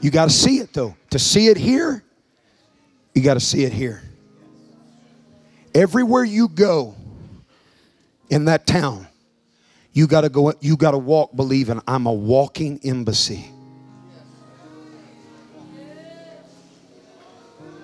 you 0.00 0.10
got 0.10 0.24
to 0.24 0.34
see 0.34 0.58
it 0.58 0.72
though. 0.72 0.96
To 1.10 1.18
see 1.18 1.48
it 1.48 1.56
here, 1.56 2.02
you 3.14 3.22
got 3.22 3.34
to 3.34 3.40
see 3.40 3.64
it 3.64 3.72
here. 3.72 4.02
Everywhere 5.74 6.24
you 6.24 6.48
go 6.48 6.94
in 8.28 8.46
that 8.46 8.66
town, 8.66 9.06
you 9.92 10.06
got 10.06 10.22
to 10.22 10.28
go. 10.28 10.52
You 10.60 10.76
got 10.76 10.92
to 10.92 10.98
walk 10.98 11.34
believing 11.34 11.80
I'm 11.86 12.06
a 12.06 12.12
walking 12.12 12.80
embassy. 12.84 13.46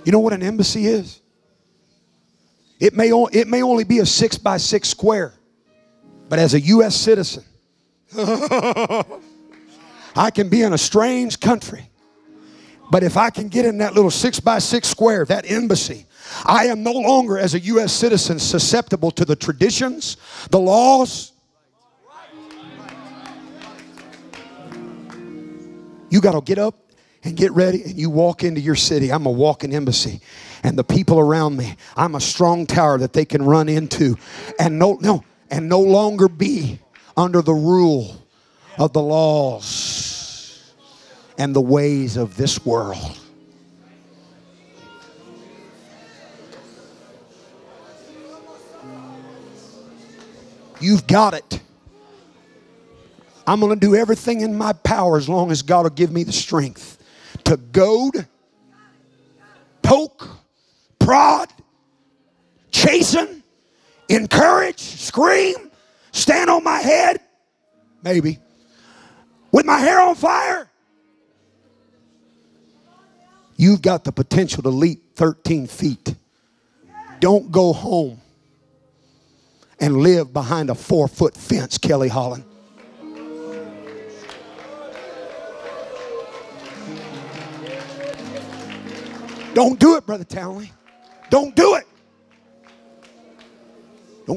You 0.04 0.12
know 0.12 0.20
what 0.20 0.32
an 0.32 0.42
embassy 0.42 0.86
is? 0.86 1.20
It 2.80 2.94
may, 2.94 3.10
it 3.32 3.48
may 3.48 3.62
only 3.62 3.84
be 3.84 3.98
a 3.98 4.06
six 4.06 4.38
by 4.38 4.56
six 4.56 4.88
square, 4.88 5.34
but 6.28 6.38
as 6.38 6.54
a 6.54 6.60
U.S. 6.60 6.96
citizen, 6.96 7.44
I 8.16 9.04
can 10.32 10.48
be 10.48 10.62
in 10.62 10.72
a 10.72 10.78
strange 10.78 11.40
country. 11.40 11.90
But 12.90 13.02
if 13.02 13.16
I 13.16 13.30
can 13.30 13.48
get 13.48 13.66
in 13.66 13.78
that 13.78 13.94
little 13.94 14.10
six 14.10 14.40
by 14.40 14.60
six 14.60 14.88
square, 14.88 15.24
that 15.26 15.50
embassy, 15.50 16.06
I 16.44 16.66
am 16.66 16.82
no 16.82 16.92
longer, 16.92 17.38
as 17.38 17.54
a 17.54 17.60
U.S. 17.60 17.92
citizen, 17.92 18.38
susceptible 18.38 19.10
to 19.12 19.24
the 19.24 19.36
traditions, 19.36 20.16
the 20.50 20.58
laws. 20.58 21.32
You 26.10 26.20
got 26.20 26.32
to 26.32 26.40
get 26.40 26.58
up 26.58 26.74
and 27.24 27.36
get 27.36 27.52
ready 27.52 27.82
and 27.82 27.98
you 27.98 28.10
walk 28.10 28.44
into 28.44 28.60
your 28.60 28.74
city. 28.74 29.12
I'm 29.12 29.26
a 29.26 29.30
walking 29.30 29.74
embassy. 29.74 30.20
And 30.62 30.78
the 30.78 30.84
people 30.84 31.18
around 31.18 31.56
me, 31.56 31.76
I'm 31.96 32.14
a 32.14 32.20
strong 32.20 32.66
tower 32.66 32.98
that 32.98 33.12
they 33.12 33.24
can 33.24 33.42
run 33.42 33.68
into 33.68 34.16
and 34.58 34.78
no 34.78 34.98
no 35.00 35.24
and 35.50 35.68
no 35.68 35.80
longer 35.80 36.28
be 36.28 36.78
under 37.16 37.42
the 37.42 37.54
rule 37.54 38.22
of 38.78 38.92
the 38.92 39.02
laws 39.02 40.72
and 41.36 41.54
the 41.54 41.60
ways 41.60 42.16
of 42.16 42.36
this 42.36 42.64
world. 42.64 43.18
You've 50.80 51.06
got 51.06 51.34
it. 51.34 51.60
I'm 53.46 53.60
going 53.60 53.78
to 53.78 53.86
do 53.86 53.94
everything 53.94 54.42
in 54.42 54.56
my 54.56 54.72
power 54.72 55.16
as 55.16 55.28
long 55.28 55.50
as 55.50 55.62
God 55.62 55.84
will 55.84 55.90
give 55.90 56.12
me 56.12 56.22
the 56.22 56.32
strength 56.32 57.02
to 57.44 57.56
goad, 57.56 58.26
poke, 59.82 60.28
prod, 60.98 61.48
chasten, 62.70 63.42
encourage, 64.08 64.80
scream, 64.80 65.70
stand 66.12 66.50
on 66.50 66.62
my 66.62 66.78
head, 66.78 67.20
maybe, 68.02 68.38
with 69.50 69.64
my 69.64 69.78
hair 69.78 70.00
on 70.00 70.14
fire. 70.14 70.68
You've 73.56 73.82
got 73.82 74.04
the 74.04 74.12
potential 74.12 74.62
to 74.62 74.68
leap 74.68 75.16
13 75.16 75.66
feet. 75.66 76.14
Don't 77.18 77.50
go 77.50 77.72
home 77.72 78.20
and 79.80 79.98
live 79.98 80.32
behind 80.32 80.70
a 80.70 80.74
four 80.74 81.08
foot 81.08 81.36
fence, 81.36 81.78
Kelly 81.78 82.08
Holland. 82.08 82.44
Don't 89.54 89.78
do 89.80 89.96
it, 89.96 90.06
Brother 90.06 90.24
Townley. 90.24 90.70
Don't 91.30 91.54
do 91.56 91.74
it. 91.74 91.84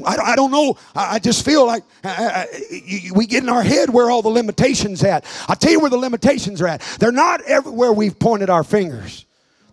I, 0.04 0.16
I 0.32 0.36
don't 0.36 0.50
know. 0.50 0.76
I, 0.94 1.18
just 1.18 1.44
feel 1.44 1.66
like 1.66 1.82
uh, 2.02 2.08
uh, 2.08 2.44
we 3.14 3.26
get 3.26 3.42
in 3.42 3.48
our 3.48 3.62
head 3.62 3.90
where 3.90 4.10
all 4.10 4.22
the 4.22 4.30
limitations 4.30 5.04
at. 5.04 5.24
I'll 5.48 5.56
tell 5.56 5.70
you 5.70 5.80
where 5.80 5.90
the 5.90 5.98
limitations 5.98 6.62
are 6.62 6.66
at. 6.66 6.80
They're 6.98 7.12
not 7.12 7.42
everywhere 7.42 7.92
we've 7.92 8.18
pointed 8.18 8.48
our 8.48 8.64
fingers. 8.64 9.26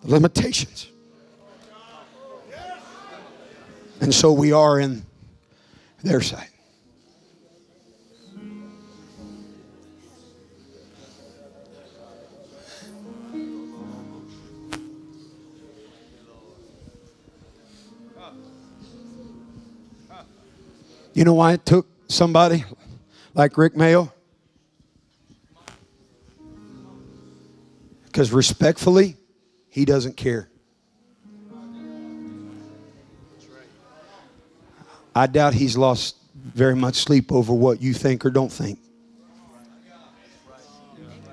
The 0.03 0.11
limitations. 0.11 0.89
And 4.01 4.13
so 4.13 4.31
we 4.31 4.51
are 4.51 4.79
in 4.79 5.05
their 6.03 6.21
side. 6.21 6.49
You 21.13 21.25
know 21.25 21.33
why 21.33 21.53
it 21.53 21.65
took 21.65 21.85
somebody 22.07 22.63
like 23.33 23.57
Rick 23.57 23.75
Mayo? 23.75 24.13
Because 28.05 28.31
respectfully, 28.31 29.17
he 29.67 29.83
doesn't 29.83 30.15
care. 30.15 30.49
I 35.15 35.27
doubt 35.27 35.53
he's 35.53 35.77
lost 35.77 36.17
very 36.35 36.75
much 36.75 36.95
sleep 36.95 37.31
over 37.31 37.53
what 37.53 37.81
you 37.81 37.93
think 37.93 38.25
or 38.25 38.29
don't 38.29 38.51
think. 38.51 38.79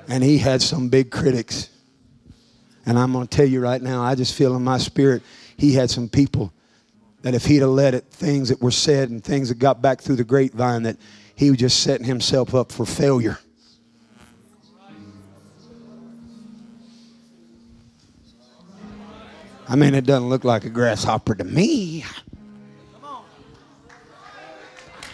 And 0.08 0.22
he 0.22 0.38
had 0.38 0.62
some 0.62 0.88
big 0.88 1.10
critics. 1.10 1.68
And 2.84 2.98
I'm 2.98 3.12
going 3.12 3.26
to 3.26 3.36
tell 3.36 3.46
you 3.46 3.60
right 3.60 3.82
now, 3.82 4.02
I 4.02 4.14
just 4.14 4.34
feel 4.34 4.54
in 4.54 4.62
my 4.62 4.78
spirit, 4.78 5.22
he 5.56 5.72
had 5.72 5.90
some 5.90 6.08
people 6.08 6.52
that 7.22 7.34
if 7.34 7.44
he'd 7.44 7.56
have 7.56 7.70
let 7.70 7.94
it, 7.94 8.04
things 8.10 8.50
that 8.50 8.60
were 8.62 8.70
said 8.70 9.10
and 9.10 9.22
things 9.22 9.48
that 9.48 9.58
got 9.58 9.82
back 9.82 10.00
through 10.00 10.16
the 10.16 10.24
grapevine, 10.24 10.84
that 10.84 10.96
he 11.34 11.50
was 11.50 11.58
just 11.58 11.82
setting 11.82 12.06
himself 12.06 12.54
up 12.54 12.70
for 12.70 12.86
failure. 12.86 13.38
I 19.68 19.74
mean, 19.74 19.94
it 19.94 20.06
doesn't 20.06 20.28
look 20.28 20.44
like 20.44 20.64
a 20.64 20.70
grasshopper 20.70 21.34
to 21.34 21.44
me. 21.44 22.04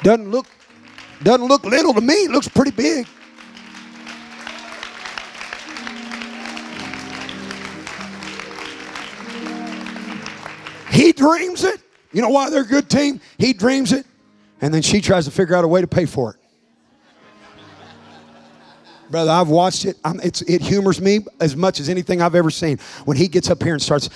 Doesn't 0.03 0.31
look, 0.31 0.47
doesn't 1.23 1.47
look 1.47 1.65
little 1.65 1.95
to 1.95 2.01
me. 2.01 2.15
It 2.15 2.31
looks 2.31 2.49
pretty 2.49 2.73
big. 2.73 3.07
He 10.91 11.13
dreams 11.13 11.65
it. 11.65 11.81
You 12.13 12.21
know 12.21 12.29
why 12.29 12.51
they're 12.51 12.63
a 12.63 12.67
good 12.67 12.91
team? 12.91 13.21
He 13.39 13.53
dreams 13.53 13.93
it, 13.93 14.05
and 14.61 14.75
then 14.75 14.83
she 14.83 15.01
tries 15.01 15.25
to 15.25 15.31
figure 15.31 15.57
out 15.57 15.65
a 15.65 15.69
way 15.69 15.81
to 15.81 15.87
pay 15.87 16.05
for 16.05 16.35
it. 16.35 16.37
Brother, 19.11 19.31
I've 19.31 19.49
watched 19.49 19.85
it. 19.85 19.99
it 20.05 20.63
humors 20.63 21.01
me 21.01 21.21
as 21.41 21.55
much 21.55 21.81
as 21.81 21.89
anything 21.89 22.23
I've 22.23 22.35
ever 22.35 22.51
seen. 22.51 22.79
When 23.05 23.17
he 23.17 23.29
gets 23.29 23.51
up 23.51 23.63
here 23.63 23.75
and 23.75 23.83
starts, 23.83 24.09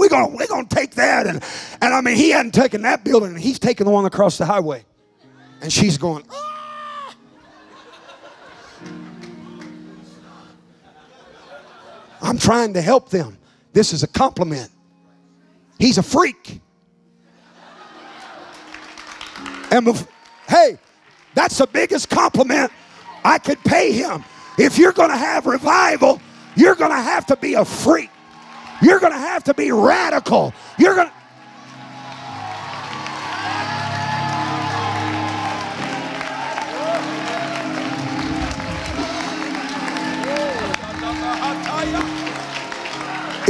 we're 0.00 0.08
gonna 0.08 0.34
we're 0.34 0.46
gonna 0.46 0.66
take 0.66 0.94
that, 0.94 1.26
and 1.26 1.44
and 1.82 1.94
I 1.94 2.00
mean 2.00 2.16
he 2.16 2.30
hadn't 2.30 2.52
taken 2.52 2.82
that 2.82 3.04
building, 3.04 3.30
and 3.30 3.40
he's 3.40 3.58
taking 3.58 3.84
the 3.84 3.92
one 3.92 4.06
across 4.06 4.38
the 4.38 4.46
highway, 4.46 4.84
and 5.60 5.70
she's 5.70 5.98
going. 5.98 6.24
Ah. 6.30 6.46
I'm 12.22 12.38
trying 12.38 12.74
to 12.74 12.82
help 12.82 13.10
them. 13.10 13.38
This 13.72 13.92
is 13.92 14.02
a 14.02 14.06
compliment. 14.06 14.70
He's 15.78 15.98
a 15.98 16.02
freak. 16.02 16.60
And 19.70 20.06
hey, 20.48 20.78
that's 21.34 21.58
the 21.58 21.66
biggest 21.66 22.10
compliment 22.10 22.72
I 23.24 23.38
could 23.38 23.62
pay 23.64 23.92
him. 23.92 24.24
If 24.58 24.78
you're 24.78 24.92
going 24.92 25.10
to 25.10 25.16
have 25.16 25.46
revival, 25.46 26.20
you're 26.56 26.74
going 26.74 26.90
to 26.90 27.00
have 27.00 27.26
to 27.26 27.36
be 27.36 27.54
a 27.54 27.64
freak. 27.64 28.10
You're 28.82 29.00
going 29.00 29.12
to 29.12 29.18
have 29.18 29.44
to 29.44 29.54
be 29.54 29.70
radical. 29.72 30.54
You're 30.78 30.94
going 30.94 31.08
to. 31.08 31.14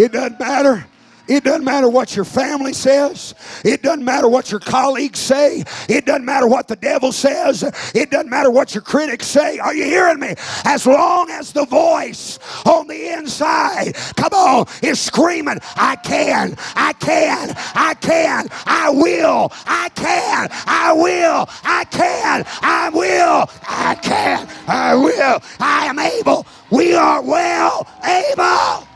It 0.03 0.13
doesn't 0.13 0.41
matter 0.41 0.87
it 1.31 1.45
doesn't 1.45 1.65
matter 1.65 1.89
what 1.89 2.17
your 2.17 2.25
family 2.25 2.73
says. 2.73 3.35
It 3.65 3.83
doesn't 3.83 4.05
matter 4.05 4.29
what 4.29 4.51
your 4.51 4.59
colleagues 4.59 5.21
say. 5.21 5.63
It 5.89 6.05
doesn't 6.05 6.25
matter 6.25 6.49
what 6.49 6.67
the 6.67 6.75
devil 6.75 7.13
says. 7.13 7.63
It 7.95 8.11
doesn't 8.11 8.29
matter 8.29 8.51
what 8.51 8.75
your 8.75 8.83
critics 8.83 9.29
say. 9.29 9.61
Are 9.61 9.73
you 9.73 9.85
hearing 9.85 10.19
me? 10.19 10.35
As 10.65 10.87
long 10.87 11.31
as 11.31 11.53
the 11.53 11.67
voice 11.67 12.41
on 12.67 12.89
the 12.89 13.13
inside, 13.13 13.95
come 14.17 14.33
on, 14.33 14.67
is 14.83 15.01
screaming, 15.01 15.59
I 15.77 15.95
can, 15.97 16.57
I 16.75 16.95
can, 16.95 17.55
I 17.77 17.95
can, 17.95 18.49
I 18.67 18.91
will, 18.91 19.53
I 19.67 19.89
can, 19.91 20.49
I 20.67 20.93
will, 20.93 21.49
I 21.63 21.85
can, 21.85 22.45
I 22.61 22.91
will, 22.91 23.49
I 23.69 23.95
can, 24.03 24.49
I 24.67 24.95
will, 24.97 25.41
I 25.61 25.87
am 25.87 25.99
able. 26.01 26.45
We 26.71 26.95
are 26.95 27.23
well 27.23 27.87
able. 28.05 28.90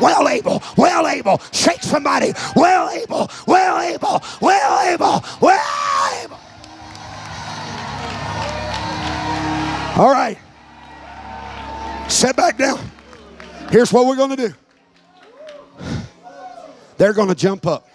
Well 0.00 0.28
able, 0.28 0.62
well 0.76 1.06
able. 1.06 1.40
Shake 1.52 1.82
somebody, 1.82 2.32
well 2.54 2.90
able, 2.90 3.30
well 3.46 3.80
able, 3.80 4.22
well 4.40 4.92
able, 4.92 5.24
well 5.40 6.24
able. 6.24 6.38
All 9.98 10.10
right. 10.12 10.38
Sit 12.08 12.36
back 12.36 12.56
down. 12.56 12.78
Here's 13.70 13.92
what 13.92 14.06
we're 14.06 14.16
going 14.16 14.36
to 14.36 14.48
do. 14.48 14.54
They're 16.96 17.12
going 17.12 17.28
to 17.28 17.34
jump 17.34 17.66
up 17.66 17.88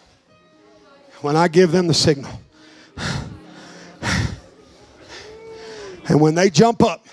when 1.22 1.36
I 1.36 1.48
give 1.48 1.72
them 1.72 1.88
the 1.88 1.94
signal. 1.94 2.32
And 6.10 6.20
when 6.20 6.36
they 6.36 6.50
jump 6.50 6.84
up, 6.84 7.06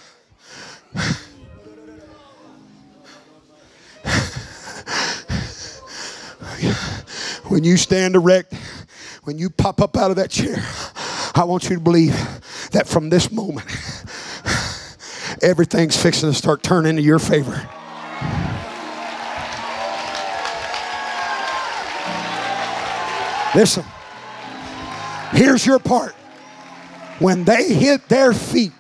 when 7.51 7.65
you 7.65 7.77
stand 7.77 8.15
erect, 8.15 8.55
when 9.25 9.37
you 9.37 9.51
pop 9.51 9.81
up 9.81 9.97
out 9.97 10.11
of 10.11 10.17
that 10.17 10.31
chair, 10.31 10.65
I 11.35 11.43
want 11.45 11.65
you 11.65 11.77
to 11.77 11.81
believe 11.81 12.15
that 12.71 12.87
from 12.87 13.11
this 13.11 13.33
moment, 13.33 13.67
everything's 15.43 16.01
fixing 16.01 16.31
to 16.31 16.35
start 16.35 16.63
turning 16.63 16.95
to 16.95 17.03
your 17.03 17.19
favor. 17.19 17.69
Listen, 23.53 23.85
here's 25.33 25.67
your 25.67 25.81
part. 25.81 26.15
When 27.19 27.43
they 27.43 27.75
hit 27.75 28.09
their 28.09 28.33
feet, 28.33 28.73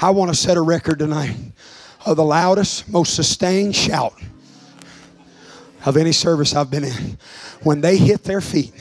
I 0.00 0.10
want 0.10 0.30
to 0.30 0.36
set 0.36 0.56
a 0.56 0.60
record 0.60 1.00
tonight 1.00 1.34
of 2.06 2.16
the 2.16 2.24
loudest, 2.24 2.88
most 2.88 3.14
sustained 3.14 3.74
shout 3.74 4.14
of 5.84 5.96
any 5.96 6.12
service 6.12 6.54
I've 6.54 6.70
been 6.70 6.84
in. 6.84 7.18
When 7.62 7.80
they 7.80 7.96
hit 7.96 8.24
their 8.24 8.40
feet, 8.40 8.72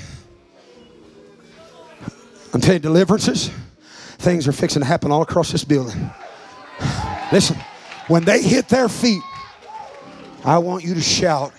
I'm 2.54 2.62
telling 2.62 2.76
you, 2.76 2.80
deliverances, 2.80 3.50
things 4.20 4.48
are 4.48 4.52
fixing 4.52 4.82
to 4.82 4.88
happen 4.88 5.12
all 5.12 5.22
across 5.22 5.52
this 5.52 5.64
building. 5.64 6.10
Listen, 7.32 7.58
when 8.08 8.24
they 8.26 8.42
hit 8.42 8.68
their 8.70 8.90
feet, 8.90 9.24
I 10.46 10.58
want 10.60 10.84
you 10.84 10.94
to 10.94 11.02
shout. 11.02 11.54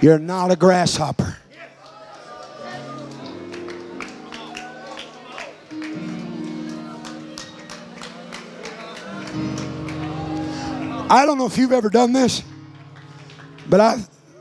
You're 0.00 0.18
not 0.18 0.50
a 0.50 0.56
grasshopper. 0.56 1.36
I 11.12 11.26
don't 11.26 11.36
know 11.36 11.44
if 11.44 11.58
you've 11.58 11.72
ever 11.72 11.90
done 11.90 12.14
this, 12.14 12.42
but 13.68 13.80
I, 13.80 13.98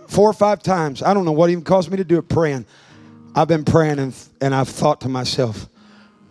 four 0.07 0.30
or 0.30 0.34
five 0.34 0.64
times, 0.64 1.03
I 1.03 1.14
don't 1.14 1.26
know 1.26 1.34
what 1.34 1.49
even 1.49 1.65
caused 1.65 1.91
me 1.91 1.98
to 1.98 2.06
do 2.06 2.18
it 2.18 2.30
praying. 2.30 2.65
I've 3.35 3.49
been 3.49 3.65
praying 3.65 3.99
and, 3.99 4.15
and 4.39 4.56
I've 4.56 4.69
thought 4.69 5.02
to 5.02 5.10
myself, 5.10 5.68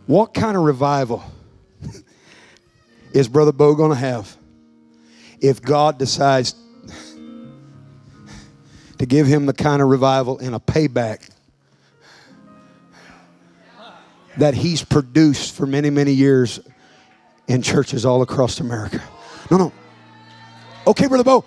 what 0.07 0.33
kind 0.33 0.57
of 0.57 0.63
revival 0.63 1.23
is 3.13 3.29
Brother 3.29 3.53
Bo 3.53 3.75
going 3.75 3.91
to 3.91 3.97
have 3.97 4.35
if 5.43 5.61
God 5.61 5.99
decides 5.99 6.55
to 8.97 9.05
give 9.05 9.27
him 9.27 9.45
the 9.45 9.53
kind 9.53 9.83
of 9.83 9.89
revival 9.89 10.39
and 10.39 10.55
a 10.55 10.59
payback 10.59 11.29
that 14.39 14.55
he's 14.55 14.83
produced 14.83 15.55
for 15.55 15.67
many, 15.67 15.91
many 15.91 16.13
years 16.13 16.61
in 17.47 17.61
churches 17.61 18.07
all 18.07 18.23
across 18.23 18.59
America? 18.59 19.05
No, 19.51 19.59
no. 19.59 19.73
Okay, 20.87 21.07
Brother 21.07 21.25
Bo. 21.25 21.45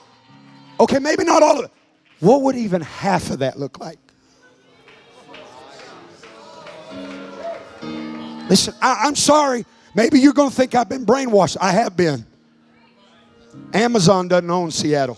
Okay, 0.79 0.99
maybe 0.99 1.23
not 1.23 1.43
all 1.43 1.59
of 1.59 1.65
it. 1.65 1.71
What 2.19 2.41
would 2.43 2.55
even 2.55 2.81
half 2.81 3.29
of 3.31 3.39
that 3.39 3.59
look 3.59 3.79
like? 3.79 3.99
Listen, 8.49 8.73
I, 8.81 9.07
am 9.07 9.15
sorry. 9.15 9.65
Maybe 9.95 10.19
you're 10.19 10.33
going 10.33 10.49
to 10.49 10.55
think 10.55 10.75
I've 10.75 10.89
been 10.89 11.05
brainwashed. 11.05 11.57
I 11.59 11.71
have 11.71 11.95
been. 11.97 12.25
Amazon 13.73 14.27
doesn't 14.27 14.49
own 14.49 14.71
Seattle. 14.71 15.17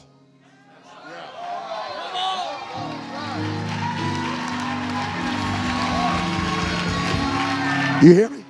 You 8.02 8.14
hear 8.14 8.30
me? 8.30 8.45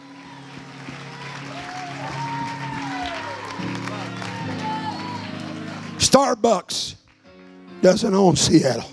Starbucks 6.16 6.96
doesn't 7.82 8.14
own 8.14 8.38
Seattle. 8.38 8.90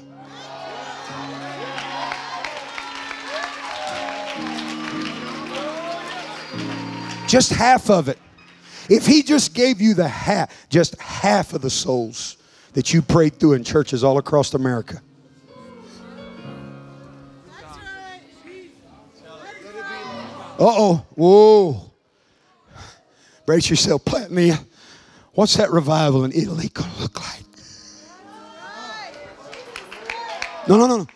Just 7.28 7.52
half 7.52 7.90
of 7.90 8.08
it. 8.08 8.18
If 8.90 9.06
he 9.06 9.22
just 9.22 9.54
gave 9.54 9.80
you 9.80 9.94
the 9.94 10.08
half, 10.08 10.68
just 10.68 11.00
half 11.00 11.52
of 11.52 11.62
the 11.62 11.70
souls 11.70 12.38
that 12.72 12.92
you 12.92 13.00
prayed 13.00 13.38
through 13.38 13.52
in 13.52 13.62
churches 13.62 14.02
all 14.02 14.18
across 14.18 14.52
America. 14.54 15.00
Uh 20.58 20.58
oh. 20.58 21.06
Whoa. 21.14 21.92
Brace 23.46 23.70
yourself, 23.70 24.04
Platania. 24.04 24.66
What's 25.34 25.56
that 25.56 25.70
revival 25.70 26.24
in 26.24 26.32
Italy 26.32 26.68
going 26.68 26.90
to 26.90 27.00
look 27.00 27.20
like? 27.20 27.44
No, 30.68 30.76
no, 30.76 30.86
no, 30.86 30.98
no. 30.98 31.06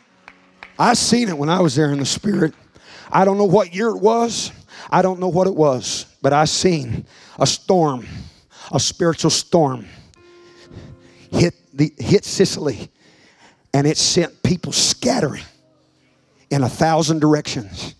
I 0.78 0.94
seen 0.94 1.28
it 1.28 1.38
when 1.38 1.48
I 1.48 1.60
was 1.60 1.74
there 1.76 1.92
in 1.92 1.98
the 1.98 2.06
spirit. 2.06 2.54
I 3.10 3.24
don't 3.24 3.38
know 3.38 3.44
what 3.44 3.74
year 3.74 3.88
it 3.88 3.98
was. 3.98 4.52
I 4.90 5.02
don't 5.02 5.20
know 5.20 5.28
what 5.28 5.46
it 5.46 5.54
was, 5.54 6.06
but 6.22 6.32
I 6.32 6.44
seen 6.44 7.06
a 7.38 7.46
storm, 7.46 8.06
a 8.72 8.80
spiritual 8.80 9.30
storm 9.30 9.86
hit 11.30 11.54
the 11.72 11.92
hit 11.98 12.24
Sicily 12.24 12.88
and 13.74 13.86
it 13.86 13.96
sent 13.96 14.42
people 14.42 14.72
scattering 14.72 15.44
in 16.50 16.62
a 16.62 16.68
thousand 16.68 17.20
directions. 17.20 17.94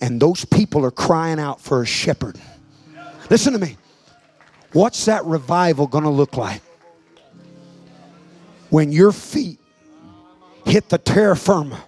And 0.00 0.20
those 0.20 0.44
people 0.46 0.84
are 0.84 0.90
crying 0.90 1.38
out 1.38 1.60
for 1.60 1.82
a 1.82 1.86
shepherd. 1.86 2.40
Listen 3.28 3.52
to 3.52 3.58
me. 3.58 3.76
What's 4.72 5.06
that 5.06 5.24
revival 5.24 5.86
going 5.86 6.04
to 6.04 6.10
look 6.10 6.36
like? 6.36 6.62
When 8.70 8.92
your 8.92 9.10
feet 9.10 9.58
hit 10.64 10.88
the 10.88 10.98
terra 10.98 11.36
firma. 11.36 11.82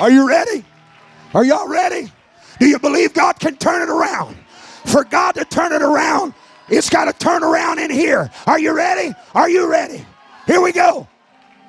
Are 0.00 0.10
you 0.10 0.26
ready? 0.26 0.64
Are 1.34 1.44
y'all 1.44 1.68
ready? 1.68 2.10
Do 2.58 2.66
you 2.66 2.78
believe 2.78 3.12
God 3.12 3.38
can 3.38 3.56
turn 3.56 3.82
it 3.82 3.90
around? 3.90 4.34
For 4.86 5.04
God 5.04 5.32
to 5.32 5.44
turn 5.44 5.72
it 5.74 5.82
around, 5.82 6.32
it's 6.70 6.88
got 6.88 7.06
to 7.06 7.12
turn 7.12 7.42
around 7.42 7.78
in 7.78 7.90
here. 7.90 8.30
Are 8.46 8.58
you 8.58 8.74
ready? 8.74 9.14
Are 9.34 9.50
you 9.50 9.70
ready? 9.70 10.04
Here 10.46 10.60
we 10.60 10.72
go. 10.72 11.06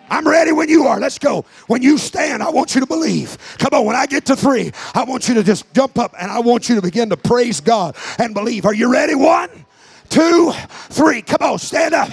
I'm 0.09 0.27
ready 0.27 0.51
when 0.51 0.67
you 0.67 0.87
are. 0.87 0.99
Let's 0.99 1.17
go. 1.17 1.45
When 1.67 1.81
you 1.81 1.97
stand, 1.97 2.43
I 2.43 2.49
want 2.49 2.75
you 2.75 2.81
to 2.81 2.87
believe. 2.87 3.37
Come 3.59 3.69
on, 3.79 3.85
when 3.85 3.95
I 3.95 4.05
get 4.05 4.25
to 4.25 4.35
three, 4.35 4.71
I 4.93 5.05
want 5.05 5.29
you 5.29 5.35
to 5.35 5.43
just 5.43 5.73
jump 5.73 5.97
up 5.97 6.13
and 6.19 6.29
I 6.29 6.39
want 6.39 6.67
you 6.67 6.75
to 6.75 6.81
begin 6.81 7.09
to 7.09 7.17
praise 7.17 7.61
God 7.61 7.95
and 8.19 8.33
believe. 8.33 8.65
Are 8.65 8.73
you 8.73 8.91
ready? 8.91 9.15
One, 9.15 9.49
two, 10.09 10.51
three. 10.89 11.21
Come 11.21 11.49
on, 11.49 11.59
stand 11.59 11.93
up. 11.93 12.09